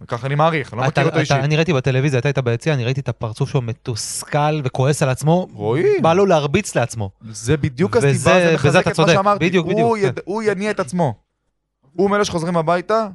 ככה 0.08 0.26
אני 0.26 0.34
מעריך, 0.34 0.72
אני 0.74 0.80
לא 0.80 0.86
מכיר 0.88 1.04
אותו 1.06 1.18
אישית. 1.18 1.36
אני 1.36 1.56
ראיתי 1.56 1.72
בטלוויזיה, 1.72 2.18
אתה 2.18 2.28
היית 2.28 2.38
ביציע, 2.38 2.74
אני 2.74 2.84
ראיתי 2.84 3.00
את 3.00 3.08
הפרצוף 3.08 3.50
שלו 3.50 3.62
מתוסכל 3.62 4.60
וכועס 4.64 5.02
על 5.02 5.08
עצמו. 5.08 5.46
רואים. 5.52 6.02
בא 6.02 6.14
לו 6.14 6.26
להרביץ 6.26 6.74
לעצמו. 6.76 7.10
זה 7.30 7.56
בדיוק 7.56 7.96
הסיבה, 7.96 8.14
זה 8.14 8.50
מחזק 8.54 8.88
את 8.88 9.00
מה. 9.00 9.08
שאמרתי. 9.12 9.44
בדיוק, 9.48 9.66
בדיוק, 9.66 9.96
הוא 10.24 10.42
יניע 10.42 10.70
את 10.70 10.80
עצמו. 10.80 11.14
הוא 11.92 12.10
מאלה 12.10 12.24
שחוזרים 12.24 12.56
הביתה, 12.56 13.08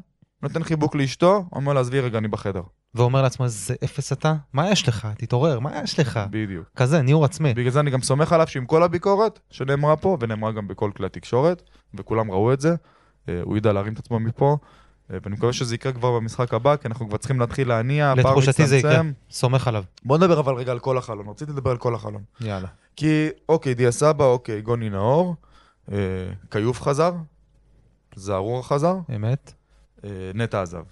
נותן 0.43 0.63
חיבוק 0.63 0.95
לאשתו, 0.95 1.45
אומר 1.51 1.73
לה, 1.73 1.79
עזבי 1.79 1.99
רגע, 1.99 2.17
אני 2.17 2.27
בחדר. 2.27 2.61
ואומר 2.95 3.21
לעצמו, 3.21 3.45
איזה 3.45 3.75
אפס 3.83 4.11
אתה? 4.11 4.35
מה 4.53 4.69
יש 4.69 4.87
לך? 4.87 5.07
תתעורר, 5.17 5.59
מה 5.59 5.81
יש 5.83 5.99
לך? 5.99 6.19
בדיוק. 6.29 6.65
כזה, 6.75 7.01
ניעור 7.01 7.25
עצמי. 7.25 7.53
בגלל 7.53 7.71
זה 7.71 7.79
אני 7.79 7.91
גם 7.91 8.01
סומך 8.01 8.33
עליו 8.33 8.47
שעם 8.47 8.65
כל 8.65 8.83
הביקורת 8.83 9.39
שנאמרה 9.49 9.95
פה, 9.95 10.17
ונאמרה 10.19 10.51
גם 10.51 10.67
בכל 10.67 10.91
כלי 10.97 11.05
התקשורת, 11.05 11.61
וכולם 11.93 12.31
ראו 12.31 12.53
את 12.53 12.61
זה, 12.61 12.75
אה, 13.29 13.39
הוא 13.43 13.57
ידע 13.57 13.73
להרים 13.73 13.93
את 13.93 13.99
עצמו 13.99 14.19
מפה, 14.19 14.57
אה, 15.13 15.17
ואני 15.23 15.35
מקווה 15.35 15.53
שזה 15.53 15.75
יקרה 15.75 15.91
כבר 15.91 16.11
במשחק 16.11 16.53
הבא, 16.53 16.75
כי 16.75 16.87
אנחנו 16.87 17.07
כבר 17.07 17.17
צריכים 17.17 17.39
להתחיל 17.39 17.67
להניע, 17.67 18.11
הפער 18.11 18.31
לתחושתי 18.31 18.67
זה 18.67 18.77
יקרה. 18.77 18.91
מצטמצם. 18.91 19.11
סומך 19.29 19.67
עליו. 19.67 19.83
בוא 20.03 20.17
נדבר 20.17 20.39
אבל 20.39 20.53
רגע 20.53 20.71
על 20.71 20.79
כל 20.79 20.97
החלון, 20.97 21.27
רציתי 21.27 21.51
לדבר 21.51 21.71
על 21.71 21.77
כל 21.77 21.95
החלון. 21.95 22.23
יאללה. 22.41 22.67
כי, 22.95 23.29
אוקיי, 23.49 23.73
דיה 23.73 23.91
סבא, 23.91 24.25
אוקיי, 24.25 24.61
גוני 24.61 24.89
נאור, 24.89 25.35
אה, 25.91 25.97
כיוף 26.51 26.81
חזר, 26.81 27.13
זערורה 28.15 28.63
חזר, 28.63 28.95
אמת. 29.15 29.53
אה, 30.03 30.09
נטע 30.33 30.61
עזב. 30.61 30.83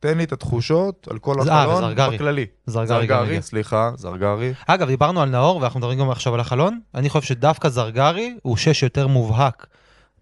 תן 0.00 0.18
לי 0.18 0.24
את 0.24 0.32
התחושות 0.32 1.08
על 1.10 1.18
כל 1.18 1.34
אה, 1.48 1.62
החלון. 1.62 1.94
בכללי. 1.94 2.46
זרגרי 2.66 3.14
הגיע. 3.14 3.40
סליחה, 3.40 3.90
זרגרי. 3.96 4.52
אגב, 4.66 4.88
דיברנו 4.88 5.22
על 5.22 5.28
נאור, 5.28 5.56
ואנחנו 5.56 5.80
מדברים 5.80 5.98
גם 5.98 6.10
עכשיו 6.10 6.34
על 6.34 6.40
החלון. 6.40 6.80
אני 6.94 7.08
חושב 7.08 7.26
שדווקא 7.26 7.68
זרגרי 7.68 8.34
הוא 8.42 8.56
שש 8.56 8.82
יותר 8.82 9.06
מובהק 9.06 9.66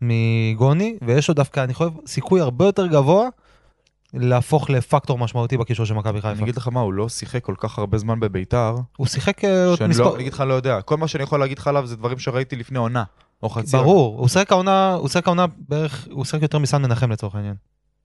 מגוני, 0.00 0.98
ויש 1.02 1.28
לו 1.28 1.34
דווקא, 1.34 1.64
אני 1.64 1.74
חושב, 1.74 1.90
סיכוי 2.06 2.40
הרבה 2.40 2.64
יותר 2.64 2.86
גבוה 2.86 3.28
להפוך 4.14 4.70
לפקטור 4.70 5.18
משמעותי 5.18 5.56
בקישור 5.56 5.86
של 5.86 5.94
מכבי 5.94 6.10
אני 6.10 6.20
חיפה. 6.20 6.42
אגיד 6.42 6.56
לך 6.56 6.68
מה, 6.68 6.80
הוא 6.80 6.92
לא 6.92 7.08
שיחק 7.08 7.44
כל 7.44 7.54
כך 7.58 7.78
הרבה 7.78 7.98
זמן 7.98 8.20
בביתר, 8.20 8.76
הוא 8.96 9.06
שיחק 9.06 9.44
אה, 9.44 9.76
שאני 9.76 9.88
מספר... 9.88 10.04
לא, 10.04 10.14
אני 10.14 10.22
אגיד 10.22 10.32
לך, 10.32 10.40
לא 10.40 10.54
יודע. 10.54 10.80
כל 10.80 10.96
מה 10.96 11.08
שאני 11.08 11.24
יכול 11.24 11.40
להגיד 11.40 11.58
לך 11.58 11.66
עליו 11.66 11.86
זה 11.86 11.96
דברים 11.96 12.18
שראיתי 12.18 12.56
לפני 12.56 12.78
עונה, 12.78 13.04
או 13.42 13.48
חצי 13.48 13.76
עונה. 13.76 13.88
ברור, 13.88 14.18
הוא 14.18 14.28
שיחק 14.28 14.52
העונה, 14.52 14.94
הוא 14.94 15.08
שיחק 15.08 15.26
העונה 15.26 15.46
בערך, 15.68 16.08
הוא 16.10 16.24
שיחק 16.24 16.42
יותר 16.42 16.58
מסן 16.58 16.82
מנחם 16.82 17.12
לצורך 17.12 17.34
העניין. 17.34 17.54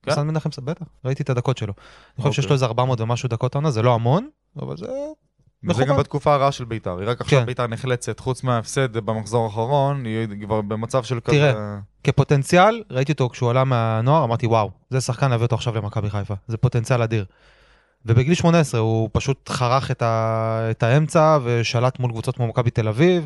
כן? 0.04 0.12
סן 0.12 0.28
מנחם, 0.28 0.50
בטח, 0.64 0.86
ראיתי 1.06 1.24
את 1.24 1.30
הדקות 1.30 1.58
שלו. 1.58 1.74
אני 2.18 2.24
חושב 2.24 2.34
שיש 2.34 2.46
אוקיי. 2.46 2.50
לו 2.50 2.54
איזה 2.54 2.66
400 2.66 3.02
ומשהו 3.02 3.30
דקות 3.30 3.56
העונה, 3.56 3.72
זה 3.72 3.82
לא 3.82 3.94
המון, 3.94 4.30
אבל 4.62 4.78
זה... 4.78 4.88
וזה 5.70 5.86
גם. 5.86 5.98
בתקופה 5.98 6.34
הרעה 6.34 6.52
של 6.52 6.66
ביתר. 6.66 7.00
היא 7.00 7.10
רק 7.10 7.22
עכשיו 7.22 7.40
כן. 7.40 7.46
ביתר 7.46 7.68
נחלצת, 7.68 8.20
חוץ 8.20 8.44
מההפסד 8.44 8.98
במחזור 8.98 9.46
האחרון, 9.46 10.06
היא 10.06 10.28
כבר 10.46 10.62
במצב 10.62 11.04
של 11.04 11.20
כזה... 11.20 11.38
תראה. 11.38 11.80
כפוטנציאל, 12.04 12.84
ראיתי 12.92 13.12
אותו 13.12 13.30
כשהוא 13.30 13.50
עלה 13.50 13.64
מהנוער, 13.64 14.24
אמרתי 14.24 14.48
וואו, 14.48 14.72
זה 14.90 15.02
שחקן 15.02 15.30
להביא 15.30 15.46
אותו 15.46 15.56
עכשיו 15.56 15.76
למכבי 15.76 16.10
חיפה, 16.10 16.34
זה 16.48 16.58
פוטנציאל 16.58 17.02
אדיר. 17.02 17.26
ובגיל 18.06 18.34
18 18.34 18.80
הוא 18.80 19.10
פשוט 19.12 19.50
חרך 19.50 19.92
את, 19.92 20.02
ה... 20.02 20.68
את 20.72 20.84
האמצע 20.84 21.38
ושלט 21.44 22.00
מול 22.00 22.12
קבוצות 22.12 22.36
כמו 22.36 22.48
מכבי 22.48 22.70
תל 22.70 22.88
אביב, 22.88 23.26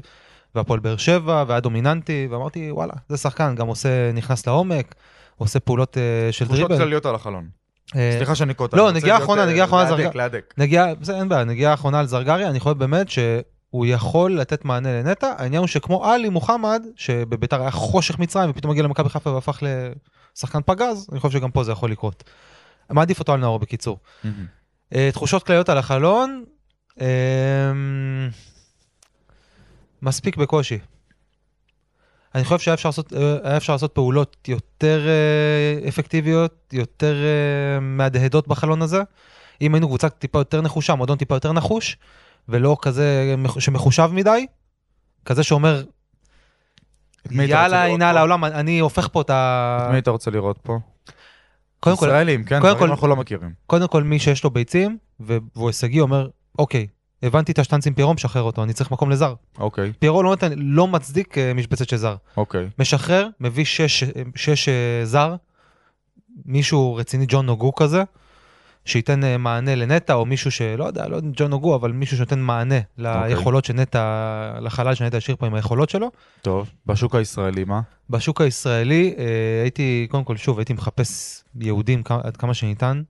והפועל 0.56 0.80
באר 0.80 0.98
שבע, 0.98 1.44
והיה 1.48 1.60
דומיננטי, 1.60 2.28
ואמרתי 2.32 2.72
וואלה, 2.72 2.94
זה 3.10 3.18
שחקן, 3.18 3.56
גם 3.56 3.68
עושה, 3.68 4.12
נכנס 4.12 4.48
לעומק, 4.48 4.96
עושה 5.38 5.60
פעולות 5.60 5.98
אה, 5.98 6.32
של 6.32 6.46
תחושות 6.46 6.68
דריבל. 6.68 6.84
כלליות 6.84 7.06
על 7.06 7.16
החלון. 7.16 7.48
אה, 7.96 8.14
סליחה 8.18 8.36
שאני 8.36 8.54
קוטע. 8.54 8.78
לא, 8.78 8.92
נגיעה 8.92 9.18
אחרונה, 9.18 9.42
אה, 9.42 9.48
נגיעה 9.48 9.66
אחרונה 9.66 9.84
להדק, 9.84 9.96
זרגרי. 9.98 10.18
להדק. 10.18 10.54
נגיעה, 10.58 10.96
בסדר, 10.96 11.20
אין 11.20 11.30
בעיה, 11.30 11.44
נגיעה 11.44 11.74
אחרונה 11.74 12.00
על 12.00 12.06
זרגרי, 12.06 12.48
אני 12.48 12.60
חושב 12.60 12.78
באמת 12.78 13.10
שהוא 13.10 13.86
יכול 13.86 14.40
לתת 14.40 14.66
מענה 14.66 15.02
לנטע, 15.02 15.34
העניין 15.38 15.60
הוא 15.60 15.68
שכמו 15.68 16.06
עלי 16.06 16.30
מוחמד, 16.30 16.84
שבביתר 16.96 17.62
היה 17.62 17.72
חושך 17.72 18.20
מצרים 18.20 18.50
ופתאום 18.50 18.72
הגיע 18.72 18.84
למכבי 18.84 19.10
חיפה 19.10 19.30
והפך 19.30 19.64
לשחקן 20.36 20.60
פגז, 20.66 21.08
אני 21.12 21.20
חושב 21.20 21.40
שגם 21.40 21.52
פה 21.52 21.64
זה 21.64 21.72
יכול 21.72 21.92
לקרות. 21.92 22.24
מעדיף 22.90 23.20
אותו 23.20 23.34
על 23.34 23.40
נאור 23.40 23.60
בקיצור. 23.60 24.00
תחושות 25.14 25.44
כלליות 25.44 25.70
על 25.70 25.78
החלון, 25.78 26.44
אה, 27.02 27.08
מספיק 30.02 30.38
בקושי. 30.38 30.80
אני 32.36 32.44
חושב 32.44 32.60
שהיה 32.60 32.74
אפשר 32.74 32.90
לעשות, 32.90 33.14
אה, 33.14 33.58
אפשר 33.58 33.74
לעשות 33.74 33.92
פעולות 33.92 34.38
יותר 34.48 35.08
אה, 35.08 35.88
אפקטיביות, 35.88 36.74
יותר 36.74 37.16
אה, 37.16 37.80
מהדהדות 37.80 38.48
בחלון 38.48 38.82
הזה. 38.82 39.02
אם 39.62 39.74
היינו 39.74 39.88
קבוצה 39.88 40.10
טיפה 40.10 40.40
יותר 40.40 40.62
נחושה, 40.62 40.96
מועדון 40.96 41.18
טיפה 41.18 41.36
יותר 41.36 41.52
נחוש, 41.54 41.98
ולא 42.50 42.78
כזה 42.82 43.36
מח- 43.38 43.60
שמחושב 43.60 44.10
מדי, 44.14 44.46
כזה 45.26 45.44
שאומר, 45.44 45.84
יאללה, 47.32 47.86
הנה 47.86 48.10
על? 48.10 48.18
העולם, 48.18 48.46
אני 48.46 48.80
הופך 48.80 49.08
פה 49.12 49.22
את 49.22 49.30
ה... 49.30 49.78
את 49.84 49.90
מי 49.90 49.96
היית 49.96 50.08
רוצה 50.08 50.32
לראות 50.32 50.58
פה? 50.64 50.80
קודם 51.80 51.98
כל, 51.98 52.06
ישראלים, 52.06 52.44
כן, 52.44 52.60
דברים 52.60 52.92
אנחנו 52.92 53.08
לא 53.08 53.16
מכירים. 53.16 53.54
קודם 53.68 53.88
כל 53.88 54.04
מי 54.04 54.20
שיש 54.20 54.44
לו 54.44 54.50
ביצים, 54.50 54.98
והוא 55.20 55.68
הישגי, 55.68 56.00
אומר, 56.00 56.28
אוקיי, 56.60 56.88
הבנתי 57.24 57.52
את 57.52 57.60
השטנץ 57.60 57.88
עם 57.88 57.94
פיירו, 57.94 58.14
משחרר 58.14 58.42
אותו, 58.42 58.64
אני 58.64 58.74
צריך 58.74 58.92
מקום 58.92 59.10
לזר. 59.10 59.34
אוקיי, 59.58 59.94
פיירו 60.00 60.24
לא, 60.24 60.30
נותן, 60.30 60.52
לא 60.56 60.88
מצדיק 60.88 61.38
אה, 61.38 61.54
משבצת 61.54 61.90
של 61.90 61.98
זר. 61.98 62.16
אוקיי. 62.38 62.70
משחרר, 62.80 63.28
מביא 63.40 63.66
שש, 63.66 64.04
שש 64.36 64.70
אה, 64.70 65.06
זר, 65.06 65.36
מישהו 66.46 66.96
רציני, 66.96 67.26
ג'ון 67.28 67.46
נוגו 67.46 67.76
כזה, 67.76 68.04
שייתן 68.86 69.24
אה, 69.24 69.38
מענה 69.38 69.76
לנטע, 69.76 70.14
או 70.14 70.26
מישהו 70.26 70.52
שלא 70.52 70.84
יודע, 70.84 71.08
לא 71.08 71.20
ג'ון 71.34 71.50
נוגו, 71.50 71.76
אבל 71.76 71.92
מישהו 71.92 72.18
שנותן 72.18 72.40
מענה 72.40 72.80
ליכולות 72.98 73.66
שנטע, 73.66 74.60
לחלל 74.62 74.96
שנטע 74.96 75.18
השאיר 75.18 75.38
פה 75.40 75.46
עם 75.46 75.54
היכולות 75.54 75.90
שלו. 75.90 76.12
טוב, 76.42 76.70
בשוק 76.86 77.16
הישראלי 77.16 77.64
מה? 77.64 77.82
בשוק 78.10 78.42
הישראלי 78.42 79.16
אה, 79.18 79.62
הייתי, 79.62 80.08
קודם 80.12 80.24
כל, 80.24 80.38
שוב, 80.38 80.60
הייתי 80.60 80.74
מחפש 80.74 81.44
יהודים 81.60 82.04
עד 82.24 82.38
כמה 82.38 82.54
שניתן. 82.54 83.02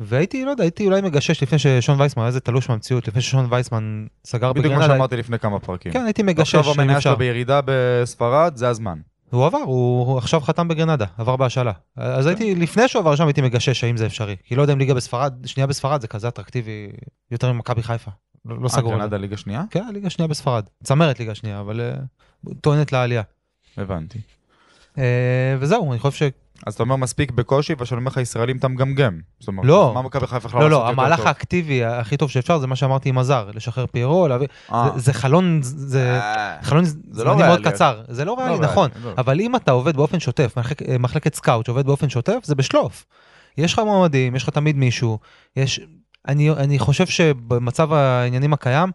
והייתי, 0.00 0.44
לא 0.44 0.50
יודע, 0.50 0.64
הייתי 0.64 0.86
אולי 0.86 1.00
מגשש 1.00 1.42
לפני 1.42 1.58
ששון 1.58 2.00
וייסמן 2.00 2.22
היה 2.22 2.28
איזה 2.28 2.40
תלוש 2.40 2.68
מהמציאות, 2.68 3.08
לפני 3.08 3.22
ששון 3.22 3.46
וייסמן 3.50 4.06
סגר 4.24 4.52
בדיוק 4.52 4.66
מה 4.66 4.78
בגרנדה. 4.78 4.94
שאמרתי 4.94 5.16
לפני 5.16 5.38
כמה 5.38 5.60
פרקים. 5.60 5.92
כן, 5.92 6.04
הייתי 6.04 6.22
מגשש 6.22 6.54
עכשיו 6.54 6.74
המניה. 6.74 7.00
שלו 7.00 7.16
בירידה 7.16 7.60
בספרד, 7.64 8.56
זה 8.56 8.68
הזמן. 8.68 8.98
הוא 9.30 9.46
עבר, 9.46 9.58
הוא, 9.58 10.06
הוא 10.06 10.18
עכשיו 10.18 10.40
חתם 10.40 10.68
בגרנדה, 10.68 11.04
עבר 11.18 11.36
בהשאלה. 11.36 11.72
אז 11.96 12.26
הייתי, 12.26 12.54
לפני 12.54 12.88
שהוא 12.88 13.00
עבר 13.00 13.16
שם 13.16 13.26
הייתי 13.26 13.40
מגשש 13.40 13.84
האם 13.84 13.96
זה 13.96 14.06
אפשרי. 14.06 14.36
כי 14.44 14.56
לא 14.56 14.62
יודע 14.62 14.72
אם 14.72 14.78
ליגה 14.78 14.94
בספרד, 14.94 15.34
שנייה 15.46 15.66
בספרד 15.66 16.00
זה 16.00 16.08
כזה 16.08 16.28
אטרקטיבי 16.28 16.88
יותר 17.30 17.52
ממכבי 17.52 17.82
חיפה. 17.82 18.10
לא, 18.44 18.58
לא 18.58 18.64
אה, 18.64 18.68
סגור 18.68 18.92
זה. 18.92 18.98
גרנדה 18.98 19.16
ליגה 19.16 19.36
שנייה? 19.36 19.62
כן, 19.70 19.84
ליגה 19.92 20.10
שנייה 20.10 20.28
בספרד. 20.28 20.64
צמרת 20.82 21.18
ליגה 21.18 21.34
שנייה, 21.34 21.60
אבל 21.60 21.80
uh, 22.46 22.54
טוענת 22.60 22.92
לעלייה. 22.92 23.22
הבנתי. 23.76 24.18
Uh, 24.94 24.98
וזהו, 25.58 25.92
אני 25.92 26.00
חושב. 26.00 26.28
אז 26.66 26.74
אתה 26.74 26.82
אומר 26.82 26.96
מספיק 26.96 27.30
בקושי, 27.30 27.74
וכשאני 27.78 27.98
אומר 27.98 28.10
לך 28.10 28.16
ישראלים 28.16 28.56
אתה 28.56 28.68
מגמגם. 28.68 29.20
זאת 29.40 29.48
אומרת, 29.48 29.66
לא. 29.66 29.92
מה 29.94 30.02
מכבי 30.02 30.26
חיפה 30.26 30.48
יכולה 30.48 30.64
לא, 30.64 30.70
לעשות 30.70 30.84
לא, 30.84 30.90
המהלך 30.90 31.18
טוב? 31.18 31.26
האקטיבי 31.26 31.84
הכי 31.84 32.16
טוב 32.16 32.30
שאפשר 32.30 32.58
זה 32.58 32.66
מה 32.66 32.76
שאמרתי 32.76 33.08
עם 33.08 33.18
הזר, 33.18 33.50
לשחרר 33.54 33.86
פיירו, 33.86 34.28
להביא... 34.28 34.46
אה. 34.72 34.88
זה, 34.94 35.00
זה 35.00 35.12
חלון, 35.12 35.60
זה 35.62 36.20
אה, 36.20 36.56
חלון 36.62 36.84
לא 36.84 36.90
זמני 37.12 37.42
מאוד. 37.42 37.64
קצר. 37.64 38.02
זה 38.08 38.24
לא 38.24 38.34
ריאלי, 38.38 38.52
ריאלי, 38.52 38.66
נכון. 38.66 38.90
לא. 39.04 39.12
אבל 39.18 39.40
אם 39.40 39.56
אתה 39.56 39.72
עובד 39.72 39.96
באופן 39.96 40.20
שוטף, 40.20 40.54
מחלק, 40.56 40.82
מחלקת 40.98 41.34
סקאוט 41.34 41.66
שעובד 41.66 41.86
באופן 41.86 42.08
שוטף, 42.08 42.38
זה 42.44 42.54
בשלוף. 42.54 43.04
יש 43.58 43.72
לך 43.72 43.78
מועמדים, 43.78 44.36
יש 44.36 44.42
לך 44.42 44.50
תמיד 44.50 44.76
מישהו, 44.76 45.18
יש... 45.56 45.80
אני, 46.28 46.50
אני 46.50 46.78
חושב 46.78 47.06
שבמצב 47.06 47.92
העניינים 47.92 48.52
הקיים, 48.52 48.90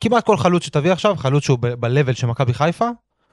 כמעט 0.00 0.26
כל 0.26 0.36
חלוץ 0.36 0.64
שתביא 0.64 0.92
עכשיו, 0.92 1.16
חלוץ 1.16 1.44
שהוא 1.44 1.58
ב-level 1.60 2.14
של 2.14 2.26
מכבי 2.26 2.54
חיפה, 2.54 2.88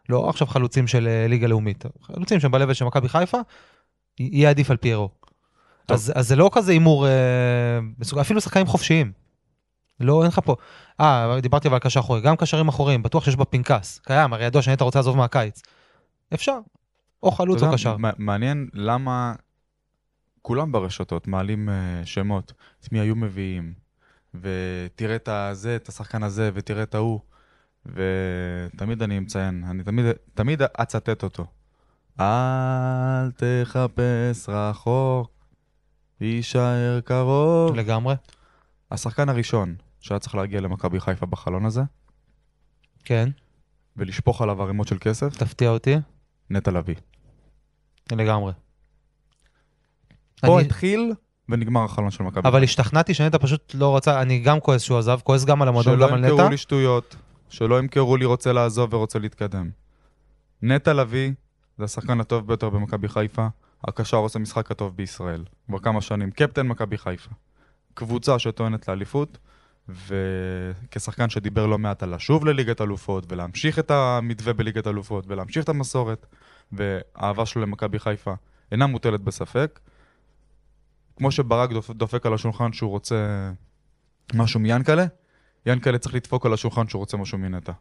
לא 0.09 0.29
עכשיו 0.29 0.47
חלוצים 0.47 0.87
של 0.87 1.07
אה, 1.07 1.27
ליגה 1.27 1.47
לאומית, 1.47 1.85
חלוצים 2.01 2.39
שהם 2.39 2.51
ב-level 2.51 2.73
של 2.73 2.85
מכבי 2.85 3.09
חיפה, 3.09 3.37
יהיה 4.19 4.49
עדיף 4.49 4.71
על 4.71 4.77
פיירו. 4.77 5.09
אז, 5.87 6.11
אז 6.15 6.27
זה 6.27 6.35
לא 6.35 6.49
כזה 6.53 6.71
הימור, 6.71 7.07
אה, 7.07 7.79
אפילו 8.21 8.41
שחקנים 8.41 8.65
חופשיים. 8.65 9.11
לא, 9.99 10.21
אין 10.21 10.27
לך 10.27 10.39
פה. 10.45 10.55
אה, 10.99 11.39
דיברתי 11.41 11.67
אבל 11.67 11.75
על 11.75 11.79
קשר 11.79 11.99
אחורי, 11.99 12.21
גם 12.21 12.35
קשרים 12.35 12.67
אחוריים, 12.67 13.03
בטוח 13.03 13.25
שיש 13.25 13.35
בפנקס. 13.35 13.99
קיים, 13.99 14.33
הרי 14.33 14.45
ידוע 14.45 14.61
שנטע 14.61 14.83
רוצה 14.83 14.99
לעזוב 14.99 15.17
מהקיץ. 15.17 15.61
אפשר. 16.33 16.59
או 17.23 17.31
חלוץ 17.31 17.63
או 17.63 17.73
קשר. 17.73 17.97
מע- 17.97 18.11
מעניין 18.17 18.69
למה 18.73 19.33
כולם 20.41 20.71
ברשתות 20.71 21.27
מעלים 21.27 21.69
אה, 21.69 22.01
שמות, 22.05 22.53
את 22.81 22.91
מי 22.91 22.99
היו 22.99 23.15
מביאים, 23.15 23.73
ותראה 24.33 25.15
את 25.15 25.27
הזה, 25.27 25.75
את 25.75 25.89
השחקן 25.89 26.23
הזה, 26.23 26.51
ותראה 26.53 26.83
את 26.83 26.95
ההוא, 26.95 27.19
ותמיד 27.93 29.03
אני 29.03 29.19
מציין, 29.19 29.63
אני 29.69 29.83
תמיד, 29.83 30.05
תמיד 30.33 30.61
אצטט 30.61 31.23
אותו. 31.23 31.45
אל 32.19 33.31
תחפש 33.31 34.49
רחוק, 34.49 35.31
יישאר 36.21 36.99
קרוב. 37.05 37.75
לגמרי. 37.75 38.15
השחקן 38.91 39.29
הראשון 39.29 39.75
שהיה 39.99 40.19
צריך 40.19 40.35
להגיע 40.35 40.61
למכבי 40.61 40.99
חיפה 40.99 41.25
בחלון 41.25 41.65
הזה, 41.65 41.81
כן, 43.05 43.29
ולשפוך 43.97 44.41
עליו 44.41 44.61
ערימות 44.61 44.87
של 44.87 44.97
כסף, 44.99 45.37
תפתיע 45.37 45.69
אותי. 45.69 45.95
נטע 46.49 46.71
לביא. 46.71 46.95
לגמרי. 48.11 48.53
פה 50.41 50.57
אני- 50.59 50.65
התחיל 50.65 51.13
ונגמר 51.49 51.83
החלון 51.83 52.11
של 52.11 52.23
מכבי 52.23 52.49
אבל 52.49 52.63
השתכנעתי 52.63 53.13
שנטע 53.13 53.37
פשוט 53.37 53.71
לא 53.75 53.95
רצה, 53.97 54.21
אני 54.21 54.39
גם 54.39 54.59
כועס 54.59 54.81
שהוא 54.81 54.97
עזב, 54.97 55.19
כועס 55.23 55.45
גם 55.45 55.61
על 55.61 55.67
המועדון, 55.67 55.93
שלא 55.97 56.07
גם 56.07 56.13
על 56.13 56.19
נטע. 56.19 56.31
ימכרו 56.33 56.49
לי 56.49 56.57
שטויות, 56.57 57.15
שלא 57.49 57.79
ימכרו 57.79 58.17
לי 58.17 58.25
רוצה 58.25 58.53
לעזוב 58.53 58.93
ורוצה 58.93 59.19
להתקדם. 59.19 59.69
נטע 60.61 60.93
לביא 60.93 61.31
זה 61.77 61.83
השחקן 61.83 62.19
הטוב 62.19 62.47
ביותר 62.47 62.69
במכבי 62.69 63.07
חיפה, 63.07 63.47
הקשר 63.83 64.17
עושה 64.17 64.39
משחק 64.39 64.71
הטוב 64.71 64.95
בישראל, 64.95 65.43
כבר 65.67 65.79
כמה 65.79 66.01
שנים, 66.01 66.31
קפטן 66.31 66.67
מכבי 66.67 66.97
חיפה. 66.97 67.29
קבוצה 67.93 68.39
שטוענת 68.39 68.87
לאליפות, 68.87 69.37
וכשחקן 69.89 71.29
שדיבר 71.29 71.65
לא 71.65 71.77
מעט 71.77 72.03
על 72.03 72.15
לשוב 72.15 72.45
לליגת 72.45 72.81
אלופות, 72.81 73.31
ולהמשיך 73.31 73.79
את 73.79 73.91
המתווה 73.91 74.53
בליגת 74.53 74.87
אלופות, 74.87 75.25
ולהמשיך 75.27 75.63
את 75.63 75.69
המסורת, 75.69 76.25
והאהבה 76.71 77.45
שלו 77.45 77.61
למכבי 77.61 77.99
חיפה 77.99 78.33
אינה 78.71 78.87
מוטלת 78.87 79.21
בספק. 79.21 79.79
כמו 81.17 81.31
שברק 81.31 81.69
דופ- 81.71 81.93
דופק 81.93 82.25
על 82.25 82.33
השולחן 82.33 82.73
שהוא 82.73 82.89
רוצה 82.89 83.51
משהו 84.33 84.59
מיאנקלה, 84.59 85.05
ינקלה 85.67 85.97
צריך 85.97 86.15
לדפוק 86.15 86.45
על 86.45 86.53
השולחן 86.53 86.87
שהוא 86.87 86.99
רוצה 86.99 87.17
משהו 87.17 87.37
מנטע. 87.37 87.71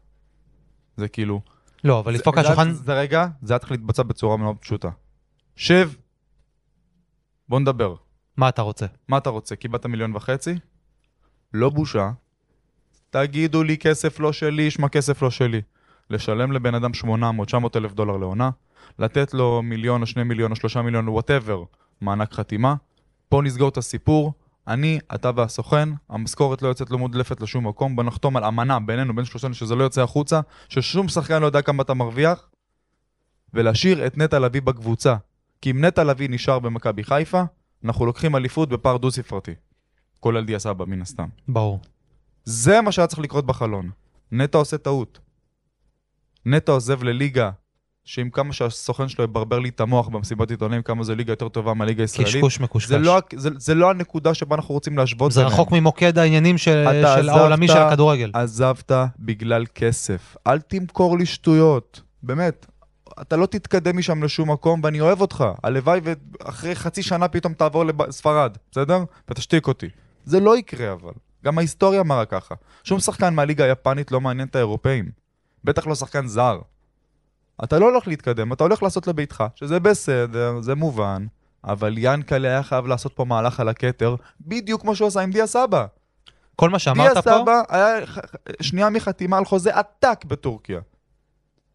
זה 0.97 1.09
כאילו... 1.09 1.41
לא, 1.85 1.99
אבל 1.99 2.15
לדפוק 2.15 2.39
על 2.39 2.45
השולחן, 2.45 2.73
זה 2.73 2.95
רגע, 2.95 3.27
זה 3.43 3.53
היה 3.53 3.59
צריך 3.59 3.73
להתבצע 3.73 4.03
בצורה 4.03 4.37
מאוד 4.37 4.57
פשוטה. 4.59 4.89
שב, 5.57 5.91
בוא 7.49 7.61
נדבר. 7.61 7.95
מה 8.37 8.49
אתה 8.49 8.63
רוצה? 8.63 8.87
מה 9.09 9.19
אתה 9.19 9.31
רוצה? 9.31 9.57
קיבלת 9.57 9.87
מיליון 9.87 10.17
וחצי? 10.17 10.55
לא 11.53 11.71
בושה. 11.71 12.11
תגידו 13.11 13.63
לי 13.63 13.79
כסף 13.79 14.21
לא 14.21 14.33
שלי, 14.33 14.71
שמע 14.71 14.89
כסף 14.89 15.23
לא 15.23 15.31
שלי. 15.31 15.63
לשלם 16.11 16.53
לבן 16.53 16.75
אדם 16.75 16.95
800, 16.95 17.49
900 17.49 17.77
אלף 17.77 17.93
דולר 17.93 18.17
לעונה, 18.17 18.51
לתת 18.99 19.35
לו 19.35 19.63
מיליון 19.63 20.03
או 20.03 20.07
שני 20.07 20.23
מיליון 20.23 20.51
או 20.51 20.57
שלושה 20.57 20.83
מיליון, 20.83 21.09
whatever, 21.09 21.63
מענק 22.01 22.33
חתימה. 22.33 22.75
פה 23.29 23.43
נסגור 23.43 23.69
את 23.69 23.77
הסיפור. 23.77 24.33
אני, 24.69 24.99
אתה 25.15 25.31
והסוכן, 25.37 25.89
המשכורת 26.09 26.63
לא 26.63 26.69
יוצאת 26.69 26.91
לא 26.91 26.99
מודלפת 26.99 27.41
לשום 27.41 27.69
מקום, 27.69 27.97
בוא 27.97 28.05
נחתום 28.05 28.37
על 28.37 28.45
אמנה 28.45 28.81
בינינו, 28.81 29.17
בין 29.17 29.25
שלושתנו, 29.25 29.55
שזה 29.55 29.75
לא 29.75 29.85
יוצא 29.85 30.03
החוצה, 30.03 30.41
ששום 30.69 31.09
שחקן 31.09 31.41
לא 31.41 31.47
יודע 31.47 31.63
כמה 31.63 31.83
אתה 31.83 31.95
מרוויח, 31.95 32.49
ולהשאיר 33.55 34.07
את 34.07 34.19
נטע 34.19 34.39
לביא 34.39 34.63
בקבוצה. 34.63 35.17
כי 35.61 35.71
אם 35.71 35.85
נטע 35.85 36.05
לביא 36.05 36.29
נשאר 36.31 36.59
במכבי 36.59 37.05
חיפה, 37.05 37.43
אנחנו 37.85 38.07
לוקחים 38.07 38.37
אליפות 38.37 38.69
בפער 38.69 38.97
דו-ספרתי. 38.97 39.55
כולל 40.21 40.45
דיה 40.45 40.59
סבא, 40.59 40.85
מן 40.85 41.03
הסתם. 41.03 41.29
ברור. 41.49 41.81
זה 42.45 42.81
מה 42.81 42.93
שהיה 42.93 43.07
צריך 43.07 43.21
לקרות 43.21 43.47
בחלון. 43.47 43.91
נטע 44.33 44.59
עושה 44.59 44.79
טעות. 44.79 45.19
נטע 46.47 46.73
עוזב 46.73 47.03
לליגה, 47.03 47.51
שעם 48.07 48.31
כמה 48.31 48.53
שהסוכן 48.53 49.09
שלו 49.09 49.25
יברבר 49.25 49.59
לי 49.59 49.69
את 49.69 49.81
המוח 49.81 50.09
במסיבת 50.09 50.51
עיתונאים, 50.51 50.83
כמה 50.83 51.05
זו 51.05 51.15
ליגה 51.15 51.33
יותר 51.33 51.49
טובה 51.49 51.75
מהליגה 51.75 52.03
הישראלית. 52.03 52.35
קשקוש 52.35 52.61
מקושקש. 52.61 52.89
זה 52.89 52.99
לא, 52.99 53.21
זה, 53.37 53.51
זה 53.59 53.75
לא 53.75 53.91
הנקודה 53.91 54.35
שבה 54.35 54.57
אנחנו 54.57 54.75
רוצים 54.75 54.99
להשוות 54.99 55.33
זה 55.33 55.45
רחוק 55.45 55.73
ממוקד 55.73 56.19
העניינים 56.19 56.59
של, 56.59 56.85
של 56.91 57.05
עזבת- 57.07 57.29
העולמי 57.37 57.69
של 57.69 57.77
הכדורגל. 57.77 58.31
עזבת 58.35 58.93
בגלל 59.19 59.65
כסף. 59.75 60.37
אל 60.47 60.61
תמכור 60.61 61.19
לי 61.19 61.27
שטויות. 61.27 62.01
באמת. 62.23 62.67
אתה 63.21 63.37
לא 63.37 63.47
תתקדם 63.47 63.97
משם 63.97 64.23
לשום 64.23 64.51
מקום, 64.51 64.81
ואני 64.85 65.01
אוהב 65.01 65.21
אותך. 65.21 65.45
הלוואי 65.63 66.01
ואחרי 66.05 66.75
חצי 66.75 67.03
שנה 67.03 67.29
פתאום 67.29 67.53
תעבור 67.53 67.85
לספרד, 67.85 68.57
בסדר? 68.71 68.99
ותשתיק 69.31 69.69
אותי. 69.69 69.89
זה 70.25 70.41
לא 70.41 70.59
יקרה 70.59 70.93
אבל. 70.93 71.13
גם 71.45 71.59
ההיסטוריה 71.59 72.03
מראה 72.03 72.25
ככה. 72.25 72.55
שום 72.85 73.01
שחקן 73.01 73.35
מהליגה 73.35 73.65
היפנית 73.65 74.13
לא 74.13 74.21
מעניין 74.21 74.49
את 74.49 74.57
האירופאים. 74.57 75.11
בטח 75.65 75.87
לא 75.87 75.95
שחקן 75.95 76.27
זר. 76.27 76.59
אתה 77.65 77.79
לא 77.79 77.85
הולך 77.91 78.09
להתקדם, 78.09 78.53
אתה 78.53 78.65
הולך 78.65 78.83
לעשות 78.83 79.07
לביתך, 79.07 79.45
שזה 79.55 79.81
בסדר, 79.81 80.61
זה 80.61 80.75
מובן, 80.75 81.27
אבל 81.65 81.95
ינקלה 81.99 82.49
היה 82.49 82.63
חייב 82.63 82.87
לעשות 82.87 83.13
פה 83.13 83.25
מהלך 83.25 83.61
על 83.61 83.69
הכתר, 83.69 84.15
בדיוק 84.41 84.81
כמו 84.81 84.97
שהוא 84.97 85.09
עשה 85.09 85.21
עם 85.21 85.31
דיה 85.31 85.47
סבא. 85.47 85.87
כל 86.57 86.71
מה 86.71 86.79
שאמרת 86.79 87.13
דיה 87.13 87.23
פה, 87.23 87.31
סבא 87.31 87.63
היה 87.69 87.87
שנייה 88.61 88.91
מחתימה 88.91 89.39
על 89.39 89.45
חוזה 89.45 89.75
עתק 89.75 90.25
בטורקיה. 90.27 90.81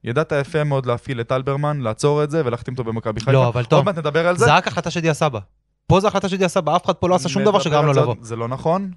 ידעת 0.04 0.32
יפה 0.42 0.64
מאוד 0.64 0.86
להפעיל 0.86 1.22
את 1.22 1.32
אלברמן, 1.32 1.82
לעצור 1.82 2.24
את 2.24 2.32
זה 2.32 2.42
ולהחתים 2.46 2.74
אותו 2.74 2.84
במכבי 2.84 3.20
חיפה. 3.20 3.32
לא, 3.32 3.48
אבל 3.48 3.66
טוב, 3.66 3.78
עוד 3.78 3.86
מעט 3.86 3.98
נדבר 3.98 4.28
על 4.28 4.38
זה. 4.38 4.46
זה 4.46 4.54
רק 4.54 4.68
החלטה 4.68 4.92
של 4.92 5.00
דיה 5.00 5.14
סבא. 5.14 5.40
פה 5.88 6.00
זה 6.00 6.08
החלטה 6.08 6.30
של 6.30 6.38
דיה 6.38 6.48
סבא, 6.48 6.76
אף 6.76 6.86
אחד 6.86 6.94
פה 6.94 7.10
לא 7.10 7.16
עשה 7.16 7.30
שום 7.30 7.44
דבר 7.44 7.60
שגרם 7.60 7.86
לו 7.86 7.94
לבוא. 7.94 8.16
זה 8.22 8.36
לא 8.36 8.48
נכון. 8.48 8.92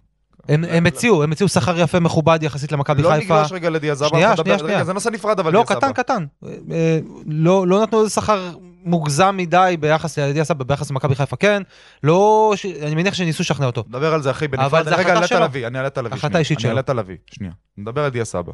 הם 0.48 0.64
הם 0.64 0.86
הציעו, 0.86 1.22
הם 1.22 1.32
הציעו 1.32 1.48
שכר 1.48 1.80
יפה 1.80 2.00
מכובד 2.00 2.38
יחסית 2.42 2.72
למכבי 2.72 3.02
לא 3.02 3.08
חיפה. 3.08 3.36
ניגש 3.38 3.52
רגע 3.52 3.70
לדיה 3.70 3.94
סבא. 3.94 4.08
שנייה, 4.08 4.36
שנייה, 4.36 4.58
שנייה. 4.58 4.74
רגע, 4.76 4.84
זה 4.84 4.92
נושא 4.92 5.08
נפרד 5.08 5.40
אבל 5.40 5.52
לא. 5.52 5.64
קטן, 5.66 5.92
קטן. 5.92 6.24
אה, 6.72 6.98
לא 7.26 7.66
לא 7.66 7.82
נתנו 7.82 8.00
איזה 8.00 8.10
שכר 8.10 8.50
מוגזם 8.84 9.34
מדי 9.36 9.76
ביחס 9.80 10.18
לדיה 10.18 10.44
סבא, 10.44 10.64
ביחס 10.64 10.90
למכבי 10.90 11.14
חיפה, 11.14 11.36
כן. 11.36 11.62
לא, 12.02 12.52
ש- 12.56 12.66
אני 12.66 12.94
מניח 12.94 13.14
שניסו 13.14 13.42
לשכנע 13.42 13.66
אותו. 13.66 13.84
נדבר 13.88 14.14
על 14.14 14.22
זה 14.22 14.30
אחי 14.30 14.48
בנפרד. 14.48 14.64
אבל 14.66 14.84
זה 14.84 14.94
רגע, 14.96 15.14
נטע 15.14 15.26
שלו. 15.26 15.40
לביא, 15.40 15.66
אני 15.66 15.78
אעלה 15.78 15.88
את 15.88 15.98
הלוי. 15.98 16.12
החלטה. 16.12 16.38
אישית 16.38 16.56
אני 16.58 16.62
שלו. 16.62 16.70
אעלה 16.70 16.80
את 16.80 16.88
הלוי, 16.88 17.16
שנייה. 17.30 17.52
נדבר 17.78 18.04
על 18.04 18.10
דיה 18.10 18.24
סבא. 18.24 18.52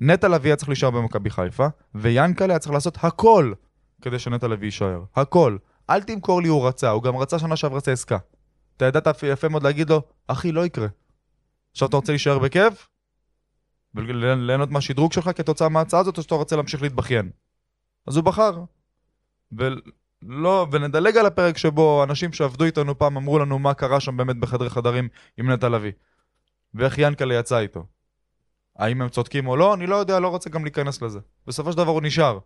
נטע 0.00 0.28
לביא 0.28 0.50
היה 0.50 0.56
צריך 0.56 0.68
להישאר 0.68 0.90
במכבי 0.90 1.30
חיפה, 1.30 1.66
ויאנקלה 1.94 2.52
היה 2.54 2.58
צריך 2.58 2.72
לעשות 2.72 2.98
הכל 3.02 3.52
כדי 4.02 4.18
שנטע 4.18 4.48
לביא 4.48 4.66
יישאר. 4.66 5.00
הכל. 5.16 5.56
אל 5.90 6.02
תמכור 6.02 6.42
לי 6.42 6.48
הוא 6.48 6.68
רצה, 6.68 6.90
הוא 6.90 7.02
גם 7.02 7.16
רצה 7.16 7.38
שנה 7.38 7.56
שעברה 7.56 7.78
את 7.78 7.88
העסקה. 7.88 8.16
אתה 8.78 8.86
ידעת 8.86 9.22
יפה 9.22 9.48
מאוד 9.48 9.62
להגיד 9.62 9.90
לו, 9.90 10.02
אחי, 10.26 10.52
לא 10.52 10.66
יקרה. 10.66 10.86
עכשיו 11.72 11.88
אתה 11.88 11.96
רוצה 11.96 12.12
להישאר 12.12 12.38
בכיף? 12.38 12.88
וליהנות 13.94 14.70
מהשדרוג 14.70 15.12
שלך 15.12 15.30
כתוצאה 15.36 15.68
מההצעה 15.68 16.00
הזאת, 16.00 16.18
או 16.18 16.22
שאתה 16.22 16.34
רוצה 16.34 16.56
להמשיך 16.56 16.82
להתבכיין? 16.82 17.30
אז 18.06 18.16
הוא 18.16 18.24
בחר. 18.24 18.64
ולא, 19.52 20.66
ונדלג 20.72 21.16
על 21.16 21.26
הפרק 21.26 21.58
שבו 21.58 22.04
אנשים 22.04 22.32
שעבדו 22.32 22.64
איתנו 22.64 22.98
פעם 22.98 23.16
אמרו 23.16 23.38
לנו 23.38 23.58
מה 23.58 23.74
קרה 23.74 24.00
שם 24.00 24.16
באמת 24.16 24.36
בחדרי 24.36 24.70
חדרים 24.70 25.08
עם 25.36 25.50
נטע 25.50 25.68
לביא. 25.68 25.92
ואיך 26.74 26.98
ינקלה 26.98 27.34
יצא 27.34 27.58
איתו. 27.58 27.86
האם 28.76 29.02
הם 29.02 29.08
צודקים 29.08 29.48
או 29.48 29.56
לא? 29.56 29.74
אני 29.74 29.86
לא 29.86 29.96
יודע, 29.96 30.20
לא 30.20 30.28
רוצה 30.28 30.50
גם 30.50 30.64
להיכנס 30.64 31.02
לזה. 31.02 31.20
בסופו 31.46 31.72
של 31.72 31.78
דבר 31.78 31.90
הוא 31.90 32.02
נשאר. 32.02 32.38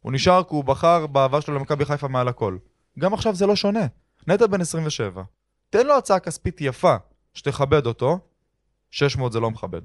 הוא 0.00 0.12
נשאר 0.12 0.42
כי 0.42 0.54
הוא 0.54 0.64
בחר 0.64 1.06
בעבר 1.06 1.40
שלו 1.40 1.54
למכבי 1.54 1.84
חיפה 1.84 2.08
מעל 2.08 2.28
הכל. 2.28 2.58
גם 2.98 3.14
עכשיו 3.14 3.34
זה 3.34 3.46
לא 3.46 3.56
שונה. 3.56 3.86
נטע 4.26 4.46
בן 4.46 4.60
27. 4.60 5.22
תן 5.70 5.86
לו 5.86 5.98
הצעה 5.98 6.18
כספית 6.18 6.60
יפה, 6.60 6.96
שתכבד 7.34 7.86
אותו. 7.86 8.18
600 8.90 9.32
זה 9.32 9.40
לא 9.40 9.50
מכבד. 9.50 9.80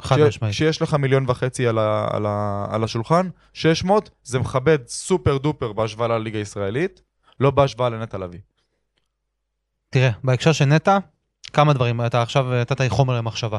חד 0.00 0.20
משמעית. 0.20 0.54
כשיש 0.54 0.82
לך 0.82 0.94
מיליון 0.94 1.24
וחצי 1.28 1.66
על, 1.66 1.78
ה, 1.78 2.08
על, 2.10 2.26
ה, 2.26 2.66
על 2.70 2.84
השולחן, 2.84 3.28
600 3.52 4.10
זה 4.22 4.38
מכבד 4.38 4.78
סופר 4.86 5.38
דופר 5.38 5.72
בהשוואה 5.72 6.08
לליגה 6.08 6.38
הישראלית, 6.38 7.02
לא 7.40 7.50
בהשוואה 7.50 7.88
לנטע 7.88 8.18
לביא. 8.18 8.40
תראה, 9.90 10.10
בהקשר 10.24 10.52
של 10.52 10.64
נטע, 10.64 10.98
כמה 11.52 11.72
דברים, 11.72 12.06
אתה 12.06 12.22
עכשיו 12.22 12.44
נתת 12.60 12.80
לי 12.80 12.88
חומר 12.90 13.16
למחשבה. 13.16 13.58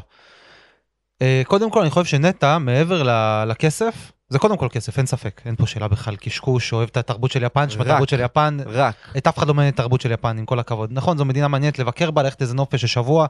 אה, 1.21 1.41
קודם 1.45 1.71
כל, 1.71 1.81
אני 1.81 1.89
חושב 1.89 2.05
שנטע, 2.05 2.57
מעבר 2.57 3.03
לכסף, 3.45 4.11
זה 4.33 4.39
קודם 4.39 4.57
כל 4.57 4.67
כסף, 4.71 4.97
אין 4.97 5.05
ספק, 5.05 5.41
אין 5.45 5.55
פה 5.55 5.67
שאלה 5.67 5.87
בכלל. 5.87 6.15
קשקוש, 6.15 6.73
אוהב 6.73 6.89
את 6.91 6.97
התרבות 6.97 7.31
של 7.31 7.43
יפן, 7.43 7.61
רק. 7.63 7.69
שבתרבות 7.69 8.09
של 8.09 8.19
יפן, 8.19 8.57
רק. 8.65 8.95
את 9.17 9.27
אף 9.27 9.37
אחד 9.37 9.47
לא 9.47 9.53
מעניין 9.53 9.73
את 9.73 9.79
התרבות 9.79 10.01
של 10.01 10.11
יפן, 10.11 10.37
עם 10.37 10.45
כל 10.45 10.59
הכבוד. 10.59 10.89
נכון, 10.93 11.17
זו 11.17 11.25
מדינה 11.25 11.47
מעניינת 11.47 11.79
לבקר 11.79 12.11
בה, 12.11 12.23
ללכת 12.23 12.41
איזה 12.41 12.53
נופש 12.55 12.81
של 12.81 12.87
שבוע, 12.87 13.25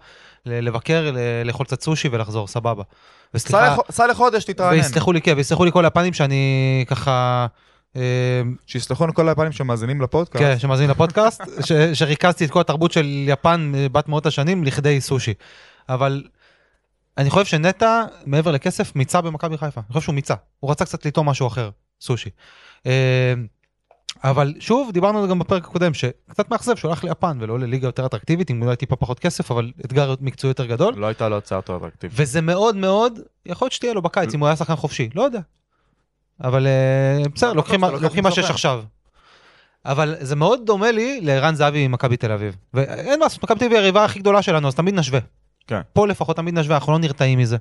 ל- 0.45 0.67
לבקר, 0.67 1.11
לאכול 1.45 1.65
קצת 1.65 1.81
סושי 1.81 2.07
ולחזור, 2.11 2.47
סבבה. 2.47 2.83
וסליחה, 3.33 3.57
סע 3.65 3.73
לח- 3.73 3.91
סע 3.91 4.07
לחודש, 4.07 4.43
תתרענן. 4.43 4.77
ויסלחו 4.77 5.11
לי, 5.13 5.21
כן, 5.21 5.33
ויסלחו 5.37 5.65
לי 5.65 5.71
כל 5.71 5.85
היפנים 5.85 6.13
שאני 6.13 6.85
ככה... 6.87 7.45
אה, 7.95 8.01
שיסלחו 8.67 9.07
לכל 9.07 9.29
היפנים 9.29 9.51
שמאזינים 9.51 10.01
לפודקאסט. 10.01 10.43
כן, 10.45 10.59
שמאזין 10.59 10.89
לפודקאסט, 10.89 11.41
שריכזתי 11.93 12.45
את 12.45 12.51
כל 12.51 12.59
התרבות 12.59 12.91
של 12.91 13.05
יפן 13.27 13.71
אה, 13.75 13.89
בת 13.91 14.07
מאות 14.07 14.25
השנים 14.25 14.63
לכדי 14.63 15.01
סושי. 15.01 15.33
אבל 15.89 16.23
אני 17.17 17.29
חושב 17.29 17.45
שנטע, 17.45 18.03
מעבר 18.25 18.51
לכסף, 18.51 18.95
מיצה 18.95 19.21
במכבי 19.21 19.57
חיפה. 19.57 19.81
אני 19.81 19.93
חושב 19.93 20.01
שהוא 20.01 20.15
מיצה. 20.15 20.33
הוא 20.59 20.71
רצה 20.71 20.85
קצת 20.85 21.05
לטעום 21.05 21.29
משהו 21.29 21.47
אחר, 21.47 21.69
סושי. 22.01 22.29
אה, 22.85 23.33
אבל 24.23 24.53
שוב, 24.59 24.91
דיברנו 24.91 25.17
על 25.19 25.23
זה 25.23 25.29
גם 25.29 25.39
בפרק 25.39 25.63
הקודם, 25.65 25.93
שקצת 25.93 26.49
מאכזב 26.51 26.75
שהוא 26.75 26.89
הלך 26.89 27.03
ליפן 27.03 27.37
ולא 27.41 27.59
לליגה 27.59 27.87
יותר 27.87 28.05
אטרקטיבית, 28.05 28.49
עם 28.49 28.63
אולי 28.63 28.75
טיפה 28.75 28.95
פחות 28.95 29.19
כסף, 29.19 29.51
אבל 29.51 29.71
אתגר 29.85 30.15
מקצועי 30.21 30.49
יותר 30.49 30.65
גדול. 30.65 30.93
לא 30.95 31.05
הייתה 31.05 31.29
לו 31.29 31.37
הצעה 31.37 31.57
יותר 31.57 31.77
אטרקטיבית. 31.77 32.17
וזה 32.19 32.41
מאוד 32.41 32.75
מאוד, 32.75 33.19
יכול 33.45 33.65
להיות 33.65 33.71
שתהיה 33.73 33.93
לו 33.93 34.01
בקיץ 34.01 34.33
אם 34.33 34.39
הוא 34.39 34.47
היה 34.47 34.55
שחקן 34.55 34.75
חופשי, 34.75 35.09
לא 35.15 35.21
יודע. 35.23 35.39
אבל 36.43 36.67
אה, 36.67 37.23
בסדר, 37.35 37.49
לא 37.49 37.55
לוקחים 37.55 37.81
מה- 37.81 37.87
שאתה 37.87 37.99
לוקחים 37.99 38.23
מה 38.23 38.31
שיש. 38.31 38.49
עכשיו. 38.49 38.83
אבל 39.85 40.15
זה 40.19 40.35
מאוד 40.35 40.61
דומה 40.65 40.91
לי 40.91 41.21
לערן 41.21 41.55
זהבי 41.55 41.87
ממכבי 41.87 42.17
תל 42.17 42.31
אביב. 42.31 42.55
ואין 42.73 43.19
מה 43.19 43.25
לעשות, 43.25 43.43
מכבי 43.43 43.59
תל 43.59 43.65
אביב 43.65 43.71
היא 43.77 43.79
היריבה 43.81 44.05
הכי 44.05 44.19
גדולה 44.19 44.41
שלנו, 44.41 44.67
אז 44.67 44.75
תמיד 44.75 44.95
נשווה. 44.95 45.19
כן. 45.67 45.81
פה 45.93 46.07
לפחות 46.07 46.35
תמיד 46.35 46.53
נשווה, 46.59 46.75
אנחנו 46.75 46.93
לא 46.93 46.99
נרתעים 46.99 47.39
מזה. 47.39 47.57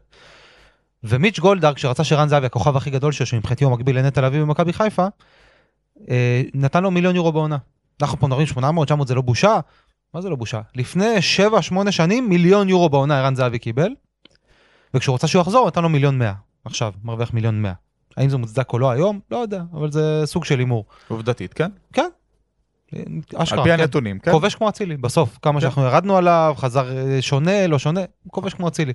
ומיץ' 1.05 1.39
גולדהר, 1.39 1.75
כשרצה 1.75 2.05
שרן 2.05 2.29
זהבי, 2.29 2.47
הכוכב 2.47 2.77
הכי 2.77 2.91
גדול 2.91 3.13
שלו, 3.13 3.27
שמבחינתי 3.27 3.65
הוא 3.65 3.73
מקביל 3.73 3.99
לנטע 3.99 4.21
לביא 4.21 4.41
במכבי 4.41 4.73
חיפה, 4.73 5.07
אה, 6.11 6.43
נתן 6.55 6.83
לו 6.83 6.91
מיליון 6.91 7.17
יורו 7.17 7.33
בעונה. 7.33 7.57
אנחנו 8.03 8.19
פה 8.19 8.27
מדברים 8.27 8.47
800, 8.47 8.89
900 8.89 9.09
זה 9.09 9.15
לא 9.15 9.23
בושה? 9.23 9.61
מה 10.15 10.21
זה 10.21 10.29
לא 10.29 10.37
בושה? 10.37 10.61
לפני 10.75 11.17
7-8 11.73 11.91
שנים 11.91 12.29
מיליון 12.29 12.69
יורו 12.69 12.89
בעונה 12.89 13.19
ערן 13.19 13.35
זהבי 13.35 13.59
קיבל, 13.59 13.89
וכשהוא 14.95 15.15
רצה 15.15 15.27
שהוא 15.27 15.43
יחזור 15.43 15.67
נתן 15.67 15.83
לו 15.83 15.89
מיליון 15.89 16.19
100. 16.19 16.33
עכשיו, 16.65 16.93
מרוויח 17.05 17.33
מיליון 17.33 17.63
100. 17.63 17.73
האם 18.17 18.29
זה 18.29 18.37
מוצדק 18.37 18.73
או 18.73 18.79
לא 18.79 18.91
היום? 18.91 19.21
לא 19.31 19.37
יודע, 19.37 19.63
אבל 19.73 19.91
זה 19.91 20.23
סוג 20.25 20.45
של 20.45 20.59
הימור. 20.59 20.85
עובדתית, 21.09 21.55
כן? 21.55 21.71
כן. 21.93 22.09
אשכרה, 23.37 23.59
על 23.59 23.65
פי 23.65 23.77
כן. 23.77 23.81
הנתונים, 23.81 24.19
כן? 24.19 24.33
כובש 24.33 24.55
כמו 24.55 24.69
אצילי, 24.69 24.97
בסוף, 24.97 25.39
כמה 25.43 25.55
כן. 25.55 25.61
שאנחנו 25.61 25.83
ירדנו 25.83 26.17
עליו, 26.17 26.55
חזר 26.57 26.97
אה, 26.97 27.23
שונה, 27.23 27.67
לא 27.67 27.79
שונה, 27.79 28.01
כובש 28.29 28.55
כמו 28.55 28.69
אצילי. 28.69 28.93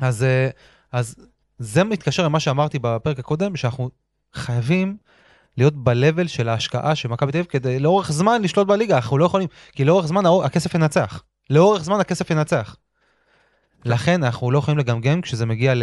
אז, 0.00 0.22
אה, 0.22 0.48
אז 0.92 1.16
זה 1.58 1.84
מתקשר 1.84 2.24
למה 2.24 2.40
שאמרתי 2.40 2.78
בפרק 2.78 3.18
הקודם, 3.18 3.56
שאנחנו 3.56 3.90
חייבים 4.34 4.96
להיות 5.56 5.84
ב-level 5.84 6.28
של 6.28 6.48
ההשקעה 6.48 6.94
של 6.94 7.08
מכבי 7.08 7.32
תל 7.32 7.38
אביב 7.38 7.50
כדי 7.50 7.78
לאורך 7.78 8.12
זמן 8.12 8.42
לשלוט 8.42 8.66
בליגה, 8.66 8.96
אנחנו 8.96 9.18
לא 9.18 9.24
יכולים, 9.24 9.48
כי 9.72 9.84
לאורך 9.84 10.06
זמן 10.06 10.22
הכסף 10.44 10.74
ינצח. 10.74 11.22
לאורך 11.50 11.82
זמן 11.82 12.00
הכסף 12.00 12.30
ינצח. 12.30 12.76
לכן 13.84 14.24
אנחנו 14.24 14.50
לא 14.50 14.58
יכולים 14.58 14.78
לגמגם 14.78 15.20
כשזה 15.20 15.46
מגיע 15.46 15.74
ל... 15.74 15.82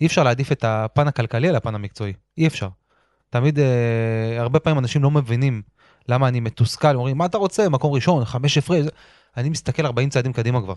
אי 0.00 0.06
אפשר 0.06 0.22
להעדיף 0.22 0.52
את 0.52 0.64
הפן 0.64 1.08
הכלכלי 1.08 1.48
על 1.48 1.56
הפן 1.56 1.74
המקצועי, 1.74 2.12
אי 2.38 2.46
אפשר. 2.46 2.68
תמיד, 3.30 3.58
אה, 3.58 4.40
הרבה 4.40 4.60
פעמים 4.60 4.78
אנשים 4.78 5.02
לא 5.02 5.10
מבינים 5.10 5.62
למה 6.08 6.28
אני 6.28 6.40
מתוסכל, 6.40 6.96
אומרים, 6.96 7.18
מה 7.18 7.26
אתה 7.26 7.38
רוצה, 7.38 7.68
מקום 7.68 7.92
ראשון, 7.92 8.24
חמש 8.24 8.58
הפרש, 8.58 8.84
זה-" 8.84 8.90
אני 9.36 9.48
מסתכל 9.48 9.86
40 9.86 10.08
צעדים 10.08 10.32
קדימה 10.32 10.60
כבר. 10.62 10.74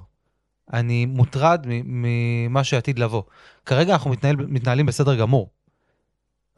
אני 0.74 1.06
מוטרד 1.06 1.66
ממה 1.68 2.64
שעתיד 2.64 3.00
לבוא. 3.00 3.24
כרגע 3.66 3.94
אנחנו 3.94 4.10
מתנהל, 4.10 4.36
מתנהלים 4.36 4.86
בסדר 4.86 5.16
גמור, 5.16 5.50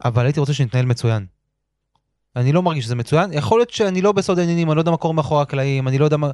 אבל 0.04 0.24
הייתי 0.24 0.40
רוצה 0.40 0.54
שנתנהל 0.54 0.86
מצוין. 0.86 1.26
אני 2.36 2.52
לא 2.52 2.62
מרגיש 2.62 2.84
שזה 2.84 2.94
מצוין, 2.94 3.32
יכול 3.32 3.58
להיות 3.58 3.70
שאני 3.70 4.02
לא 4.02 4.12
בסוד 4.12 4.38
העניינים, 4.38 4.70
אני 4.70 4.76
לא 4.76 4.80
יודע 4.80 4.90
מה 4.90 4.96
קורה 4.96 5.14
מאחורי 5.14 5.42
הקלעים, 5.42 5.88
אני 5.88 5.98
לא 5.98 6.04
יודע 6.04 6.16
מה 6.16 6.30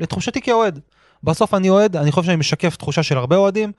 לתחושתי 0.00 0.40
כאוהד. 0.40 0.80
בסוף 1.22 1.54
אני 1.54 1.70
אוהד, 1.70 1.96
אני 1.96 2.12
חושב 2.12 2.26
שאני 2.26 2.36
משקף 2.36 2.76
תחושה 2.76 3.02
של 3.02 3.18
הרבה 3.18 3.36
אוהדים, 3.36 3.72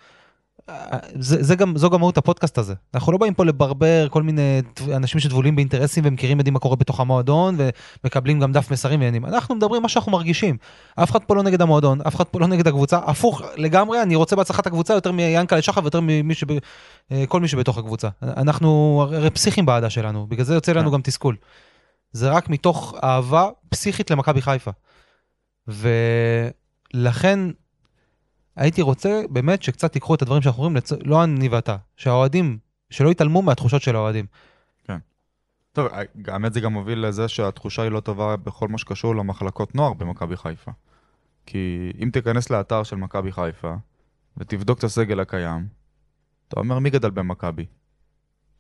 זה, 1.20 1.43
זה 1.43 1.55
גם, 1.55 1.78
זו 1.78 1.89
גם 1.89 1.99
מהות 1.99 2.18
הפודקאסט 2.18 2.57
הזה. 2.57 2.74
אנחנו 2.93 3.11
לא 3.11 3.18
באים 3.18 3.34
פה 3.34 3.45
לברבר 3.45 4.07
כל 4.09 4.24
מיני 4.24 4.61
אנשים 4.95 5.20
שדבולים 5.20 5.55
באינטרסים 5.55 6.03
ומכירים 6.07 6.38
יודעים 6.38 6.53
מה 6.53 6.59
קורה 6.59 6.76
בתוך 6.76 6.99
המועדון 6.99 7.57
ומקבלים 8.03 8.39
גם 8.39 8.51
דף 8.51 8.72
מסרים 8.72 8.99
ועניינים. 8.99 9.26
אנחנו 9.26 9.55
מדברים 9.55 9.82
מה 9.82 9.89
שאנחנו 9.89 10.11
מרגישים. 10.11 10.57
אף 10.95 11.11
אחד 11.11 11.20
פה 11.24 11.36
לא 11.36 11.43
נגד 11.43 11.61
המועדון, 11.61 12.01
אף 12.01 12.15
אחד 12.15 12.24
פה 12.24 12.39
לא 12.39 12.47
נגד 12.47 12.68
הקבוצה. 12.68 12.97
הפוך 12.97 13.41
לגמרי, 13.55 14.01
אני 14.01 14.15
רוצה 14.15 14.36
בהצלחת 14.36 14.68
הקבוצה 14.68 14.93
יותר 14.93 15.11
מיענקלה 15.11 15.61
שחר 15.61 15.82
ויותר 15.82 15.99
ממי 16.01 16.34
שב... 16.34 16.47
אה, 17.11 17.24
כל 17.28 17.39
מי 17.39 17.47
שבתוך 17.47 17.78
הקבוצה. 17.78 18.07
אנחנו 18.22 18.99
הרי 19.11 19.30
פסיכים 19.30 19.65
באהדה 19.65 19.89
שלנו, 19.89 20.28
בגלל 20.28 20.45
זה 20.45 20.53
יוצא 20.53 20.72
לנו 20.72 20.89
כן. 20.89 20.93
גם 20.93 21.01
תסכול. 21.01 21.36
זה 22.11 22.30
רק 22.30 22.49
מתוך 22.49 22.95
אהבה 23.03 23.49
פסיכית 23.70 24.11
למכבי 24.11 24.41
חיפה. 24.41 24.72
ולכן 25.68 27.39
הייתי 28.57 28.81
רוצה 28.81 29.21
באמת 29.29 29.63
שקצת 29.63 29.91
תיקחו 29.91 30.15
את 30.15 30.21
הדברים 30.21 30.41
שאנחנו 30.41 30.63
אומרים, 30.63 30.75
לצ... 30.75 30.91
לא 31.05 31.23
אני 31.23 31.47
ואתה, 31.47 31.77
שהאוהדים, 31.95 32.57
שלא 32.89 33.09
יתעלמו 33.09 33.41
מהתחושות 33.41 33.81
של 33.81 33.95
האוהדים. 33.95 34.25
טוב, 35.71 35.87
האמת 36.27 36.53
זה 36.53 36.59
גם 36.59 36.73
מוביל 36.73 37.07
לזה 37.07 37.27
שהתחושה 37.27 37.81
היא 37.81 37.91
לא 37.91 37.99
טובה 37.99 38.35
בכל 38.35 38.67
מה 38.67 38.77
שקשור 38.77 39.15
למחלקות 39.15 39.75
נוער 39.75 39.93
במכבי 39.93 40.37
חיפה. 40.37 40.71
כי 41.45 41.91
אם 42.03 42.09
תיכנס 42.13 42.49
לאתר 42.49 42.83
של 42.83 42.95
מכבי 42.95 43.31
חיפה 43.31 43.73
ותבדוק 44.37 44.79
את 44.79 44.83
הסגל 44.83 45.19
הקיים, 45.19 45.67
אתה 46.47 46.59
אומר 46.59 46.79
מי 46.79 46.89
גדל 46.89 47.09
במכבי? 47.09 47.65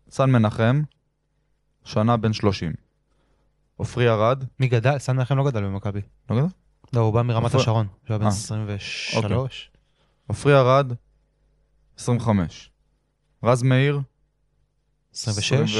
סן 0.09 0.31
מנחם, 0.31 0.81
שנה 1.83 2.17
בן 2.17 2.33
30. 2.33 2.73
עופרי 3.75 4.09
ארד, 4.09 4.43
מי 4.59 4.67
גדל? 4.67 4.97
סן 4.97 5.17
מנחם 5.17 5.37
לא 5.37 5.45
גדל 5.45 5.63
במכבי. 5.63 6.01
לא 6.29 6.35
גדל? 6.35 6.47
לא, 6.93 6.99
הוא 6.99 7.13
בא 7.13 7.21
מרמת 7.21 7.55
השרון, 7.55 7.87
שהוא 8.05 8.13
היה 8.13 8.17
בן 8.17 8.25
אה, 8.25 8.29
23. 8.29 9.71
עופרי 10.27 10.55
ארד, 10.55 10.93
25. 11.97 12.71
רז 13.43 13.63
מאיר, 13.63 13.99
26. 15.13 15.75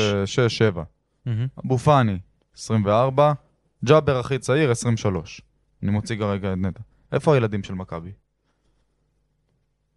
26-7. 0.76 0.80
מהמם. 1.26 1.48
אבו 1.66 1.78
פאני, 1.78 2.20
24. 2.58 3.34
ג'אבר 3.86 4.18
הכי 4.20 4.40
צעיר, 4.40 4.72
23. 4.72 5.42
אני 5.84 5.92
מוציא 5.92 6.18
כרגע 6.18 6.54
את 6.54 6.58
נטע. 6.58 6.82
איפה 7.12 7.34
הילדים 7.34 7.64
של 7.64 7.74
מכבי? 7.74 8.12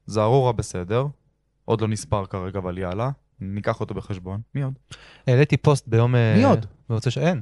זערורה 0.06 0.52
בסדר, 0.52 1.06
עוד 1.64 1.80
לא 1.80 1.88
נספר 1.88 2.26
כרגע, 2.26 2.58
אבל 2.58 2.78
יאללה, 2.78 3.10
ניקח 3.40 3.80
אותו 3.80 3.94
בחשבון. 3.94 4.40
מי 4.54 4.62
עוד? 4.62 4.74
העליתי 5.26 5.56
פוסט 5.56 5.88
ביום... 5.88 6.14
אה, 6.14 6.34
מי 6.36 6.44
עוד? 6.44 6.66
במוצאי 6.88 7.12
ש... 7.12 7.18
אין. 7.18 7.40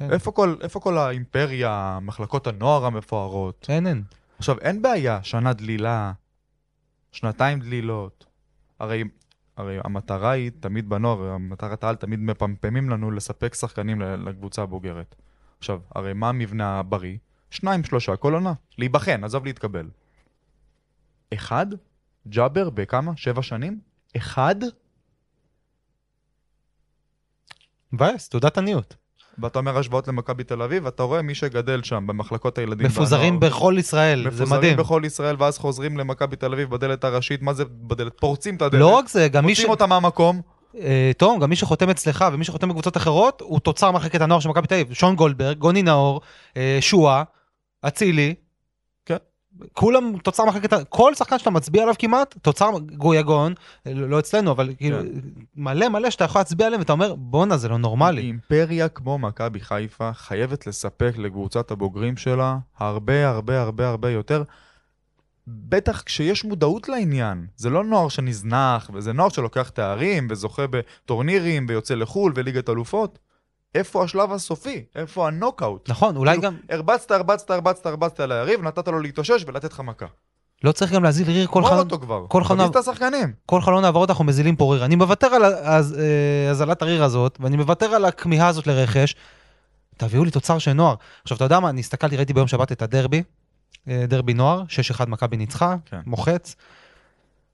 איפה 0.00 0.32
כל, 0.32 0.54
איפה 0.60 0.80
כל 0.80 0.98
האימפריה, 0.98 1.98
מחלקות 2.02 2.46
הנוער 2.46 2.86
המפוארות? 2.86 3.66
אין, 3.68 3.86
אין. 3.86 4.02
עכשיו, 4.38 4.58
אין 4.58 4.82
בעיה, 4.82 5.22
שנה 5.22 5.52
דלילה, 5.52 6.12
שנתיים 7.12 7.60
דלילות. 7.60 8.26
הרי, 8.78 9.04
הרי 9.56 9.78
המטרה 9.84 10.30
היא 10.30 10.50
תמיד 10.60 10.88
בנוער, 10.88 11.30
המטרת 11.30 11.84
העל 11.84 11.96
תמיד 11.96 12.20
מפמפמים 12.20 12.90
לנו 12.90 13.10
לספק 13.10 13.54
שחקנים 13.54 14.00
לקבוצה 14.00 14.62
הבוגרת. 14.62 15.14
עכשיו, 15.58 15.80
הרי 15.94 16.12
מה 16.12 16.28
המבנה 16.28 16.78
הבריא? 16.78 17.18
שניים, 17.50 17.84
שלושה, 17.84 18.16
כל 18.16 18.34
עונה. 18.34 18.52
להיבחן, 18.78 19.24
עזוב 19.24 19.44
להתקבל. 19.44 19.90
אחד? 21.34 21.66
ג'אבר 22.28 22.70
בכמה? 22.70 23.16
שבע 23.16 23.42
שנים? 23.42 23.80
אחד? 24.16 24.56
מבאס, 27.92 28.28
תעודת 28.28 28.58
עניות. 28.58 28.96
ואתה 29.42 29.58
אומר 29.58 29.78
השוואות 29.78 30.08
למכבי 30.08 30.44
תל 30.44 30.62
אביב, 30.62 30.84
ואתה 30.84 31.02
רואה 31.02 31.22
מי 31.22 31.34
שגדל 31.34 31.82
שם 31.82 32.06
במחלקות 32.06 32.58
הילדים 32.58 32.86
מפוזרים 32.86 33.34
והנוער. 33.34 33.52
בכל 33.52 33.74
ישראל, 33.78 34.22
זה 34.22 34.28
מפוזרים 34.28 34.60
מדהים. 34.60 34.76
בכל 34.76 35.02
ישראל, 35.04 35.36
ואז 35.38 35.58
חוזרים 35.58 35.98
למכבי 35.98 36.36
תל 36.36 36.52
אביב 36.52 36.70
בדלת 36.70 37.04
הראשית, 37.04 37.42
מה 37.42 37.52
זה 37.52 37.64
בדלת? 37.64 38.12
פורצים 38.20 38.56
את 38.56 38.62
הדלת, 38.62 38.80
לא 38.80 38.86
רק 38.86 39.08
זה, 39.08 39.28
גם 39.28 39.46
מי 39.46 39.54
ש... 39.54 39.58
מוצאים 39.58 39.70
אותם 39.70 39.88
מהמקום, 39.88 40.40
אה, 40.80 41.10
תום, 41.16 41.40
גם 41.40 41.50
מי 41.50 41.56
שחותם 41.56 41.90
אצלך 41.90 42.24
ומי 42.32 42.44
שחותם 42.44 42.68
בקבוצות 42.68 42.96
אחרות, 42.96 43.42
הוא 43.44 43.60
תוצר 43.60 43.90
מחלקת 43.90 44.20
הנוער 44.20 44.40
של 44.40 44.48
מכבי 44.48 44.66
תל 44.66 44.74
אביב. 44.74 44.92
שון 44.92 45.16
גולדברג, 45.16 45.58
גוני 45.58 45.82
נאור, 45.82 46.20
אה, 46.56 46.78
שואה, 46.80 47.22
אצילי. 47.86 48.34
כולם 49.72 50.18
תוצר 50.18 50.44
מחלקת, 50.44 50.88
כל 50.88 51.14
שחקן 51.14 51.38
שאתה 51.38 51.50
מצביע 51.50 51.82
עליו 51.82 51.94
כמעט, 51.98 52.34
תוצר 52.42 52.70
גויגון, 52.96 53.54
לא 53.86 54.08
לא 54.08 54.18
אצלנו, 54.18 54.50
אבל 54.50 54.74
כאילו, 54.78 54.98
כן. 54.98 55.06
מלא 55.56 55.88
מלא 55.88 56.10
שאתה 56.10 56.24
יכול 56.24 56.40
להצביע 56.40 56.66
עליהם 56.66 56.80
ואתה 56.80 56.92
אומר, 56.92 57.14
בואנה, 57.14 57.56
זה 57.56 57.68
לא 57.68 57.78
נורמלי. 57.78 58.22
אימפריה 58.22 58.88
כמו 58.88 59.18
מכבי 59.18 59.60
חיפה 59.60 60.12
חייבת 60.12 60.66
לספק 60.66 61.12
לקבוצת 61.18 61.70
הבוגרים 61.70 62.16
שלה 62.16 62.58
הרבה 62.78 63.28
הרבה 63.28 63.62
הרבה 63.62 63.88
הרבה 63.88 64.10
יותר. 64.10 64.42
בטח 65.46 66.02
כשיש 66.02 66.44
מודעות 66.44 66.88
לעניין. 66.88 67.46
זה 67.56 67.70
לא 67.70 67.84
נוער 67.84 68.08
שנזנח, 68.08 68.90
וזה 68.94 69.12
נוער 69.12 69.28
שלוקח 69.28 69.68
תארים, 69.68 70.26
וזוכה 70.30 70.66
בטורנירים, 70.70 71.66
ויוצא 71.68 71.94
לחו"ל, 71.94 72.32
וליגת 72.36 72.68
אלופות. 72.68 73.18
איפה 73.74 74.04
השלב 74.04 74.32
הסופי? 74.32 74.84
איפה 74.96 75.26
הנוקאוט? 75.26 75.90
נכון, 75.90 76.16
אולי 76.16 76.30
כאילו, 76.36 76.42
גם, 76.52 76.56
הרבצת, 76.70 77.10
הרבצת, 77.10 77.50
הרבצת, 77.50 77.86
הרבצת 77.86 78.20
ליריב, 78.20 78.62
נתת 78.62 78.88
לו 78.88 78.98
להתאושש 79.00 79.44
ולתת 79.46 79.72
לך 79.72 79.80
מכה. 79.80 80.06
לא 80.64 80.72
צריך 80.72 80.92
גם 80.92 81.04
להזיל 81.04 81.30
ריר 81.30 81.46
כל 81.46 81.58
גמור 81.60 81.68
חלון. 81.70 81.80
אותו 81.84 81.98
כבר. 81.98 82.24
כל 82.28 82.44
חלון- 82.44 82.58
תביא 82.68 82.70
את 82.70 82.88
השחקנים. 82.88 83.32
כל 83.46 83.60
חלון 83.60 83.84
העברות 83.84 84.10
אנחנו 84.10 84.24
מזילים 84.24 84.56
פה 84.56 84.74
ריר. 84.74 84.84
אני 84.84 84.96
מוותר 84.96 85.26
על 85.26 85.44
אה, 85.44 85.76
הזלת 86.50 86.82
הריר 86.82 87.04
הזאת, 87.04 87.38
ואני 87.40 87.56
מוותר 87.56 87.86
על 87.86 88.04
הכמיהה 88.04 88.48
הזאת 88.48 88.66
לרכש. 88.66 89.14
תביאו 89.96 90.24
לי 90.24 90.30
תוצר 90.30 90.58
של 90.58 90.72
נוער. 90.72 90.94
עכשיו, 91.22 91.36
אתה 91.36 91.44
יודע 91.44 91.60
מה, 91.60 91.68
אני 91.68 91.80
הסתכלתי, 91.80 92.16
ראיתי 92.16 92.32
ביום 92.32 92.48
שבת 92.48 92.72
את 92.72 92.82
הדרבי, 92.82 93.22
אה, 93.88 94.04
דרבי 94.08 94.34
נוער, 94.34 94.62
6-1 94.68 95.06
מכבי 95.08 95.36
ניצחה, 95.36 95.76
כן. 95.84 96.00
מוחץ. 96.06 96.56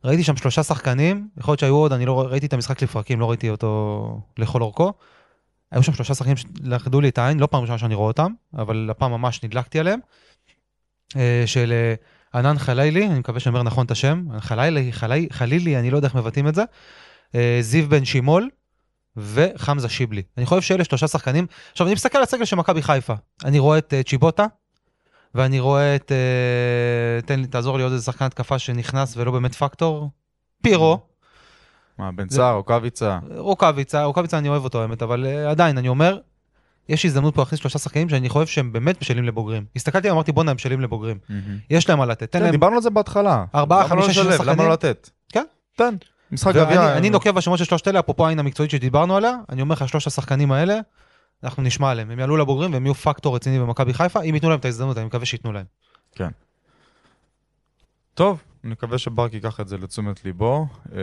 ראיתי 0.04 0.24
שם 0.24 0.36
שלושה 0.36 0.62
שחקנים, 0.62 1.28
יכול 1.38 1.52
להיות 1.52 1.60
שהיו 1.60 1.74
עוד, 1.76 1.92
אני 1.92 2.06
לא 2.06 2.20
ראיתי 2.30 2.46
את 2.46 2.52
המשחק 2.52 2.82
לפרקים, 2.82 3.20
לא 3.20 3.28
ראיתי 3.30 3.50
אותו 3.50 4.20
לכל 4.38 4.62
אורכו. 4.62 4.92
היו 5.72 5.82
שם 5.82 5.92
שלושה 5.92 6.14
שחקנים 6.14 6.36
שלכדו 6.36 7.00
לי 7.00 7.08
את 7.08 7.18
העין, 7.18 7.40
לא 7.40 7.46
פעם 7.46 7.60
ראשונה 7.60 7.78
שאני 7.78 7.94
רואה 7.94 8.08
אותם, 8.08 8.32
אבל 8.54 8.88
הפעם 8.90 9.10
ממש 9.10 9.44
נדלקתי 9.44 9.78
עליהם. 9.80 10.00
אה, 11.16 11.42
של 11.46 11.72
אה, 11.72 11.94
ענן 12.40 12.58
חלילי, 12.58 13.06
אני 13.06 13.18
מקווה 13.18 13.40
שאני 13.40 13.54
אומר 13.54 13.62
נכון 13.62 13.86
את 13.86 13.90
השם, 13.90 14.24
חלילי, 14.38 14.92
חלי, 14.92 15.28
חלילי, 15.32 15.78
אני 15.78 15.90
לא 15.90 15.96
יודע 15.96 16.08
איך 16.08 16.14
מבטאים 16.14 16.48
את 16.48 16.54
זה, 16.54 16.62
אה, 17.34 17.58
זיו 17.60 17.88
בן 17.88 18.04
שימול 18.04 18.50
וחמזה 19.16 19.88
שיבלי. 19.88 20.22
אני 20.38 20.46
חושב 20.46 20.62
שאלה 20.62 20.84
שלושה 20.84 21.08
שחקנים. 21.08 21.46
עכשיו, 21.72 21.86
אני 21.86 21.94
מסתכל 21.94 22.18
על 22.18 22.24
הסגל 22.24 22.44
של 22.44 22.56
מכבי 22.56 22.82
חיפה. 22.82 23.14
אני 23.44 23.58
רואה 23.58 23.78
את 23.78 23.94
צ'יבוטה, 24.06 24.46
ואני 25.34 25.60
רואה 25.60 25.96
את... 25.96 26.12
תן 27.26 27.40
לי, 27.40 27.46
תעזור 27.46 27.76
לי 27.76 27.82
עוד 27.82 27.92
איזה 27.92 28.04
שחקן 28.04 28.24
התקפה 28.24 28.58
שנכנס 28.58 29.16
ולא 29.16 29.32
באמת 29.32 29.54
פקטור. 29.54 30.10
פירו, 30.62 30.98
מה, 31.99 32.12
בן 32.12 32.28
זה- 32.28 32.36
סער, 32.36 32.55
רוקאביצה. 32.57 33.18
רוקאביצה, 33.36 34.05
רוקאביצה 34.05 34.38
אני 34.38 34.49
אוהב 34.49 34.64
אותו 34.64 34.82
האמת, 34.82 35.03
אבל 35.03 35.26
אה, 35.26 35.51
עדיין, 35.51 35.78
אני 35.78 35.88
אומר, 35.88 36.18
יש 36.88 37.05
הזדמנות 37.05 37.34
פה 37.34 37.40
להכניס 37.42 37.61
שלושה 37.61 37.78
שחקנים 37.78 38.09
שאני 38.09 38.28
חושב 38.28 38.47
שהם 38.47 38.72
באמת 38.72 39.01
בשלים 39.01 39.24
לבוגרים. 39.24 39.64
הסתכלתי 39.76 40.11
ואמרתי, 40.11 40.32
בואנה, 40.32 40.51
הם 40.51 40.57
בשלים 40.57 40.80
לבוגרים. 40.80 41.18
יש 41.70 41.88
להם 41.88 41.99
מה 41.99 42.07
לתת, 42.07 42.32
תן 42.32 42.38
כן, 42.38 42.42
להם... 42.44 42.53
דיברנו 42.53 42.76
על 42.76 42.82
זה 42.82 42.90
בהתחלה. 42.90 43.44
ארבעה, 43.55 43.88
חמישה, 43.88 44.09
שישה 44.09 44.20
לשלב? 44.20 44.32
למה 44.32 44.44
שחקנים? 44.44 44.66
לא 44.66 44.72
לתת? 44.72 45.11
כן. 45.32 45.44
תן. 45.76 45.94
משחק 46.32 46.55
גביע. 46.55 46.97
אני 46.97 47.11
נוקב 47.11 47.30
בשמות 47.30 47.59
של 47.59 47.64
שלושת 47.64 47.88
אלה, 47.88 48.01
אפרופו 48.01 48.26
העין 48.26 48.38
המקצועית 48.38 48.70
שדיברנו 48.70 49.16
עליה, 49.16 49.32
אני 49.49 49.62
אומר 49.62 49.72
לך, 49.72 49.88
שלושת 49.88 50.07
השחקנים 50.07 50.53
האלה, 50.53 50.78
אנחנו 51.44 51.62
נשמע 51.62 51.90
עליהם. 51.90 52.11
הם 52.11 52.18
יעלו 52.18 52.36
לבוגרים 52.36 52.72
והם 52.72 52.86
יהיו 52.86 52.94
פקטור 52.94 53.34
רציני 53.36 53.59
במכבי 53.61 53.94
חיפה, 53.94 54.22
אם 54.22 54.34
ייתנו 54.34 54.51
להם 54.51 54.59
את 54.59 54.64
ההזדמנות, 54.64 54.99
אני 54.99 55.07
מקווה 55.07 55.26
שייתנו 55.26 55.53
להם. 55.53 55.64
טוב, 58.16 58.42
אני 58.64 58.72
מקווה 58.72 58.98
שברק 58.98 59.34
ייקח 59.34 59.60
את 59.60 59.68
זה 59.68 59.78
לתשומת 59.78 60.24
ליבו. 60.24 60.66
אה, 60.92 60.98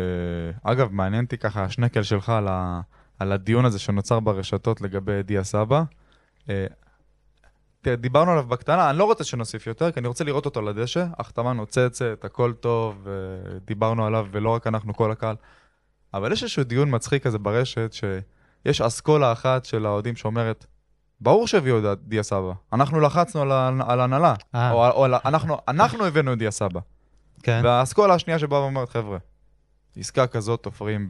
אגב, 0.72 0.92
מעניין 0.92 1.24
אותי 1.24 1.38
ככה 1.38 1.64
השנקל 1.64 2.04
שלך 2.04 2.30
על, 2.30 2.48
ה, 2.48 2.82
על 3.20 3.32
הדיון 3.32 3.66
הזה 3.66 3.80
שנוצר 3.80 4.20
ברשתות 4.20 4.82
לגבי 4.82 5.24
דיה 5.24 5.44
סבא. 5.44 5.84
אה, 6.50 6.66
דיברנו 7.98 8.32
עליו 8.32 8.44
בקטנה, 8.48 8.90
אני 8.90 8.98
לא 8.98 9.04
רוצה 9.06 9.24
שנוסיף 9.24 9.68
יותר, 9.68 9.92
כי 9.92 10.00
אני 10.00 10.08
רוצה 10.08 10.24
לראות 10.24 10.46
אותו 10.46 10.60
על 10.60 10.68
הדשא. 10.68 11.06
החתמה 11.20 11.54
נוצצת, 11.54 12.26
הכל 12.26 12.54
טוב, 12.54 13.08
דיברנו 13.66 14.06
עליו, 14.06 14.28
ולא 14.32 14.50
רק 14.50 14.68
אנחנו, 14.68 14.94
כל 14.94 15.12
הקהל. 15.12 15.36
אבל 16.14 16.32
יש 16.32 16.44
איזשהו 16.44 16.64
דיון 16.64 16.96
מצחיק 16.96 17.24
כזה 17.24 17.38
ברשת, 17.40 17.94
שיש 17.94 18.82
אסכולה 18.82 19.32
אחת 19.32 19.66
של 19.66 19.86
האוהדים 19.86 20.16
שאומרת, 20.16 20.66
ברור 21.22 21.48
שהביאו 21.48 21.94
את 21.94 22.00
דיה 22.04 22.24
סבא, 22.24 22.52
אנחנו 22.74 23.00
לחצנו 23.00 23.42
על 23.42 23.52
ההנהלה, 24.00 24.34
אה. 24.56 24.72
או, 24.72 24.90
או 24.90 25.06
על- 25.06 25.14
אנחנו, 25.26 25.58
אנחנו 25.68 26.06
הבאנו 26.06 26.34
את 26.34 26.38
דיה 26.38 26.52
סבא. 26.52 26.80
כן. 27.44 27.62
והאסכולה 27.64 28.14
השנייה 28.14 28.40
שבאה 28.40 28.62
ואומרת, 28.62 28.90
חבר'ה, 28.90 29.18
עסקה 29.98 30.28
כזאת 30.28 30.64
תופרים 30.64 31.08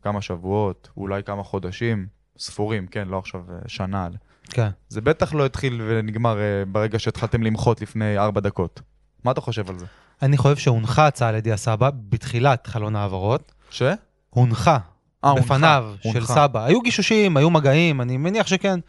בכמה 0.00 0.22
שבועות, 0.22 0.88
אולי 0.96 1.22
כמה 1.22 1.42
חודשים, 1.42 2.06
ספורים, 2.38 2.86
כן, 2.86 3.08
לא 3.08 3.18
עכשיו 3.18 3.40
אה, 3.50 3.56
שנה. 3.66 4.08
כן. 4.50 4.68
זה 4.88 5.00
בטח 5.00 5.34
לא 5.34 5.46
התחיל 5.46 5.82
ונגמר 5.86 6.38
אה, 6.38 6.64
ברגע 6.68 6.98
שהתחלתם 6.98 7.42
למחות 7.42 7.80
לפני 7.80 8.18
ארבע 8.18 8.40
דקות. 8.40 8.80
מה 9.24 9.30
אתה 9.30 9.40
חושב 9.40 9.70
על 9.70 9.78
זה? 9.78 9.86
אני 10.22 10.36
חושב 10.36 10.56
שהונחה 10.56 11.06
הצעה 11.06 11.28
על 11.28 11.34
ידי 11.34 11.52
הסבא 11.52 11.90
בתחילת 12.08 12.66
חלון 12.66 12.96
ההעברות. 12.96 13.52
ש? 13.70 13.82
הונחה 14.30 14.78
אה, 15.24 15.30
הונחה, 15.30 15.44
בפניו 15.44 15.94
של 16.02 16.08
הונחה. 16.08 16.34
סבא. 16.34 16.64
היו 16.64 16.80
גישושים, 16.80 17.36
היו 17.36 17.50
מגעים, 17.50 18.00
אני 18.00 18.16
מניח 18.16 18.46
שכן. 18.46 18.80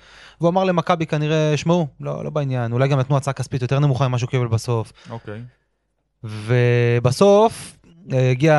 והוא 0.42 0.50
אמר 0.50 0.64
למכבי 0.64 1.06
כנראה, 1.06 1.58
שמעו, 1.58 1.88
לא, 2.00 2.24
לא 2.24 2.30
בעניין, 2.30 2.72
אולי 2.72 2.88
גם 2.88 3.00
נתנו 3.00 3.18
הצעה 3.18 3.34
כספית 3.34 3.62
יותר 3.62 3.80
נמוכה 3.80 4.08
ממה 4.08 4.18
שהוא 4.18 4.30
קיבל 4.30 4.48
בסוף. 4.48 4.94
אוקיי. 5.10 5.42
ובסוף, 6.24 7.78
אה, 8.14 8.32
הגיע 8.32 8.58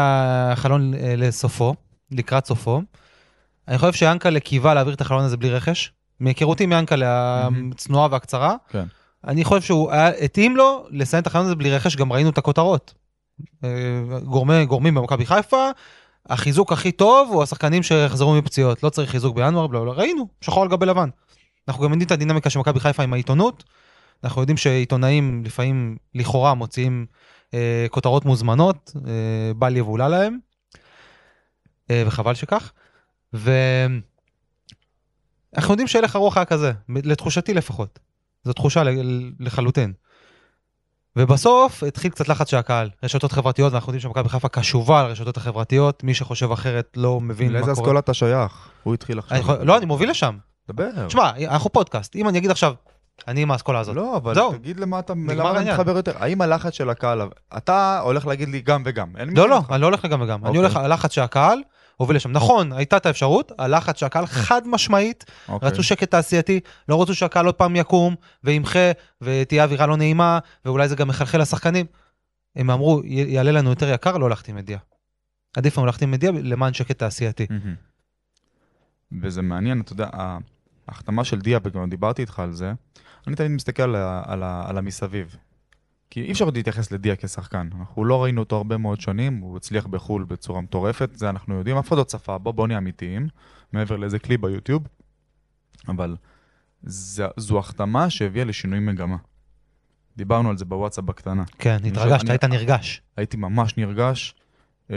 החלון 0.52 0.94
אה, 0.94 1.14
לסופו, 1.16 1.74
לקראת 2.10 2.46
סופו. 2.46 2.82
אני 3.68 3.78
חושב 3.78 3.92
שיאנקל'ה 3.92 4.40
קיווה 4.40 4.74
להעביר 4.74 4.94
את 4.94 5.00
החלון 5.00 5.24
הזה 5.24 5.36
בלי 5.36 5.50
רכש. 5.50 5.92
מהיכרותי 6.20 6.64
עם 6.64 6.72
יאנקל'ה 6.72 7.48
הצנועה 7.72 8.08
והקצרה, 8.10 8.56
כן. 8.68 8.84
אני 9.26 9.44
חושב 9.44 9.62
שהוא 9.62 9.92
התאים 9.92 10.56
לו 10.56 10.86
לסיים 10.90 11.22
את 11.22 11.26
החלון 11.26 11.44
הזה 11.44 11.54
בלי 11.54 11.76
רכש, 11.76 11.96
גם 11.96 12.12
ראינו 12.12 12.30
את 12.30 12.38
הכותרות. 12.38 12.94
אה, 13.64 13.68
גורמי, 14.24 14.66
גורמים 14.66 14.94
במכבי 14.94 15.26
חיפה, 15.26 15.70
החיזוק 16.28 16.72
הכי 16.72 16.92
טוב 16.92 17.28
הוא 17.32 17.42
השחקנים 17.42 17.82
שיחזרו 17.82 18.34
מפציעות, 18.34 18.82
לא 18.82 18.90
צריך 18.90 19.10
חיזוק 19.10 19.36
בינואר, 19.36 19.66
בלה, 19.66 19.80
בלה, 19.80 19.92
ראינו, 19.92 20.28
שחור 20.40 20.62
על 20.62 20.68
גבי 20.68 20.86
לבן. 20.86 21.08
אנחנו 21.68 21.82
גם 21.84 21.90
יודעים 21.90 22.06
את 22.06 22.12
הדינמיקה 22.12 22.50
של 22.50 22.58
מכבי 22.58 22.80
חיפה 22.80 23.02
עם 23.02 23.12
העיתונות, 23.12 23.64
אנחנו 24.24 24.42
יודעים 24.42 24.56
שעיתונאים 24.56 25.44
לפעמים 25.44 25.96
לכאורה 26.14 26.54
מוציאים 26.54 27.06
כותרות 27.90 28.24
מוזמנות, 28.24 28.92
אה, 29.06 29.10
בל 29.56 29.76
יבולע 29.76 30.08
להם, 30.08 30.38
אה, 31.90 32.02
וחבל 32.06 32.34
שכך. 32.34 32.72
ואנחנו 33.32 34.02
יודעים 35.72 35.88
שהלך 35.88 36.16
הרוח 36.16 36.36
היה 36.36 36.44
כזה, 36.44 36.72
לתחושתי 36.88 37.54
לפחות. 37.54 37.98
זו 38.44 38.52
תחושה 38.52 38.82
לחלוטין. 39.40 39.92
ובסוף 41.16 41.82
התחיל 41.82 42.10
קצת 42.10 42.28
לחץ 42.28 42.50
של 42.50 42.56
הקהל, 42.56 42.90
רשתות 43.02 43.32
חברתיות, 43.32 43.72
ואנחנו 43.72 43.90
יודעים 43.90 44.00
שמכבי 44.00 44.28
חיפה 44.28 44.48
קשובה 44.48 45.00
על 45.00 45.06
הרשתות 45.06 45.36
החברתיות, 45.36 46.04
מי 46.04 46.14
שחושב 46.14 46.52
אחרת 46.52 46.92
לא 46.96 47.20
מבין 47.20 47.46
מה 47.46 47.52
לאיזה 47.52 47.64
קורה. 47.64 47.72
אסכולה 47.72 47.98
אתה 48.00 48.14
שייך? 48.14 48.68
הוא 48.82 48.94
התחיל 48.94 49.16
אני 49.16 49.18
עכשיו. 49.18 49.38
יכול- 49.38 49.66
לא, 49.66 49.76
אני 49.78 49.86
מוביל 49.86 50.10
לשם. 50.10 50.36
דבר. 50.68 51.06
תשמע, 51.06 51.30
אנחנו 51.48 51.70
פודקאסט, 51.72 52.16
אם 52.16 52.28
אני 52.28 52.38
אגיד 52.38 52.50
עכשיו, 52.50 52.74
אני 53.28 53.42
עם 53.42 53.50
האסכולה 53.50 53.80
הזאת. 53.80 53.96
לא, 53.96 54.16
אבל 54.16 54.34
זהו. 54.34 54.52
תגיד 54.52 54.80
למה 54.80 54.98
אתה 54.98 55.12
למה. 55.12 55.60
מתחבר 55.60 55.96
יותר. 55.96 56.12
האם 56.18 56.40
הלחץ 56.40 56.72
של 56.72 56.90
הקהל, 56.90 57.22
אתה 57.56 58.00
הולך 58.00 58.26
להגיד 58.26 58.48
לי 58.48 58.60
גם 58.60 58.82
וגם. 58.86 59.08
לא, 59.36 59.48
לא. 59.48 59.60
אני 59.70 59.80
לא 59.80 59.86
הולך 59.86 60.04
גם 60.06 60.20
וגם. 60.20 60.40
אני 60.40 60.48
אוקיי. 60.48 60.58
הולך, 60.60 60.76
הלחץ 60.76 61.12
של 61.12 61.20
הקהל 61.20 61.58
הוביל 61.96 62.16
לשם. 62.16 62.32
נכון, 62.32 62.72
הייתה 62.72 62.96
את 62.96 63.06
האפשרות, 63.06 63.52
הלחץ 63.58 63.98
של 63.98 64.06
הקהל 64.06 64.26
חד 64.26 64.62
משמעית, 64.68 65.24
אוקיי. 65.48 65.68
רצו 65.68 65.82
שקט 65.82 66.10
תעשייתי, 66.10 66.60
לא 66.88 67.02
רצו 67.02 67.14
שהקהל 67.14 67.46
עוד 67.46 67.54
פעם 67.54 67.76
יקום 67.76 68.14
וימחה 68.44 68.90
ותהיה 69.20 69.64
אווירה 69.64 69.86
לא 69.86 69.96
נעימה, 69.96 70.38
ואולי 70.64 70.88
זה 70.88 70.96
גם 70.96 71.08
מחלחל 71.08 71.40
לשחקנים. 71.40 71.86
הם 72.56 72.70
אמרו, 72.70 73.00
"י- 73.04 73.24
יעלה 73.28 73.52
לנו 73.52 73.70
יותר 73.70 73.88
יקר 73.88 74.16
לא 74.16 74.28
להחתים 74.30 74.58
את 74.58 74.64
דיה. 74.64 74.78
עדיף 75.56 75.76
לנו 75.78 75.86
להחתים 75.86 76.14
את 76.14 76.20
דיה 76.20 76.30
למען 76.42 76.72
שקט 76.74 76.98
תעשייתי. 76.98 77.46
מהמם. 77.50 77.74
וזה 79.22 79.42
מעניין, 79.42 79.80
אתה 79.80 79.92
יודע, 79.92 80.08
ההחתמה 80.88 81.24
של 81.24 81.40
דיה, 81.40 81.58
וגם 81.64 81.90
דיברתי 81.90 82.22
איתך 82.22 82.38
על 82.38 82.52
זה, 82.52 82.72
אני 83.26 83.36
תמיד 83.36 83.50
מסתכל 83.50 83.82
על, 83.82 83.96
ה- 83.96 84.22
על, 84.26 84.42
ה- 84.42 84.64
על 84.66 84.78
המסביב. 84.78 85.36
כי 86.10 86.22
אי 86.22 86.32
אפשר 86.32 86.44
עוד 86.44 86.56
להתייחס 86.56 86.92
לדיה 86.92 87.16
כשחקן. 87.16 87.68
אנחנו 87.78 88.04
לא 88.04 88.22
ראינו 88.22 88.40
אותו 88.40 88.56
הרבה 88.56 88.76
מאוד 88.76 89.00
שנים, 89.00 89.38
הוא 89.38 89.56
הצליח 89.56 89.86
בחו"ל 89.86 90.24
בצורה 90.24 90.60
מטורפת, 90.60 91.10
זה 91.14 91.30
אנחנו 91.30 91.54
יודעים, 91.54 91.76
אף 91.76 91.88
אחד 91.88 91.96
לא 91.96 92.04
צפה 92.04 92.38
בו, 92.38 92.52
בוא 92.52 92.66
נהיה 92.66 92.78
אמיתיים, 92.78 93.28
מעבר 93.72 93.96
לאיזה 93.96 94.18
כלי 94.18 94.36
ביוטיוב, 94.36 94.82
אבל 95.88 96.16
זה, 96.82 97.26
זו 97.36 97.58
החתמה 97.58 98.10
שהביאה 98.10 98.44
לשינוי 98.44 98.78
מגמה. 98.78 99.16
דיברנו 100.16 100.50
על 100.50 100.56
זה 100.58 100.64
בוואטסאפ 100.64 101.04
בקטנה. 101.04 101.44
כן, 101.58 101.78
התרגשת, 101.86 102.30
היית 102.30 102.44
נרגש. 102.44 103.02
הייתי 103.16 103.36
ממש 103.36 103.76
נרגש, 103.76 104.34
אה, 104.90 104.96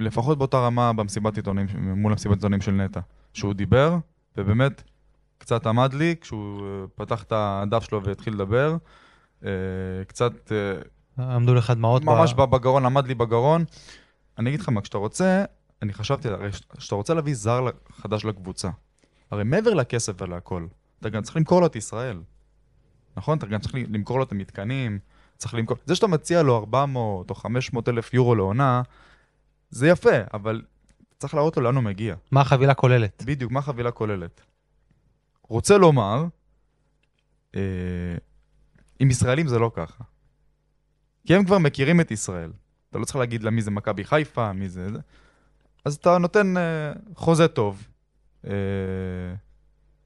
לפחות 0.00 0.38
באותה 0.38 0.58
רמה 0.58 0.92
במסיבת 0.92 1.36
עיתונים, 1.36 1.66
מול 1.78 2.12
המסיבת 2.12 2.36
עיתונים 2.36 2.60
של 2.60 2.72
נטע, 2.72 3.00
שהוא 3.32 3.54
דיבר, 3.54 3.98
ובאמת 4.36 4.82
קצת 5.40 5.66
עמד 5.66 5.94
לי 5.94 6.14
כשהוא 6.20 6.62
אה, 6.62 6.84
פתח 6.94 7.22
את 7.22 7.32
הדף 7.36 7.84
שלו 7.84 8.04
והתחיל 8.04 8.34
לדבר, 8.34 8.76
אה, 9.44 9.50
קצת, 10.06 10.52
אה, 10.52 11.34
עמדו 11.36 11.54
לך 11.54 11.70
דמעות. 11.70 12.04
ממש 12.04 12.34
ב- 12.34 12.42
בגרון, 12.42 12.86
עמד 12.86 13.06
לי 13.06 13.14
בגרון. 13.14 13.64
אני 14.38 14.50
אגיד 14.50 14.60
לך 14.60 14.68
מה, 14.68 14.80
כשאתה 14.80 14.98
רוצה, 14.98 15.44
אני 15.82 15.92
חשבתי, 15.92 16.28
הרי 16.28 16.50
כשאתה 16.78 16.94
רוצה 16.94 17.14
להביא 17.14 17.34
זר 17.34 17.66
חדש 17.92 18.24
לקבוצה, 18.24 18.70
הרי 19.30 19.44
מעבר 19.44 19.74
לכסף 19.74 20.22
ולהכל, 20.22 20.66
אתה 21.00 21.08
גם 21.08 21.22
צריך 21.22 21.36
למכור 21.36 21.60
לו 21.60 21.66
את 21.66 21.76
ישראל. 21.76 22.20
נכון? 23.16 23.38
אתה 23.38 23.46
גם 23.46 23.60
צריך 23.60 23.74
למכור 23.74 24.18
לו 24.18 24.24
את 24.24 24.32
המתקנים, 24.32 24.98
צריך 25.36 25.54
למכור... 25.54 25.76
זה 25.86 25.94
שאתה 25.94 26.06
מציע 26.06 26.42
לו 26.42 26.56
400 26.56 27.30
או 27.30 27.34
500 27.34 27.88
אלף 27.88 28.14
יורו 28.14 28.34
לעונה, 28.34 28.82
זה 29.70 29.88
יפה, 29.88 30.16
אבל 30.34 30.62
צריך 31.18 31.34
להראות 31.34 31.56
לו 31.56 31.62
לאן 31.62 31.74
הוא 31.74 31.84
מגיע. 31.84 32.14
מה 32.30 32.40
החבילה 32.40 32.74
כוללת? 32.74 33.22
בדיוק, 33.26 33.52
מה 33.52 33.60
החבילה 33.60 33.90
כוללת. 33.90 34.40
רוצה 35.50 35.78
לומר, 35.78 36.24
אה, 37.54 37.60
עם 39.00 39.10
ישראלים 39.10 39.48
זה 39.48 39.58
לא 39.58 39.70
ככה. 39.74 40.04
כי 41.26 41.34
הם 41.34 41.44
כבר 41.44 41.58
מכירים 41.58 42.00
את 42.00 42.10
ישראל. 42.10 42.52
אתה 42.90 42.98
לא 42.98 43.04
צריך 43.04 43.16
להגיד 43.16 43.42
לה 43.42 43.50
מי 43.50 43.62
זה 43.62 43.70
מכבי 43.70 44.04
חיפה, 44.04 44.52
מי 44.52 44.68
זה. 44.68 44.86
אז 45.84 45.94
אתה 45.94 46.18
נותן 46.18 46.56
אה, 46.56 46.92
חוזה 47.14 47.48
טוב, 47.48 47.88
אה, 48.46 48.52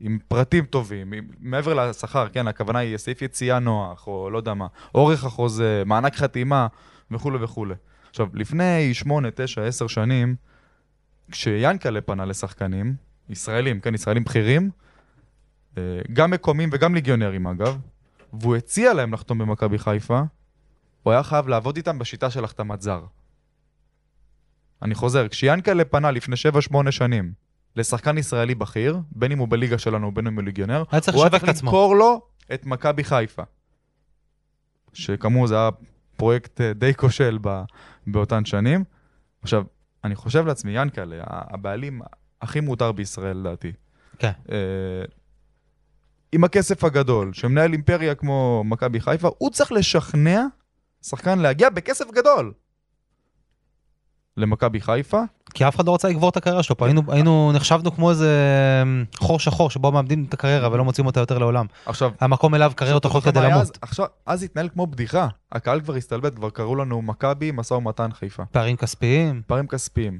עם 0.00 0.18
פרטים 0.28 0.64
טובים, 0.64 1.12
עם, 1.12 1.28
מעבר 1.38 1.74
לשכר, 1.74 2.28
כן, 2.28 2.48
הכוונה 2.48 2.78
היא 2.78 2.96
סעיף 2.96 3.22
יציאה 3.22 3.58
נוח, 3.58 4.06
או 4.06 4.30
לא 4.30 4.38
יודע 4.38 4.54
מה, 4.54 4.66
אורך 4.94 5.24
החוזה, 5.24 5.82
מענק 5.86 6.16
חתימה, 6.16 6.66
וכולי 7.10 7.44
וכולי. 7.44 7.74
עכשיו, 8.10 8.28
לפני 8.34 8.94
8, 8.94 9.28
9, 9.34 9.64
10 9.64 9.86
שנים, 9.86 10.36
כשיאנקל'ה 11.30 12.00
פנה 12.00 12.24
לשחקנים, 12.24 12.94
ישראלים, 13.28 13.80
כן, 13.80 13.94
ישראלים 13.94 14.24
בכירים, 14.24 14.70
גם 16.12 16.30
מקומיים 16.30 16.68
וגם 16.72 16.94
ליגיונרים 16.94 17.46
אגב, 17.46 17.78
והוא 18.32 18.56
הציע 18.56 18.94
להם 18.94 19.14
לחתום 19.14 19.38
במכבי 19.38 19.78
חיפה, 19.78 20.22
הוא 21.02 21.12
היה 21.12 21.22
חייב 21.22 21.48
לעבוד 21.48 21.76
איתם 21.76 21.98
בשיטה 21.98 22.30
של 22.30 22.44
החתמת 22.44 22.80
זר. 22.82 23.04
אני 24.82 24.94
חוזר, 24.94 25.28
כשיאנקל'ה 25.28 25.84
פנה 25.84 26.10
לפני 26.10 26.36
7-8 26.86 26.90
שנים 26.90 27.32
לשחקן 27.76 28.18
ישראלי 28.18 28.54
בכיר, 28.54 28.98
בין 29.10 29.32
אם 29.32 29.38
הוא 29.38 29.48
בליגה 29.48 29.78
שלנו 29.78 30.06
ובין 30.08 30.26
אם 30.26 30.34
הוא 30.34 30.42
ליגיונר, 30.42 30.84
היה 30.90 31.00
צריך 31.00 31.16
הוא 31.16 31.24
היה 31.24 31.30
צריך. 31.30 31.64
למכור 31.64 31.96
לו 31.96 32.20
את 32.54 32.66
מכבי 32.66 33.04
חיפה. 33.04 33.42
שכאמור 34.92 35.46
זה 35.46 35.54
היה 35.56 35.70
פרויקט 36.16 36.60
אה, 36.60 36.72
די 36.72 36.94
כושל 36.94 37.38
ב- 37.40 37.62
באותן 38.06 38.44
שנים. 38.44 38.84
עכשיו, 39.42 39.64
אני 40.04 40.14
חושב 40.14 40.46
לעצמי, 40.46 40.76
ינקלה, 40.78 41.16
ה- 41.20 41.54
הבעלים 41.54 42.02
הכי 42.42 42.60
מותר 42.60 42.92
בישראל 42.92 43.36
לדעתי. 43.36 43.72
כן. 44.18 44.30
אה, 44.52 44.56
עם 46.34 46.44
הכסף 46.44 46.84
הגדול, 46.84 47.32
שמנהל 47.32 47.72
אימפריה 47.72 48.14
כמו 48.14 48.62
מכבי 48.66 49.00
חיפה, 49.00 49.28
הוא 49.38 49.50
צריך 49.50 49.72
לשכנע 49.72 50.42
שחקן 51.02 51.38
להגיע 51.38 51.70
בכסף 51.70 52.04
גדול 52.14 52.52
למכבי 54.36 54.80
חיפה. 54.80 55.20
כי 55.54 55.68
אף 55.68 55.76
אחד 55.76 55.86
לא 55.86 55.94
רצה 55.94 56.08
לגבור 56.08 56.28
את 56.28 56.36
הקריירה 56.36 56.62
שלו 56.62 56.76
פה, 56.76 56.86
היינו- 56.86 57.02
היינו, 57.08 57.52
נחשבנו 57.54 57.94
כמו 57.94 58.10
איזה 58.10 58.38
אמ, 58.82 59.04
חור 59.16 59.38
שחור 59.38 59.70
שבו 59.70 59.92
מאבדים 59.92 60.24
את 60.28 60.34
הקריירה 60.34 60.72
ולא 60.72 60.84
מוצאים 60.84 61.06
אותה 61.06 61.20
יותר 61.20 61.38
לעולם. 61.38 61.66
עכשיו, 61.86 62.10
המקום 62.20 62.54
אליו 62.54 62.72
קריירות 62.76 63.04
הולכות 63.04 63.24
כדי 63.24 63.40
למות. 63.40 63.62
אז? 63.62 63.72
עכשיו, 63.82 64.06
אז 64.26 64.42
התנהל 64.42 64.68
כמו 64.68 64.86
בדיחה. 64.86 65.28
הקהל 65.52 65.80
כבר 65.80 65.94
הסתלבט, 65.94 66.34
כבר 66.34 66.50
קראו 66.50 66.76
לנו 66.76 67.02
מכבי, 67.02 67.50
משא 67.54 67.74
ומתן 67.74 68.12
חיפה. 68.12 68.44
פערים 68.44 68.76
כספיים, 68.76 69.42
פערים 69.46 69.66
כספיים. 69.66 70.18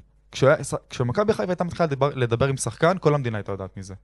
כשמכבי 0.91 1.33
חיפה 1.33 1.51
הייתה 1.53 1.65
מתחילה 1.65 1.87
לדבר, 1.87 2.11
לדבר 2.15 2.47
עם 2.47 2.57
שחקן, 2.57 2.97
כל 3.01 3.15
המדינה 3.15 3.39
הייתה 3.39 3.53
יודעת 3.53 3.77
מזה. 3.77 3.95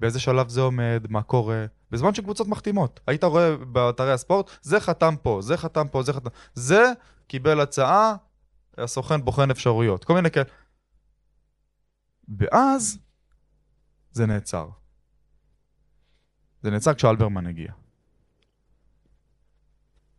באיזה 0.00 0.20
שלב 0.20 0.48
זה 0.48 0.60
עומד, 0.60 1.06
מה 1.08 1.22
קורה, 1.22 1.66
בזמן 1.90 2.14
שקבוצות 2.14 2.48
מחתימות. 2.48 3.00
היית 3.06 3.24
רואה 3.24 3.56
באתרי 3.56 4.12
הספורט, 4.12 4.50
זה 4.62 4.80
חתם 4.80 5.14
פה, 5.22 5.38
זה 5.42 5.56
חתם 5.56 5.86
פה, 5.90 6.02
זה 6.02 6.12
חתם... 6.12 6.28
זה 6.54 6.92
קיבל 7.26 7.60
הצעה, 7.60 8.14
הסוכן 8.78 9.24
בוחן 9.24 9.50
אפשרויות, 9.50 10.04
כל 10.04 10.14
מיני 10.14 10.30
כאלה. 10.30 10.44
ואז 12.38 12.98
זה 14.12 14.26
נעצר. 14.26 14.68
זה 16.62 16.70
נעצר 16.70 16.94
כשאלברמן 16.94 17.46
הגיע. 17.46 17.72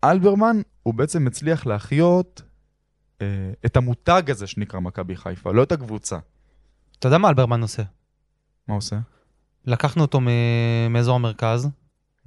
אלברמן, 0.04 0.62
הוא 0.84 0.94
בעצם 0.94 1.28
הצליח 1.28 1.66
להחיות 1.66 2.42
אה, 3.22 3.54
את 3.66 3.78
המותג 3.78 4.32
הזה 4.32 4.48
שנקרא 4.48 4.80
מכבי 4.80 5.16
חיפה, 5.16 5.52
לא 5.52 5.64
את 5.64 5.72
הקבוצה. 5.72 6.20
אתה 7.00 7.08
יודע 7.08 7.18
מה 7.18 7.30
אלברמן 7.30 7.62
עושה? 7.62 7.84
מה 8.68 8.76
עושה? 8.76 9.00
לקחנו 9.66 10.02
אותו 10.02 10.20
מאזור 10.90 11.16
המרכז, 11.16 11.70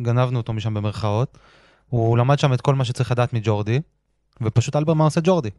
גנבנו 0.02 0.38
אותו 0.38 0.52
משם 0.52 0.74
במרכאות, 0.74 1.38
הוא 1.88 2.18
למד 2.18 2.38
שם 2.38 2.52
את 2.52 2.60
כל 2.60 2.74
מה 2.74 2.84
שצריך 2.84 3.10
לדעת 3.10 3.32
מג'ורדי, 3.32 3.80
ופשוט 4.40 4.76
אלברמן 4.76 5.04
עושה 5.04 5.20
ג'ורדי. 5.24 5.50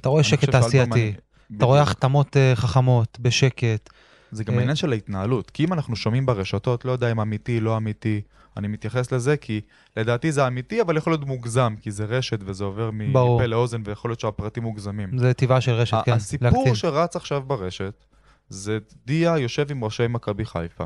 אתה 0.00 0.08
רואה 0.08 0.22
שקט 0.22 0.50
תעשייתי, 0.50 1.14
אתה 1.56 1.64
רואה 1.64 1.82
החתמות 1.82 2.36
אה, 2.36 2.52
חכמות, 2.54 3.18
בשקט. 3.20 3.90
זה 4.30 4.44
גם 4.44 4.54
אה, 4.54 4.58
העניין 4.58 4.76
של 4.76 4.92
ההתנהלות, 4.92 5.50
כי 5.50 5.64
אם 5.64 5.72
אנחנו 5.72 5.96
שומעים 5.96 6.26
ברשתות, 6.26 6.84
לא 6.84 6.92
יודע 6.92 7.12
אם 7.12 7.20
אמיתי, 7.20 7.60
לא 7.60 7.76
אמיתי, 7.76 8.20
אני 8.56 8.68
מתייחס 8.68 9.12
לזה 9.12 9.36
כי 9.36 9.60
לדעתי 9.96 10.32
זה 10.32 10.46
אמיתי, 10.46 10.80
אבל 10.80 10.96
יכול 10.96 11.12
להיות 11.12 11.24
מוגזם, 11.26 11.74
כי 11.80 11.90
זה 11.90 12.04
רשת 12.04 12.38
וזה 12.44 12.64
עובר. 12.64 12.90
מפה 12.92 13.46
לאוזן, 13.46 13.82
ויכול 13.84 14.10
להיות 14.10 14.20
שהפרטים 14.20 14.62
מוגזמים. 14.62 15.18
זה 15.18 15.34
טבעה 15.34 15.60
של 15.60 15.72
רשת, 15.72 15.96
כן, 16.04 16.12
הסיפור 16.12 16.48
להקטין. 16.48 16.74
שרץ 16.74 17.16
עכשיו 17.16 17.42
ברשת, 17.42 18.04
זה 18.48 18.78
דיה 19.06 19.38
יושב 19.38 19.66
עם 19.70 19.84
ראשי 19.84 20.06
מכבי 20.08 20.44
חיפה, 20.44 20.84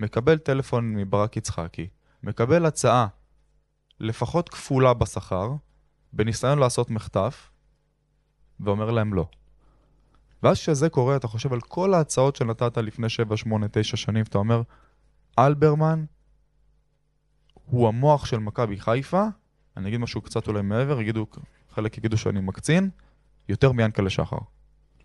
מקבל 0.00 0.38
טלפון 0.38 0.94
מברק 0.96 1.36
יצחקי, 1.36 1.88
מקבל 2.22 2.66
הצעה 2.66 3.06
לפחות 4.00 4.48
כפולה 4.48 4.94
בשכר, 4.94 5.52
בניסיון 6.12 6.58
לעשות 6.58 6.90
מחטף, 6.90 7.50
ואומר 8.60 8.90
להם 8.90 9.14
לא. 9.14 9.26
ואז 10.42 10.56
כשזה 10.56 10.88
קורה, 10.88 11.16
אתה 11.16 11.28
חושב 11.28 11.52
על 11.52 11.60
כל 11.60 11.94
ההצעות 11.94 12.36
שנתת 12.36 12.76
לפני 12.78 13.08
7, 13.08 13.36
8, 13.36 13.66
9 13.72 13.96
שנים, 13.96 14.22
ואתה 14.26 14.38
אומר, 14.38 14.62
אלברמן 15.38 16.04
הוא 17.64 17.88
המוח 17.88 18.26
של 18.26 18.38
מכבי 18.38 18.80
חיפה, 18.80 19.24
אני 19.76 19.88
אגיד 19.88 20.00
משהו 20.00 20.20
קצת 20.20 20.48
אולי 20.48 20.62
מעבר, 20.62 21.00
יגידו, 21.00 21.26
חלק 21.70 21.98
יגידו 21.98 22.16
שאני 22.16 22.40
מקצין, 22.40 22.90
יותר 23.48 23.72
מיענקלה 23.72 24.10
שחר. 24.10 24.38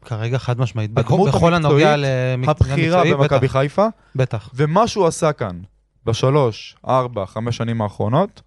כרגע 0.05 0.37
חד 0.37 0.59
משמעית. 0.59 0.91
הדמות 0.95 1.29
בכל 1.29 1.53
הנוגע 1.53 1.95
הבכירה 2.47 3.03
במכבי 3.03 3.49
חיפה, 3.49 3.87
בטח. 4.15 4.49
ומה 4.53 4.87
שהוא 4.87 5.07
עשה 5.07 5.33
כאן 5.33 5.59
בשלוש, 6.05 6.75
ארבע, 6.87 7.25
חמש 7.25 7.57
שנים 7.57 7.81
האחרונות, 7.81 8.41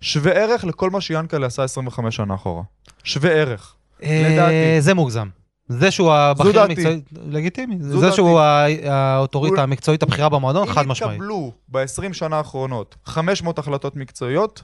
שווה 0.00 0.32
ערך 0.32 0.64
לכל 0.64 0.90
מה 0.90 1.00
שיענקלה 1.00 1.46
עשה 1.46 1.64
25 1.64 2.16
שנה 2.16 2.34
אחורה. 2.34 2.62
שווה 3.04 3.30
ערך. 3.30 3.74
אה, 4.02 4.28
לדעתי. 4.30 4.80
זה 4.80 4.94
מוגזם. 4.94 5.28
זה 5.68 5.90
שהוא 5.90 6.12
הבכיר. 6.12 6.60
המקצועי, 6.60 7.00
לגיטימי. 7.12 7.76
זה 7.80 8.00
דעתי. 8.00 8.16
שהוא 8.16 8.40
האוטוריטה 8.84 9.62
המקצועית 9.62 10.02
הבכירה 10.02 10.28
במועדון, 10.28 10.66
חד 10.66 10.84
אם 10.84 10.88
משמעית. 10.88 11.12
התקבלו 11.12 11.52
ב-20 11.68 12.12
שנה 12.12 12.36
האחרונות 12.36 12.96
500 13.04 13.58
החלטות 13.58 13.96
מקצועיות, 13.96 14.62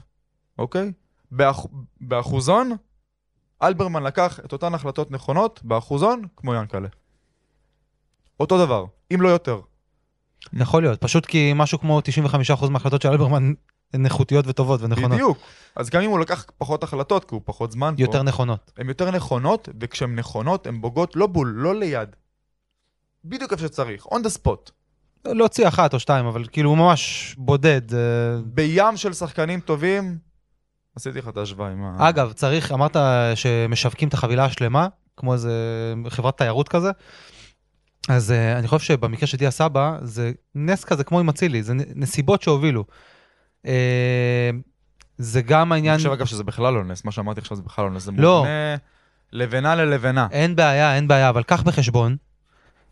אוקיי? 0.59 0.91
באח... 1.31 1.65
באחוזון, 2.01 2.71
אלברמן 3.63 4.03
לקח 4.03 4.39
את 4.45 4.53
אותן 4.53 4.73
החלטות 4.73 5.11
נכונות 5.11 5.59
באחוזון 5.63 6.21
כמו 6.35 6.55
ינקלה. 6.55 6.87
אותו 8.39 8.65
דבר, 8.65 8.85
אם 9.13 9.21
לא 9.21 9.29
יותר. 9.29 9.59
יכול 10.53 10.83
להיות, 10.83 11.01
פשוט 11.01 11.25
כי 11.25 11.51
משהו 11.55 11.79
כמו 11.79 11.99
95% 12.59 12.69
מההחלטות 12.69 13.01
של 13.01 13.09
אלברמן 13.09 13.53
הן 13.93 14.05
איכותיות 14.05 14.47
וטובות 14.47 14.81
ונכונות. 14.81 15.11
בדיוק. 15.11 15.37
אז 15.75 15.89
גם 15.89 16.01
אם 16.01 16.09
הוא 16.09 16.19
לקח 16.19 16.45
פחות 16.57 16.83
החלטות, 16.83 17.25
כי 17.25 17.35
הוא 17.35 17.41
פחות 17.45 17.71
זמן 17.71 17.93
פה, 17.97 18.01
יותר 18.01 18.23
נכונות. 18.23 18.71
הן 18.77 18.87
יותר 18.87 19.11
נכונות, 19.11 19.69
וכשהן 19.79 20.15
נכונות, 20.15 20.67
הן 20.67 20.81
בוגעות 20.81 21.15
לא 21.15 21.27
בול, 21.27 21.53
לא 21.55 21.75
ליד. 21.75 22.15
בדיוק 23.25 23.51
איפה 23.51 23.63
שצריך, 23.63 24.05
on 24.05 24.19
the 24.19 24.37
spot. 24.37 24.71
להוציא 25.25 25.67
אחת 25.67 25.93
או 25.93 25.99
שתיים, 25.99 26.25
אבל 26.25 26.45
כאילו 26.51 26.69
הוא 26.69 26.77
ממש 26.77 27.35
בודד. 27.37 27.93
אה, 27.93 27.99
בים 28.45 28.97
של 28.97 29.13
שחקנים 29.13 29.59
טובים, 29.59 30.17
עשיתי 31.01 31.19
לך 31.19 31.27
את 31.27 31.37
ההשוואה 31.37 31.71
עם 31.71 31.83
ה... 31.83 32.09
אגב, 32.09 32.33
צריך, 32.33 32.71
אמרת 32.71 32.97
שמשווקים 33.35 34.07
את 34.07 34.13
החבילה 34.13 34.45
השלמה, 34.45 34.87
כמו 35.17 35.33
איזה 35.33 35.53
חברת 36.09 36.37
תיירות 36.37 36.69
כזה, 36.69 36.91
אז 38.09 38.31
uh, 38.31 38.59
אני 38.59 38.67
חושב 38.67 38.85
שבמקרה 38.85 39.27
של 39.27 39.37
דיה 39.37 39.51
סבא, 39.51 39.97
זה 40.01 40.31
נס 40.55 40.83
כזה 40.83 41.03
כמו 41.03 41.19
עם 41.19 41.29
אצילי, 41.29 41.63
זה 41.63 41.73
נסיבות 41.95 42.41
שהובילו. 42.41 42.85
Uh, 43.65 43.69
זה 45.17 45.41
גם 45.41 45.71
העניין, 45.71 45.93
אני 45.93 45.97
חושב 45.97 46.11
אגב 46.11 46.25
שזה 46.25 46.43
בכלל 46.43 46.73
לא 46.73 46.83
נס, 46.83 47.05
מה 47.05 47.11
שאמרתי 47.11 47.39
עכשיו 47.39 47.57
זה 47.57 47.63
בכלל 47.63 47.85
לא 47.85 47.91
נס, 47.91 48.03
זה 48.03 48.11
לא. 48.17 48.37
מובנה 48.37 48.75
לבנה 49.33 49.75
ללבנה. 49.75 50.27
אין 50.31 50.55
בעיה, 50.55 50.95
אין 50.95 51.07
בעיה, 51.07 51.29
אבל 51.29 51.43
קח 51.43 51.63
בחשבון, 51.63 52.15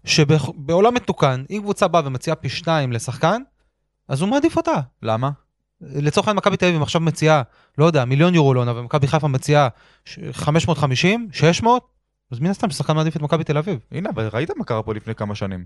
שבעולם 0.06 0.94
מתוקן, 0.94 1.44
אם 1.50 1.60
קבוצה 1.64 1.88
באה 1.88 2.02
ומציעה 2.06 2.36
פי 2.36 2.50
שתיים 2.50 2.92
לשחקן, 2.92 3.42
אז 4.08 4.22
הוא 4.22 4.30
מעדיף 4.30 4.58
אותה. 4.58 4.76
למה? 5.04 5.30
לצורך 5.82 6.28
העניין 6.28 6.38
מכבי 6.38 6.58
תל 6.58 6.66
אביב 6.66 6.82
עכשיו 6.82 7.02
מציעה, 7.02 7.42
לא 7.78 7.86
יודע, 7.86 8.06
מיליון 8.06 8.36
יורו 8.36 8.54
לעונה, 8.54 8.74
ומכבי 8.80 9.08
חיפה 9.08 9.28
מציעה 9.28 9.68
ש- 10.06 10.20
550, 10.32 11.28
600, 11.32 11.88
אז 12.32 12.40
מן 12.40 12.50
הסתם 12.50 12.70
שחקן 12.72 12.96
מעדיף 12.96 13.16
את 13.16 13.22
מכבי 13.22 13.44
תל 13.44 13.58
אביב. 13.58 13.80
הנה, 13.92 14.10
אבל 14.10 14.30
ראית 14.34 14.50
מה 14.58 14.64
קרה 14.64 14.84
פה 14.84 14.94
לפני 14.94 15.16
כמה 15.16 15.36
שנים. 15.36 15.66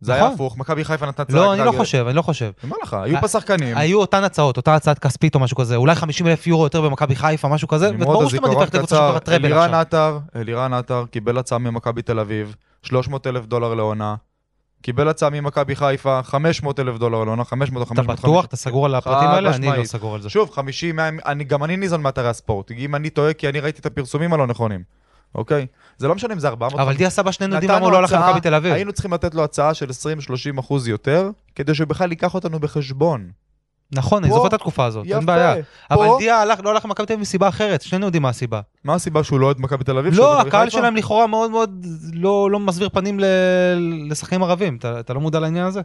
זה 0.00 0.12
נכון. 0.12 0.24
היה 0.24 0.34
הפוך, 0.34 0.56
מכבי 0.58 0.84
חיפה 0.84 1.06
נתנה 1.06 1.24
צעד 1.24 1.36
לא, 1.36 1.54
אני 1.54 1.64
לא. 1.64 1.72
חושב, 1.72 2.04
אני 2.06 2.16
לא 2.16 2.22
חושב. 2.22 2.44
אני 2.44 2.70
אומר 2.70 2.76
לך, 2.82 2.94
היו 2.94 3.20
פה 3.20 3.28
שחקנים. 3.28 3.76
היו 3.76 4.00
אותן 4.00 4.24
הצעות, 4.24 4.56
אותה 4.56 4.74
הצעת 4.74 4.98
כספית 4.98 5.34
או 5.34 5.40
משהו 5.40 5.56
כזה, 5.56 5.76
אולי 5.76 5.94
50 5.94 6.26
אלף 6.26 6.46
יורו 6.46 6.64
יותר 6.64 6.80
במכבי 6.82 7.16
חיפה, 7.16 7.48
משהו 7.48 7.68
כזה, 7.68 7.90
וברור 7.94 8.28
שאתה 8.28 8.40
מעדיף 8.42 8.58
ללכת 8.58 8.74
לקבוצה 8.74 8.96
שכבר 8.96 9.18
טראבל 9.18 9.44
אלירן 9.44 9.74
עכשיו. 9.74 10.18
אלירן 10.36 10.72
עטר 10.72 11.04
קיבל 11.10 11.38
הצעה 11.38 11.58
ממכבי 11.58 12.02
תל 12.02 12.18
אביב, 12.18 12.56
300 12.82 13.26
אלף 13.26 13.46
דולר 13.46 13.74
לעונה. 13.74 14.14
קיבל 14.82 15.08
הצעה 15.08 15.30
ממכבי 15.30 15.76
חיפה, 15.76 16.22
500 16.22 16.80
אלף 16.80 16.98
דולר 16.98 17.24
לעונה, 17.24 17.44
500 17.44 17.80
או 17.80 17.82
אתה 17.82 17.94
550. 17.94 18.30
בטוח? 18.30 18.44
אתה 18.44 18.56
סגור 18.56 18.86
על 18.86 18.94
הפרטים 18.94 19.28
האלה? 19.28 19.54
אני 19.54 19.66
לא. 19.66 19.84
סגור 19.84 20.14
על 20.14 20.20
זה. 20.20 20.30
שוב, 20.30 20.50
50, 20.50 20.96
100, 20.96 21.08
אני, 21.26 21.44
גם 21.44 21.64
אני 21.64 21.76
ניזון 21.76 22.02
מאתרי 22.02 22.28
הספורט. 22.28 22.70
אם 22.70 22.94
אני 22.94 23.10
טועה, 23.10 23.32
כי 23.32 23.48
אני 23.48 23.60
ראיתי 23.60 23.80
את 23.80 23.86
הפרסומים 23.86 24.32
הלא 24.32 24.46
נכונים, 24.46 24.82
אוקיי? 25.34 25.66
זה 25.98 26.08
לא 26.08 26.14
משנה 26.14 26.34
אם 26.34 26.38
זה 26.38 26.48
400... 26.48 26.80
אבל 26.80 26.96
דיה 26.96 27.10
סבא 27.10 27.30
שנינו 27.30 27.54
יודעים 27.54 27.72
למה 27.72 27.84
הוא 27.84 27.92
לא 27.92 27.98
הלך 27.98 28.12
למכבי 28.12 28.40
תל 28.40 28.54
אביב. 28.54 28.72
היינו 28.72 28.92
צריכים 28.92 29.12
לתת 29.12 29.34
לו 29.34 29.44
הצעה 29.44 29.74
של 29.74 29.90
20-30 30.56 30.60
אחוז 30.60 30.88
יותר, 30.88 31.30
כדי 31.54 31.74
שהוא 31.74 31.88
בכלל 31.88 32.10
ייקח 32.10 32.34
אותנו 32.34 32.58
בחשבון. 32.58 33.30
נכון, 33.92 34.24
אני 34.24 34.32
זוכר 34.32 34.46
את 34.46 34.52
התקופה 34.52 34.84
הזאת. 34.84 35.06
אין 35.06 35.26
בעיה. 35.26 35.54
אבל 35.90 36.06
דיה 36.18 36.44
לא 36.62 36.70
הלך 36.70 36.84
למכבי 36.84 37.06
תל 37.06 37.12
אביב 37.12 37.20
מסיבה 37.20 37.48
אחרת, 37.48 37.82
שנינו 37.82 38.06
יודעים 38.06 38.22
מה 38.22 38.28
הסיבה. 38.28 38.60
מה 38.84 38.94
הסיבה 38.94 39.24
שהוא 39.24 39.40
לא 39.40 39.46
אוהד 39.46 39.60
מכבי 39.60 39.84
תל 39.84 39.98
אביב? 39.98 40.14
לא, 40.14 40.40
הקהל? 40.40 40.70
שלהם 40.70 40.96
לכאורה 40.96 41.26
מאוד 41.26 41.50
מאוד 41.50 41.86
לא, 42.12 42.50
לא 42.50 42.60
מסביר 42.60 42.88
פנים. 42.88 43.20
לשחקנים 44.08 44.42
ערבים, 44.42 44.76
אתה, 44.76 45.14
לא 45.14 45.20
מודע 45.20 45.40
לעניין 45.40 45.66
הזה? 45.66 45.80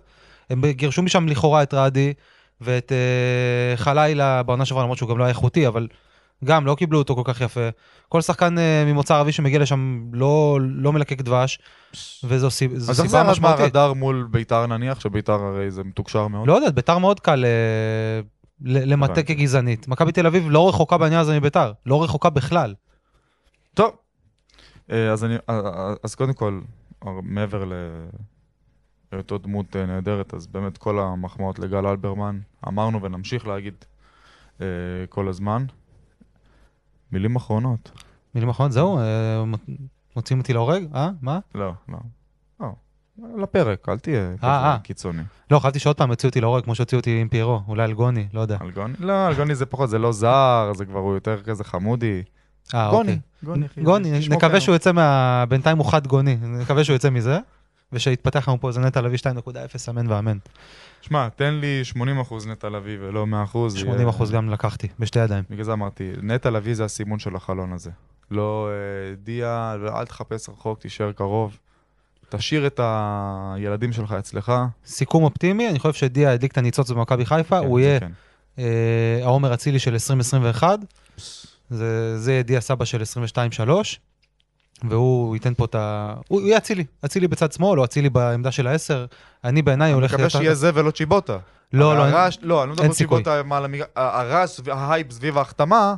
הם 0.49 0.66
גירשו 0.66 1.01
משם 1.01 1.28
לכאורה 1.28 1.64
את 1.64 1.74
רעדי 1.74 2.14
ואת 2.62 2.91
uh, 2.91 3.78
חלילה 3.78 4.43
בעונה 4.43 4.66
שעברה, 4.66 4.84
למרות 4.84 4.97
שהוא 4.97 5.10
גם 5.10 5.18
לא 5.18 5.24
היה 5.24 5.30
איכותי, 5.30 5.68
אבל 5.68 5.88
גם 6.43 6.65
לא 6.65 6.75
קיבלו 6.75 6.97
אותו 6.99 7.15
כל 7.15 7.21
כך 7.25 7.41
יפה. 7.41 7.69
כל 8.09 8.21
שחקן 8.21 8.57
uh, 8.57 8.61
ממוצא 8.88 9.15
ערבי 9.15 9.31
שמגיע 9.31 9.59
לשם 9.59 10.05
לא, 10.13 10.59
לא 10.61 10.93
מלקק 10.93 11.21
דבש, 11.21 11.59
וזו 12.23 12.51
סיב, 12.51 12.75
זו 12.77 12.91
אז 12.91 12.99
איך 12.99 13.07
זה 13.07 13.07
סיבה 13.07 13.17
ירד 13.19 13.31
משמעותית. 13.31 13.59
מהרדאר 13.59 13.93
מול 13.93 14.27
ביתר 14.31 14.65
נניח, 14.65 14.99
שביתר 14.99 15.34
הרי 15.34 15.71
זה 15.71 15.84
מתוקשר 15.84 16.27
מאוד? 16.27 16.47
לא 16.47 16.53
יודע, 16.53 16.71
ביתר 16.71 16.97
מאוד 16.97 17.19
קל 17.19 17.45
אה, 17.45 18.21
ל- 18.61 18.93
למטה. 18.93 19.23
כגזענית. 19.23 19.88
מכבי 19.88 20.11
תל 20.11 20.27
אביב 20.27 20.45
לא 20.49 20.69
רחוקה 20.69 20.97
בעניין 20.97 21.21
הזה 21.21 21.39
מביתר, 21.39 21.71
לא 21.86 22.03
רחוקה 22.03 22.29
בכלל. 22.29 22.73
טוב. 23.73 23.91
אה, 24.91 25.11
אז 25.11 25.23
אני, 25.23 25.36
אה, 25.49 25.59
אה, 25.59 25.93
אז 26.03 26.15
קודם 26.15 26.34
כל, 26.34 26.59
אה, 27.07 27.11
מעבר 27.23 27.63
להיותו 29.11 29.38
דמות 29.38 29.75
אה, 29.75 29.86
נהדרת, 29.86 30.34
אז 30.34 30.47
באמת 30.47 30.77
כל 30.77 30.99
המחמאות 30.99 31.59
לגל 31.59 31.88
אלברמן, 31.88 32.39
אמרנו 32.67 33.01
ונמשיך 33.01 33.47
להגיד 33.47 33.73
אה, 34.61 34.65
כל 35.09 35.27
הזמן. 35.27 35.65
מילים 37.14 37.36
אחרונות. 37.36 37.91
מילים 38.36 38.49
אחרונות, 38.49 38.72
זהו, 38.72 38.97
אה, 38.97 39.43
מוציאים 40.16 40.39
אותי 40.39 40.53
להורג? 40.53 40.84
אה? 40.95 41.09
מה? 41.22 41.39
לא, 41.55 41.74
לא. 41.89 41.97
לא. 42.59 42.68
לפרק, 43.38 43.89
אל 43.89 43.99
תהיה 43.99 44.32
אה. 44.43 44.76
כזה 44.76 44.84
קיצוני. 44.84 45.24
לא, 45.51 45.59
חשבתי 45.59 45.80
שעוד 45.80 45.97
פעם 45.97 46.09
יוציאו 46.09 46.30
אותי 46.30 46.41
להורג 46.41 46.64
כמו 46.64 46.76
שהוציאו 46.76 46.99
אותי 46.99 47.22
עם 47.22 47.28
פיירו, 47.28 47.61
אולי 47.68 47.84
על 47.84 47.93
גוני, 47.93 48.28
לא 48.34 48.41
יודע. 48.41 48.57
אלגוני? 48.61 48.93
לא, 48.99 49.28
אלגוני 49.28 49.55
זה 49.55 49.66
פחות, 49.66 49.89
זה 49.89 49.99
לא 49.99 50.11
זר, 50.11 50.72
זה 50.76 50.86
כבר 50.86 50.99
הוא 50.99 51.14
יותר 51.14 51.41
כזה 51.41 51.64
חמודי. 51.64 52.24
אה, 52.74 52.89
אוקיי. 52.89 53.20
גוני, 53.43 53.68
גוני, 53.84 54.20
נקווה. 54.30 54.59
שהוא 54.59 54.76
יצא 54.76 54.91
מה... 54.91 55.45
בינתיים 55.49 55.78
הוא 55.78 55.91
חד 55.91 56.07
גוני, 56.07 56.38
נקווה 56.41 56.84
שהוא 56.84 56.95
יצא 56.95 57.09
מזה, 57.09 57.39
ושיתפתח 57.93 58.47
לנו 58.49 58.59
פה 58.61 58.67
איזה 58.67 58.79
נטע 58.79 59.01
לביא 59.01 59.17
2.0, 59.17 59.29
אמן 59.89 60.11
ואמן. 60.11 60.37
שמע, 61.01 61.29
תן 61.29 61.53
לי 61.53 61.81
80% 61.85 61.95
נטע 62.47 62.69
לביא 62.69 62.97
ולא 63.01 63.25
100%. 63.27 63.69
זה 63.69 63.79
80 63.79 63.99
יהיה- 63.99 64.09
אחוז 64.09 64.31
גם 64.31 64.49
לקחתי, 64.49 64.87
בשתי 64.99 65.19
ידיים. 65.19 65.43
בגלל 65.49 65.63
זה 65.63 65.73
אמרתי, 65.73 66.11
נטע 66.21 66.49
לביא 66.49 66.73
זה 66.73 66.85
הסימון 66.85 67.19
של 67.19 67.35
החלון 67.35 67.73
הזה. 67.73 67.91
לא 68.31 68.69
אה, 68.69 69.15
דיה, 69.23 69.75
אל 69.99 70.05
תחפש 70.05 70.49
רחוק, 70.49 70.79
תישאר 70.79 71.11
קרוב. 71.11 71.57
תשאיר 72.29 72.67
את 72.67 72.79
הילדים 72.83 73.93
שלך 73.93 74.11
אצלך. 74.11 74.51
סיכום 74.85 75.23
אופטימי, 75.23 75.69
אני 75.69 75.79
חושב 75.79 75.93
שדיה 75.93 76.31
הדליק 76.33 76.51
את 76.51 76.57
הניצוץ 76.57 76.91
במכבי 76.91 77.25
חיפה, 77.25 77.59
כן, 77.59 77.65
הוא 77.67 77.79
יהיה 77.79 77.99
כן. 77.99 78.11
אה, 78.59 79.19
העומר 79.23 79.53
אצילי 79.53 79.79
של 79.79 79.93
2021, 79.93 80.79
זה, 81.69 82.17
זה 82.19 82.31
יהיה 82.31 82.43
דיה 82.43 82.61
סבא 82.61 82.85
של 82.85 83.01
22-3, 83.01 83.99
והוא 84.84 85.36
ייתן 85.36 85.53
פה 85.53 85.65
את 85.65 85.76
ה... 85.76 86.13
הוא 86.28 86.41
יהיה 86.41 86.57
אצילי, 86.57 86.84
אצילי 87.05 87.28
בצד 87.28 87.51
שמאל, 87.51 87.80
או 87.80 87.86
אצילי 87.86 88.09
בעמדה 88.09 88.51
של 88.51 88.67
העשר. 88.67 89.05
אני 89.43 89.61
בעיניי 89.61 89.88
אני 89.88 89.93
הולך 89.93 90.13
מקווה 90.13 90.30
שיהיה 90.30 90.55
זה 90.55 90.71
ולא 90.74 90.91
צ'יבוטה. 90.91 91.38
לא, 91.74 91.97
לא, 91.97 92.03
הרעש, 92.03 92.38
לא, 92.41 92.63
אני 92.63 92.69
לא 92.69 92.74
מדבר 92.74 92.84
אין 92.84 92.91
על. 92.91 92.95
צ'יבוטה, 92.95 93.41
הרעש 93.95 94.59
וההייפ 94.63 95.11
סביב 95.11 95.38
ההחתמה, 95.38 95.95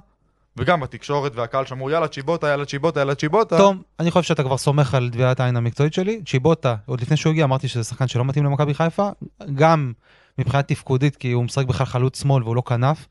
וגם 0.58 0.80
בתקשורת 0.80 1.36
והקהל 1.36 1.66
שאמרו, 1.66 1.90
יאללה 1.90 2.08
צ'יבוטה, 2.08 2.48
יאללה 2.48 2.66
צ'יבוטה, 2.66 3.00
יאללה 3.00 3.16
צ'יבוטה. 3.16 3.58
תום, 3.58 3.82
אני 4.00 4.12
חושב 4.12 4.28
שאתה 4.28 4.44
כבר 4.44 4.58
סומך 4.58 4.96
על 4.96 5.10
טביעת 5.12 5.40
העין 5.40 5.58
המקצועית 5.58 5.94
שלי. 5.94 6.22
צ'יבוטה, 6.26 6.76
עוד 6.86 7.02
לפני 7.02 7.18
שהוא 7.18 7.32
הגיע 7.32 7.46
אמרתי 7.46 7.68
שזה 7.68 7.84
שחקן 7.84 8.08
שלא 8.08 8.26
מתאים 8.26 8.46
למכבי 8.46 8.74
חיפה, 8.74 9.10
גם 9.56 9.94
מבחינה 10.38 10.64
תפקודית, 10.64 11.16
כי 11.16 11.32
הוא 11.32 11.44
משחק 11.44 11.66
בכלל 11.66 11.86
חלוץ 11.86 12.22
שמאל 12.22 12.44
והוא 12.44 12.56
לא 12.56 12.64
כנף, 12.66 13.08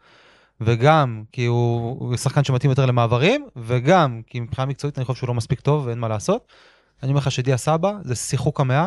וגם 0.60 1.22
כי 1.32 1.46
הוא 1.46 1.96
הוא 2.00 2.16
שחקן 2.16 2.44
שמתאים 2.44 2.70
יותר 2.70 2.86
למעברים, 2.86 3.46
וגם 3.56 4.20
כי 4.26 4.40
מבחינה 4.40 4.66
מקצועית 4.66 4.98
אני 4.98 5.04
חושב 5.04 5.18
שהוא 5.18 5.28
לא 5.28 5.34
מספיק 5.34 5.60
טוב 5.60 5.86
ואין 5.86 5.98
מה 5.98 6.08
לעשות. 6.08 6.46
אני 7.02 7.10
אומר 7.10 7.20
לך 7.20 7.30
שדיה 7.30 7.56
סבא 7.56 7.92
זה 8.02 8.14
שיחוק 8.14 8.60
המאה, 8.60 8.86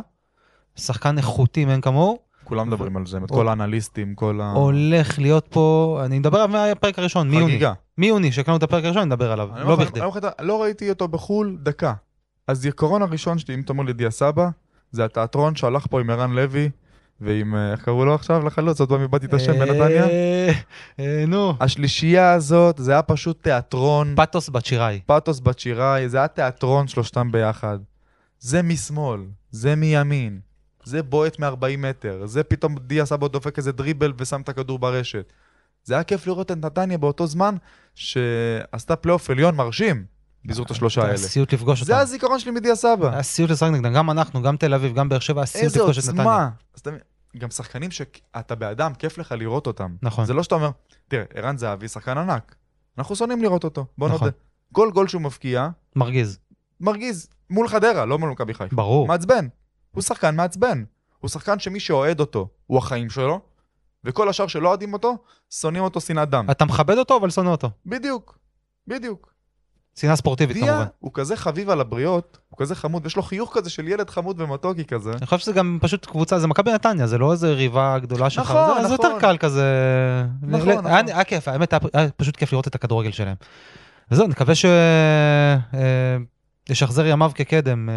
שחקן 0.75 1.17
איכותי 1.17 1.65
מאין 1.65 1.81
כמוהו, 1.81 2.19
כולם 2.43 2.67
מדברים 2.67 2.97
על 2.97 3.05
זה, 3.05 3.19
כל 3.27 3.47
האנליסטים, 3.47 4.15
כל 4.15 4.39
ה... 4.41 4.51
הולך 4.51 5.19
להיות 5.19 5.47
פה, 5.49 5.99
אני 6.05 6.19
מדבר 6.19 6.37
עליו 6.37 6.49
מהפרק 6.49 6.99
הראשון, 6.99 7.29
מיוני. 7.29 7.45
חגיגה. 7.47 7.73
מיוני, 7.97 8.31
שהקלנו 8.31 8.57
את 8.57 8.63
הפרק 8.63 8.85
הראשון, 8.85 9.03
נדבר 9.03 9.31
עליו, 9.31 9.49
אני 9.55 9.67
לא 9.67 9.73
אומר 9.73 9.83
לך, 9.83 9.89
בכדי. 9.89 10.29
לא 10.39 10.61
ראיתי 10.61 10.89
אותו 10.89 11.07
בחו"ל 11.07 11.57
דקה. 11.63 11.93
הזיכרון 12.47 13.01
הראשון 13.01 13.37
שלי, 13.39 13.55
אם 13.55 13.61
אתה 13.61 13.73
אומר 13.73 13.83
לי 13.83 13.93
דיה 13.93 14.11
סבא, 14.11 14.49
זה 14.91 15.05
התיאטרון 15.05 15.55
שהלך 15.55 15.87
פה 15.89 15.99
עם 15.99 16.09
ערן 16.09 16.31
לוי 16.31 16.69
ועם, 17.21 17.55
אה, 17.55 17.71
איך 17.71 17.83
קראו 17.83 18.05
לו 18.05 18.15
עכשיו 18.15 18.45
לחלוץ? 18.45 18.79
עוד 18.79 18.89
פעם 18.89 19.01
איבדתי 19.01 19.25
את 19.25 19.33
השם 19.33 19.59
בנתניה? 19.59 20.09
אה, 20.09 20.51
אה, 20.99 21.23
נו, 21.27 21.53
השלישייה 21.59 22.33
הזאת, 22.33 22.77
זה 22.77 22.91
היה 22.91 23.01
פשוט 23.01 23.43
תיאטרון. 23.43 24.15
פטוס 24.17 24.49
בת 24.49 24.65
שיראי. 24.65 24.99
פטוס 25.05 25.39
בת 25.39 25.59
שיראי, 25.59 26.09
זה 26.09 26.17
היה 26.17 26.27
תיאטרון 26.27 26.87
שלושתם 26.87 27.31
ביחד. 27.31 27.79
זה 28.39 28.61
משמאל, 28.61 29.21
זה 29.51 29.75
מימין, 29.75 30.39
זה 30.83 31.03
בועט 31.03 31.39
מ-40 31.39 31.77
מטר, 31.77 32.25
זה 32.25 32.43
פתאום 32.43 32.75
דיה 32.87 33.05
סבא 33.05 33.27
דופק 33.27 33.57
איזה 33.57 33.71
דריבל 33.71 34.13
ושם 34.17 34.41
את 34.41 34.49
הכדור 34.49 34.79
ברשת. 34.79 35.33
זה 35.83 35.93
היה 35.93 36.03
כיף 36.03 36.27
לראות 36.27 36.51
את 36.51 36.57
נתניה 36.57 36.97
באותו 36.97 37.27
זמן 37.27 37.55
שעשתה 37.95 38.95
פלייאוף 38.95 39.29
עליון 39.29 39.55
מרשים 39.55 40.05
בזכות 40.45 40.71
השלושה 40.71 41.01
האלה. 41.01 41.13
היה 41.13 41.27
סיוט 41.27 41.53
לפגוש 41.53 41.81
אותם. 41.81 41.93
זה 41.93 41.97
הזיכרון 41.97 42.39
שלי 42.39 42.51
מדיה 42.51 42.75
סבא. 42.75 43.11
היה 43.13 43.23
סיוט 43.23 43.49
לשחק 43.49 43.69
נגדם, 43.71 43.93
גם 43.93 44.11
אנחנו, 44.11 44.41
גם 44.41 44.57
תל 44.57 44.73
אביב, 44.73 44.95
גם 44.95 45.09
באר 45.09 45.19
שבע, 45.19 45.41
היה 45.41 45.45
סיוט 45.45 45.63
איזה 45.63 45.79
לפגוש 45.79 45.97
את 45.97 46.03
נתניה. 46.03 46.23
עוצמה. 46.23 46.49
אז 46.75 46.79
אתה 46.79 46.89
מבין, 46.91 47.01
גם 47.37 47.49
שחקנים 47.49 47.91
שאתה 47.91 48.55
בעדם, 48.55 48.93
כיף 48.93 49.17
לך 49.17 49.31
לראות 49.31 49.67
אותם. 49.67 49.95
נכון. 50.01 50.25
זה 50.25 50.33
לא 50.33 50.43
שאתה 50.43 50.55
אומר, 50.55 50.69
תראה, 51.07 51.23
ערן 51.33 51.57
זהבי 51.57 51.87
שחקן 51.87 52.17
ענק. 52.17 52.55
אנחנו 52.97 53.15
שונאים 53.15 53.41
לראות 53.41 53.63
אותו, 53.63 53.85
בוא 53.97 54.09
נכון. 54.09 54.19
נודה. 54.27 54.37
כל 54.73 54.91
גול 54.93 55.07
שהוא 55.07 55.21
מבקיע, 55.21 55.69
מרגיז, 55.95 56.39
מרגיז. 56.79 57.27
מול 57.49 57.67
חדרה, 57.67 58.05
לא 58.05 58.19
מול 58.19 58.29
מכבי 58.29 58.53
חיפה. 58.53 58.75
ברור. 58.75 59.07
מעצבן. 59.07 59.47
הוא 59.91 60.03
שחקן 60.03 60.35
מעצבן. 60.35 60.83
הוא 61.19 61.29
שחקן 61.29 61.59
שמי 61.59 61.79
שאוהד 61.79 62.19
אותו, 62.19 62.47
הוא 62.67 62.77
החיים 62.77 63.09
שלו, 63.09 63.39
וכל 64.03 64.29
השאר 64.29 64.47
שלא 64.47 64.67
אוהדים 64.67 64.93
אותו, 64.93 65.17
שונאים 65.49 65.83
אותו 65.83 66.01
שנאת 66.01 66.29
דם. 66.29 66.47
אתה 66.51 66.65
מכבד 66.65 66.97
אותו, 66.97 67.17
אבל 67.17 67.29
שונא 67.29 67.49
אותו. 67.49 67.69
בדיוק. 67.85 68.37
בדיוק. 68.87 69.33
שנאה 69.99 70.15
ספורטיבית 70.15 70.57
דיה 70.57 70.65
כמובן. 70.73 70.85
הוא 70.99 71.11
כזה 71.13 71.35
חביב 71.37 71.69
על 71.69 71.81
הבריות, 71.81 72.37
הוא 72.49 72.57
כזה 72.59 72.75
חמוד, 72.75 73.03
ויש 73.03 73.15
לו 73.15 73.23
חיוך 73.23 73.51
כזה 73.57 73.69
של 73.69 73.87
ילד 73.87 74.09
חמוד 74.09 74.41
ומתוקי 74.41 74.85
כזה. 74.85 75.11
אני 75.11 75.25
חושב 75.25 75.37
שזה 75.37 75.53
גם 75.53 75.77
פשוט 75.81 76.05
קבוצה, 76.05 76.39
זה 76.39 76.47
מכבי 76.47 76.71
נתניה, 76.73 77.07
זה 77.07 77.17
לא 77.17 77.31
איזה 77.31 77.53
ריבה 77.53 77.99
גדולה 77.99 78.29
שלך. 78.29 78.51
נכון, 78.51 78.81
זה- 78.81 78.87
זה 78.87 78.93
נכון. 78.93 79.05
יותר 79.05 79.19
קל 79.19 79.37
כזה. 79.37 79.63
נכון, 80.41 80.69
ל- 80.69 80.73
נכון. 80.73 80.85
היה 80.85 81.01
היה 81.07 81.23
כיף, 81.23 81.47
האמת 81.47 81.73
היה 81.93 82.09
פשוט 82.17 82.35
כיף 82.35 82.51
לראות 82.51 82.67
את 82.67 82.75
הכדורגל 82.75 83.11
שלהם. 83.11 83.35
וזהו, 84.11 84.27
נקווה 84.27 84.55
ש... 84.55 84.65
אה, 84.65 85.57
ישחזר 86.69 87.05
ימיו 87.05 87.31
כקדם 87.35 87.89
אה, 87.89 87.95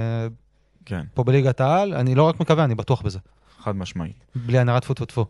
כן, 0.86 1.00
פה 1.14 1.24
בליגת 1.24 1.60
העל, 1.60 1.94
אני 1.94 2.14
לא 2.14 2.22
רק 2.22 2.40
מקווה, 2.40 2.64
אני 2.64 2.74
בטוח 2.74 3.02
בזה. 3.02 3.18
חד 3.62 3.76
משמעית. 3.76 4.24
בלי 4.34 4.58
הנהרה 4.58 4.80
טפו 4.80 4.94
טפו 4.94 5.04
טפו. 5.04 5.24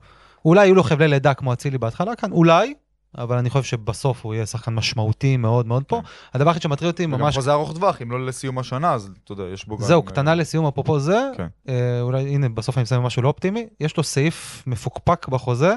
אולי 0.45 0.65
יהיו 0.67 0.75
לו 0.75 0.83
חבלי 0.83 1.09
לידה 1.09 1.35
כמו 1.35 1.53
אצילי 1.53 1.79
בהתחלה 1.79 2.17
כאן, 2.17 2.33
אולי, 2.33 2.75
אבל 3.19 3.39
אני 3.39 3.51
חושב 3.51 3.65
שבסוף 3.65 4.25
הוא 4.25 4.35
יהיה 4.35 4.47
שחקן 4.47 4.75
משמעותי 4.75 5.37
מאוד 5.37 5.67
מאוד 5.67 5.85
פה. 5.85 6.01
כן. 6.01 6.09
הדבר 6.35 6.51
היחיד 6.51 6.63
שמטריד 6.63 6.91
אותי 6.91 7.07
וגם 7.07 7.21
ממש, 7.21 7.35
חוזה 7.35 7.53
ארוך 7.53 7.73
טווח, 7.73 8.03
אם 8.03 8.11
לא 8.11 8.27
לסיום 8.27 8.59
השנה, 8.59 8.93
אז 8.93 9.11
אתה 9.25 9.33
יודע, 9.33 9.45
יש 9.53 9.65
בו 9.65 9.77
גם... 9.77 9.85
זהו, 9.85 10.03
אה, 10.03 10.07
קטנה 10.07 10.35
לסיום 10.35 10.67
אפרופו 10.67 10.99
זה, 10.99 11.31
כן. 11.37 11.47
אה, 11.69 12.01
אולי 12.01 12.35
הנה 12.35 12.49
בסוף 12.49 12.79
אני 12.79 12.83
מסיים 12.83 13.03
משהו 13.03 13.23
לא 13.23 13.29
אופטימי, 13.29 13.67
יש 13.81 13.97
לו 13.97 14.03
סעיף 14.03 14.63
מפוקפק 14.67 15.29
בחוזה 15.29 15.75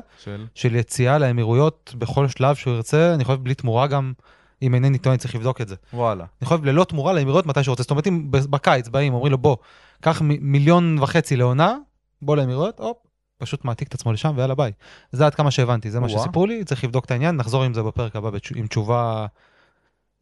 של... 0.55 0.75
יציאה 0.75 1.17
לאמירויות 1.17 1.95
בכל 1.97 2.27
שלב 2.27 2.55
שהוא 2.55 2.73
ירצה, 2.73 3.13
אני 3.13 3.23
חושב 3.23 3.43
בלי 3.43 3.55
תמורה 3.55 3.87
גם, 3.87 4.13
אם 4.61 4.75
אינני 4.75 4.97
טועה 4.97 5.13
אני 5.13 5.19
צריך 5.19 5.35
לבדוק 5.35 5.61
את 5.61 5.67
זה. 5.67 5.75
וואלה. 5.93 6.25
אני 6.41 6.47
חושב 6.47 6.65
ללא 6.65 6.83
תמורה 6.83 7.13
לאמירויות 7.13 7.45
מתי 7.45 7.63
שהוא 7.63 7.71
רוצה, 7.71 7.83
זאת 7.83 7.91
אומרת 7.91 8.07
אם 8.07 8.31
בקיץ 8.31 8.87
באים 8.87 9.13
אומרים 9.13 9.31
לו 9.31 9.37
בוא, 9.37 9.57
קח 10.01 10.21
מיליון 10.21 10.99
וחצי 10.99 11.35
לעונה, 11.35 11.75
בוא 12.21 12.35
לאמירויות, 12.35 12.79
הופ, 12.79 12.97
פשוט 13.43 13.65
מעתיק 13.65 13.87
את 13.87 13.93
עצמו 13.93 14.13
לשם 14.13 14.33
ויאללה 14.35 14.55
ביי. 14.55 14.71
זה 15.11 15.25
עד 15.25 15.35
כמה 15.35 15.51
שהבנתי, 15.51 15.91
זה 15.91 15.99
מה. 15.99 16.09
שסיפרו 16.09 16.45
לי, 16.45 16.63
צריך 16.63 16.83
לבדוק 16.83 17.05
את 17.05 17.11
העניין, 17.11 17.35
נחזור 17.35 17.63
עם 17.63 17.73
זה 17.73 17.83
בפרק 17.83 18.15
הבא 18.15 18.29
עם 18.55 18.67
תשובה 18.67 19.25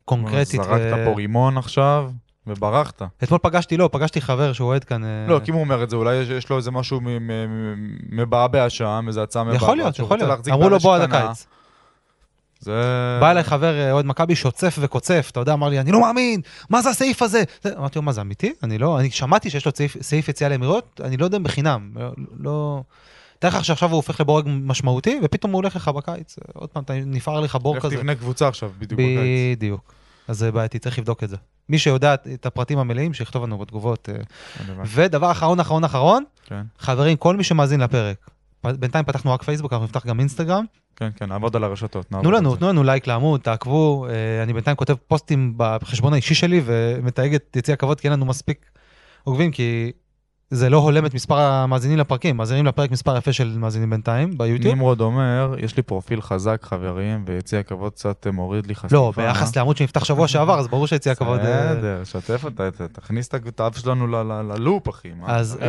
קונקרטית. 0.06 0.64
זרקת 0.64 0.94
ו- 0.98 1.06
פה 1.06 1.14
רימון 1.18 1.58
עכשיו, 1.58 2.12
וברחת. 2.48 3.02
אתמול 3.24 3.40
פגשתי, 3.44 3.78
לא, 3.78 3.90
פגשתי 3.92 4.22
חבר 4.22 4.54
שהוא 4.54 4.68
אוהד 4.68 4.84
כאן. 4.84 5.04
אה, 5.04 5.26
לא, 5.28 5.40
כי 5.44 5.52
אם 5.52 5.56
הוא 5.56 5.64
אומר 5.64 5.84
את 5.84 5.90
זה, 5.90 5.96
אולי 5.96 6.16
יש- 6.16 6.30
יש 6.30 6.50
לו 6.50 6.58
איזה 6.58 6.72
משהו 6.72 7.00
מבעבע 8.10 8.70
שם, 8.70 9.06
איזה 9.08 9.24
הצעה 9.24 9.44
מבעבעת. 9.44 9.62
יכול 9.62 9.78
להיות, 9.78 10.00
יכול 10.00 10.18
להיות. 10.18 10.48
אמרו 10.48 10.70
לו 10.70 10.80
בוא 10.80 10.96
עד. 10.96 11.02
הקיץ. 11.02 11.48
זה... 12.62 12.72
בא 13.22 13.32
אליי 13.32 13.44
חבר 13.44 13.74
אה, 13.80 13.92
אוהד 13.92 14.06
מכבי 14.06 14.36
שוצף 14.36 14.78
וקוצף, 14.82 15.28
אתה 15.32 15.40
יודע, 15.40 15.54
אמר 15.54 15.70
לי, 15.70 15.80
אני 15.80 15.92
לא 15.92 16.02
מאמין, 16.02 16.42
מה 16.70 16.82
זה 16.82 16.90
הסעיף 16.90 17.22
הזה? 17.22 17.44
זה- 17.64 17.78
אמרתי 17.78 18.00
לו, 18.00 18.04
מה 18.04 18.12
זה 18.12 18.22
אמיתי? 18.22 18.54
אני 18.64 18.78
לא, 18.78 19.00
אני 19.00 19.12
שמעתי 19.12 19.50
שיש 19.50 19.66
לו 19.66 19.72
סעיף, 19.76 19.98
סעיף 20.02 20.30
יציאה 20.30 20.50
לאמירויות, 20.50 21.02
אני 21.04 21.18
לא 21.18 21.26
יודע 21.26 21.38
אם 21.38 21.44
בחינם, 21.44 21.92
לא- 21.96 22.12
לא... 22.40 22.84
תאר 23.40 23.50
לך 23.50 23.66
שעכשיו 23.66 23.90
הוא 23.90 23.96
הופך 23.96 24.22
לבורג 24.22 24.46
משמעותי, 24.50 25.20
ופתאום 25.24 25.52
הוא 25.52 25.62
הולך 25.62 25.76
לך 25.76 25.88
בקיץ, 25.88 26.36
אה, 26.40 26.44
עוד 26.54 26.70
פעם, 26.70 26.84
נפער 27.06 27.40
לך 27.40 27.56
בור 27.56 27.76
לך 27.78 27.84
כזה. 27.84 27.96
תבנה 27.98 28.16
קבוצה 28.16 28.48
עכשיו, 28.48 28.72
בדיוק 28.80 29.00
בקיץ. 29.00 29.58
בדיוק. 29.58 29.94
אז 30.28 30.38
זה 30.38 30.52
בעייתי, 30.52 30.80
צריך 30.80 31.00
לבדוק 31.00 31.24
את 31.24 31.30
זה. 31.30 31.36
מי 31.70 31.78
שיודע 31.80 32.14
את 32.14 32.46
הפרטים 32.46 32.80
המלאים, 32.80 33.14
שיכתוב 33.14 33.44
לנו 33.44 33.58
בתגובות. 33.58 34.10
אה. 34.10 34.16
ודבר 34.86 35.32
אחרון, 35.32 35.60
אחרון, 35.60 35.84
אחרון, 35.84 36.24
כן, 36.46 36.62
חברים, 36.80 37.18
כל 37.18 37.36
מי 37.36 37.44
שמאזין 37.44 37.80
לפרק, 37.80 38.30
בינתיים 38.64 39.06
פתחנו 39.06 39.34
רק 39.34 39.44
פייסבוק, 39.44 39.74
אנחנו 39.74 39.86
נפתח 39.86 40.06
גם 40.06 40.20
אינסטגרם. 40.20 40.66
כן, 40.96 41.10
כן, 41.16 41.26
נעבוד 41.26 41.56
על 41.56 41.64
הרשתות. 41.64 42.06
תנו 42.06 42.32
לנו. 42.32 42.56
תנו 42.56 42.68
לנו 42.68 42.84
לייק 42.84 43.08
לעמוד, 43.08 43.42
תעקבו, 43.42 44.08
אה, 44.10 44.44
אני 44.44 44.54
בינתיים 44.54 44.78
כותב 44.78 44.94
פוסטים 45.08 45.54
בחשבון 45.58 46.14
האישי 46.14 46.36
שלי 46.36 46.62
ומתייג 46.66 47.36
את 47.36 47.56
יציע 47.56 47.74
הכבוד 47.74 48.00
כי 48.00 48.08
אין 48.08 48.14
לנו 48.14 48.26
מספיק 48.26 48.66
עוקבים, 49.24 49.52
כי 49.52 49.92
זה 50.52 50.70
לא 50.70 50.78
הולם 50.78 51.06
את 51.06 51.14
מספר 51.14 51.40
המאזינים 51.40 51.98
לפרקים, 51.98 52.38
מאזינים 52.38 52.66
לפרק 52.66 52.92
מספר 52.92 53.18
יפה 53.18 53.34
של 53.34 53.58
מאזינים 53.58 53.90
בינתיים 53.90 54.38
ביוטיוב. 54.38 54.76
נמרוד 54.76 55.02
אומר, 55.02 55.56
יש 55.58 55.78
לי 55.78 55.84
פרופיל 55.84 56.22
חזק, 56.22 56.60
חברים, 56.64 57.24
ויציע 57.28 57.60
הכבוד 57.60 57.92
קצת 57.92 58.28
אה, 58.28 58.32
מוריד 58.32 58.68
לי 58.68 58.76
חשיפה. 58.76 58.96
לא, 58.96 59.14
ביחס 59.16 59.56
לעמוד 59.56 59.78
שנפתח 59.78 60.04
שבוע 60.04 60.28
שעבר, 60.28 60.60
אז 60.60 60.68
ברור 60.68 60.88
שיציע 60.88 61.12
הכבוד... 61.12 61.40
אה, 61.40 61.76
בסדר, 61.76 62.04
שתף 62.04 62.44
אותה, 62.44 62.70
תכניס 62.92 63.28
את 63.28 63.60
האף 63.60 63.78
שלנו 63.78 64.08
ללופ, 64.44 64.90
אחי. 64.90 65.12
אז. 65.26 65.60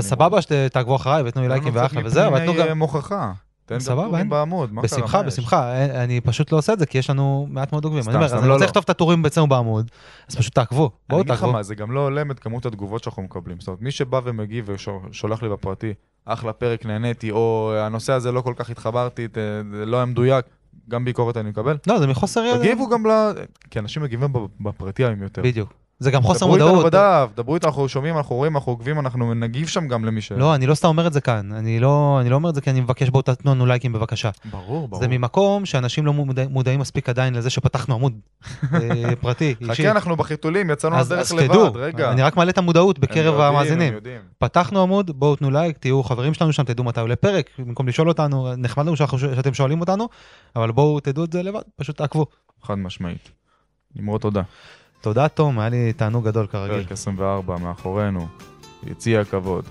סבבה 0.00 0.42
שתעקבו 0.42 0.96
אחריי 0.96 1.22
ותנו 1.26 1.42
לי 1.42 1.48
לייקים 1.48 1.72
ואחלה 1.74 2.00
וזהו, 2.04 2.28
אבל 2.28 2.38
תנו 2.38 2.52
מפנימי, 2.52 2.62
גם... 2.62 2.68
אה, 2.68 2.74
מוכחה. 2.74 3.32
תן 3.66 3.78
גם 3.88 3.94
טורים 3.94 4.28
בעמוד, 4.28 4.72
מה 4.72 4.82
קרה? 4.82 4.98
בשמחה? 4.98 5.22
בשמחה, 5.22 5.74
אין- 5.76 5.90
אני 5.90 6.20
פשוט 6.20 6.52
לא 6.52 6.58
עושה 6.58 6.72
את 6.72 6.78
זה 6.78 6.86
כי 6.86 6.98
יש 6.98 7.10
לנו 7.10 7.46
מעט 7.50 7.72
מאוד 7.72 7.84
עוקבים. 7.84 8.02
אני 8.08 8.14
אומר, 8.14 8.38
אני 8.38 8.48
לא, 8.48 8.52
רוצה 8.52 8.64
לא. 8.64 8.68
לכתוב 8.68 8.82
את 8.84 8.90
הטורים 8.90 9.26
אצלנו 9.26 9.46
בעמוד, 9.46 9.90
אז 10.28 10.34
פשוט 10.36 10.54
תעקבו, 10.54 10.82
אני 10.84 10.90
בואו 11.08 11.20
אגיד 11.20 11.30
לך 11.32 11.38
תעקבו. 11.40 11.52
מה, 11.52 11.62
זה 11.62 11.74
גם 11.74 11.90
לא 11.92 12.00
הולם 12.00 12.30
את 12.30 12.38
כמות 12.38 12.66
התגובות 12.66 13.04
שאנחנו 13.04 13.22
מקבלים. 13.22 13.60
זאת 13.60 13.68
אומרת, 13.68 13.82
מי 13.82 13.90
שבא 13.90 14.20
ומגיב 14.24 14.68
ושולח 14.68 15.42
לי 15.42 15.48
בפרטי, 15.48 15.92
אחלה 16.24 16.52
פרק, 16.52 16.86
נהניתי, 16.86 17.30
או 17.30 17.72
הנושא 17.78 18.12
הזה 18.12 18.32
לא 18.32 18.40
כל 18.40 18.54
כך 18.56 18.70
התחברתי, 18.70 19.28
זה 19.72 19.86
לא 19.86 19.96
היה 19.96 20.06
מדויק, 20.06 20.44
גם 20.88 21.04
ביקורת 21.04 21.36
אני 21.36 21.50
מקבל. 21.50 21.76
לא, 21.86 21.98
זה 21.98 22.06
מחוסר 22.06 22.40
ידע. 22.44 22.58
תגיבו 22.58 22.88
גם 22.88 23.06
ל... 23.06 23.10
כי 23.70 23.78
אנשים 23.78 24.02
מגיבים 24.02 24.32
בפ- 24.32 24.38
בפרטי 24.60 25.04
היום 25.04 25.22
יותר. 25.22 25.42
בדיוק. 25.42 25.72
זה 26.02 26.10
גם 26.10 26.22
חוסר 26.22 26.46
דברו 26.46 26.54
איתנו 26.54 26.74
מודעות. 26.74 26.92
בדף, 26.92 27.28
דברו 27.36 27.54
איתנו, 27.54 27.68
אנחנו 27.68 27.88
שומעים, 27.88 28.16
אנחנו 28.16 28.36
רואים, 28.36 28.56
אנחנו 28.56 28.72
עוקבים, 28.72 28.98
אנחנו 28.98 29.34
נגיב 29.34 29.68
שם 29.68 29.88
גם 29.88 30.04
למי 30.04 30.20
ש... 30.20 30.32
לא, 30.32 30.54
אני 30.54 30.66
לא 30.66 30.74
סתם 30.74 30.88
אומר 30.88 31.06
את 31.06 31.12
זה 31.12 31.20
כאן. 31.20 31.52
אני 31.52 31.80
לא, 31.80 32.18
אני 32.20 32.30
לא 32.30 32.34
אומר 32.34 32.50
את 32.50 32.54
זה 32.54 32.60
כי 32.60 32.70
אני 32.70 32.80
מבקש 32.80 33.08
בואו 33.08 33.22
תתנו 33.22 33.54
לנו 33.54 33.66
לייקים 33.66 33.92
בבקשה. 33.92 34.30
ברור, 34.50 34.88
ברור. 34.88 35.02
זה 35.02 35.08
ממקום 35.08 35.66
שאנשים 35.66 36.06
לא 36.06 36.12
מודע, 36.12 36.44
מודעים 36.48 36.80
מספיק 36.80 37.08
עדיין 37.08 37.34
לזה 37.34 37.50
שפתחנו 37.50 37.94
עמוד 37.94 38.12
אה, 38.74 39.16
פרטי, 39.20 39.54
אישי. 39.60 39.82
חכה, 39.82 39.90
אנחנו 39.90 40.16
בחיתולים, 40.16 40.70
יצאנו 40.70 40.96
לדרך 40.98 41.32
לבד, 41.32 41.46
תדעו, 41.46 41.72
רגע. 41.74 42.12
אני 42.12 42.22
רק 42.22 42.36
מעלה 42.36 42.50
את 42.50 42.58
המודעות 42.58 42.98
בקרב 42.98 43.26
יודעים, 43.26 43.42
המאזינים. 43.42 43.94
פתחנו 44.38 44.82
עמוד, 44.82 45.10
בואו 45.10 45.36
תנו 45.36 45.50
לייק, 45.50 45.78
תהיו 45.78 46.02
חברים 46.02 46.34
שלנו 46.34 46.52
שם, 46.52 46.62
תדעו 46.62 46.84
מתי 46.84 47.00
עולה 47.00 47.16
פרק, 47.16 47.50
במקום 47.58 47.88
לשאול 47.88 48.08
אותנו, 48.08 48.56
נחמד 48.56 48.86
לנו 48.86 48.96
שאתם 48.96 49.54
שואלים 49.54 49.80
אותנו, 49.80 50.08
אבל 50.56 50.72
בואו 50.72 51.00
תדעו 51.00 51.24
את 51.24 51.32
זה 51.32 51.42
לבד, 51.42 51.62
פשוט 51.76 51.96
תעקבו. 51.96 52.26
חד 52.62 52.74
משמעית. 52.74 53.30
נמרוד 53.96 54.20
תודה. 54.20 54.42
תודה 55.02 55.28
תום, 55.28 55.58
היה 55.58 55.68
לי 55.68 55.92
תענוג 55.92 56.24
גדול 56.24 56.46
כרגיל. 56.46 56.82
פרק 56.82 56.92
24 56.92 57.56
מאחורינו, 57.56 58.26
יציע 58.86 59.20
הכבוד. 59.20 59.64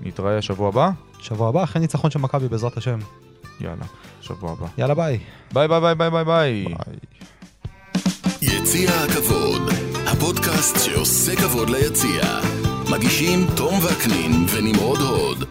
נתראה 0.00 0.42
שבוע 0.42 0.68
הבא? 0.68 0.90
שבוע 1.18 1.48
הבא 1.48 1.64
אחרי 1.64 1.80
ניצחון 1.80 2.10
של 2.10 2.18
מכבי 2.18 2.48
בעזרת 2.48 2.76
השם. 2.76 2.98
יאללה, 3.60 3.84
שבוע 4.20 4.52
הבא. 4.52 4.66
יאללה 4.78 4.94
ביי. 4.94 5.18
ביי 5.52 5.68
ביי 5.68 5.80
ביי 5.80 5.94
ביי 5.94 6.10
ביי 6.10 6.24
ביי. 6.24 6.64
יציע 8.42 8.90
הכבוד, 8.90 9.62
הפודקאסט 10.06 10.76
שעושה 10.84 11.36
כבוד 11.36 11.70
ליציע. 11.70 12.22
מגישים 12.90 13.46
תום 13.56 13.74
וקנין 13.84 14.46
ונמרוד 14.54 14.98
הוד. 15.00 15.44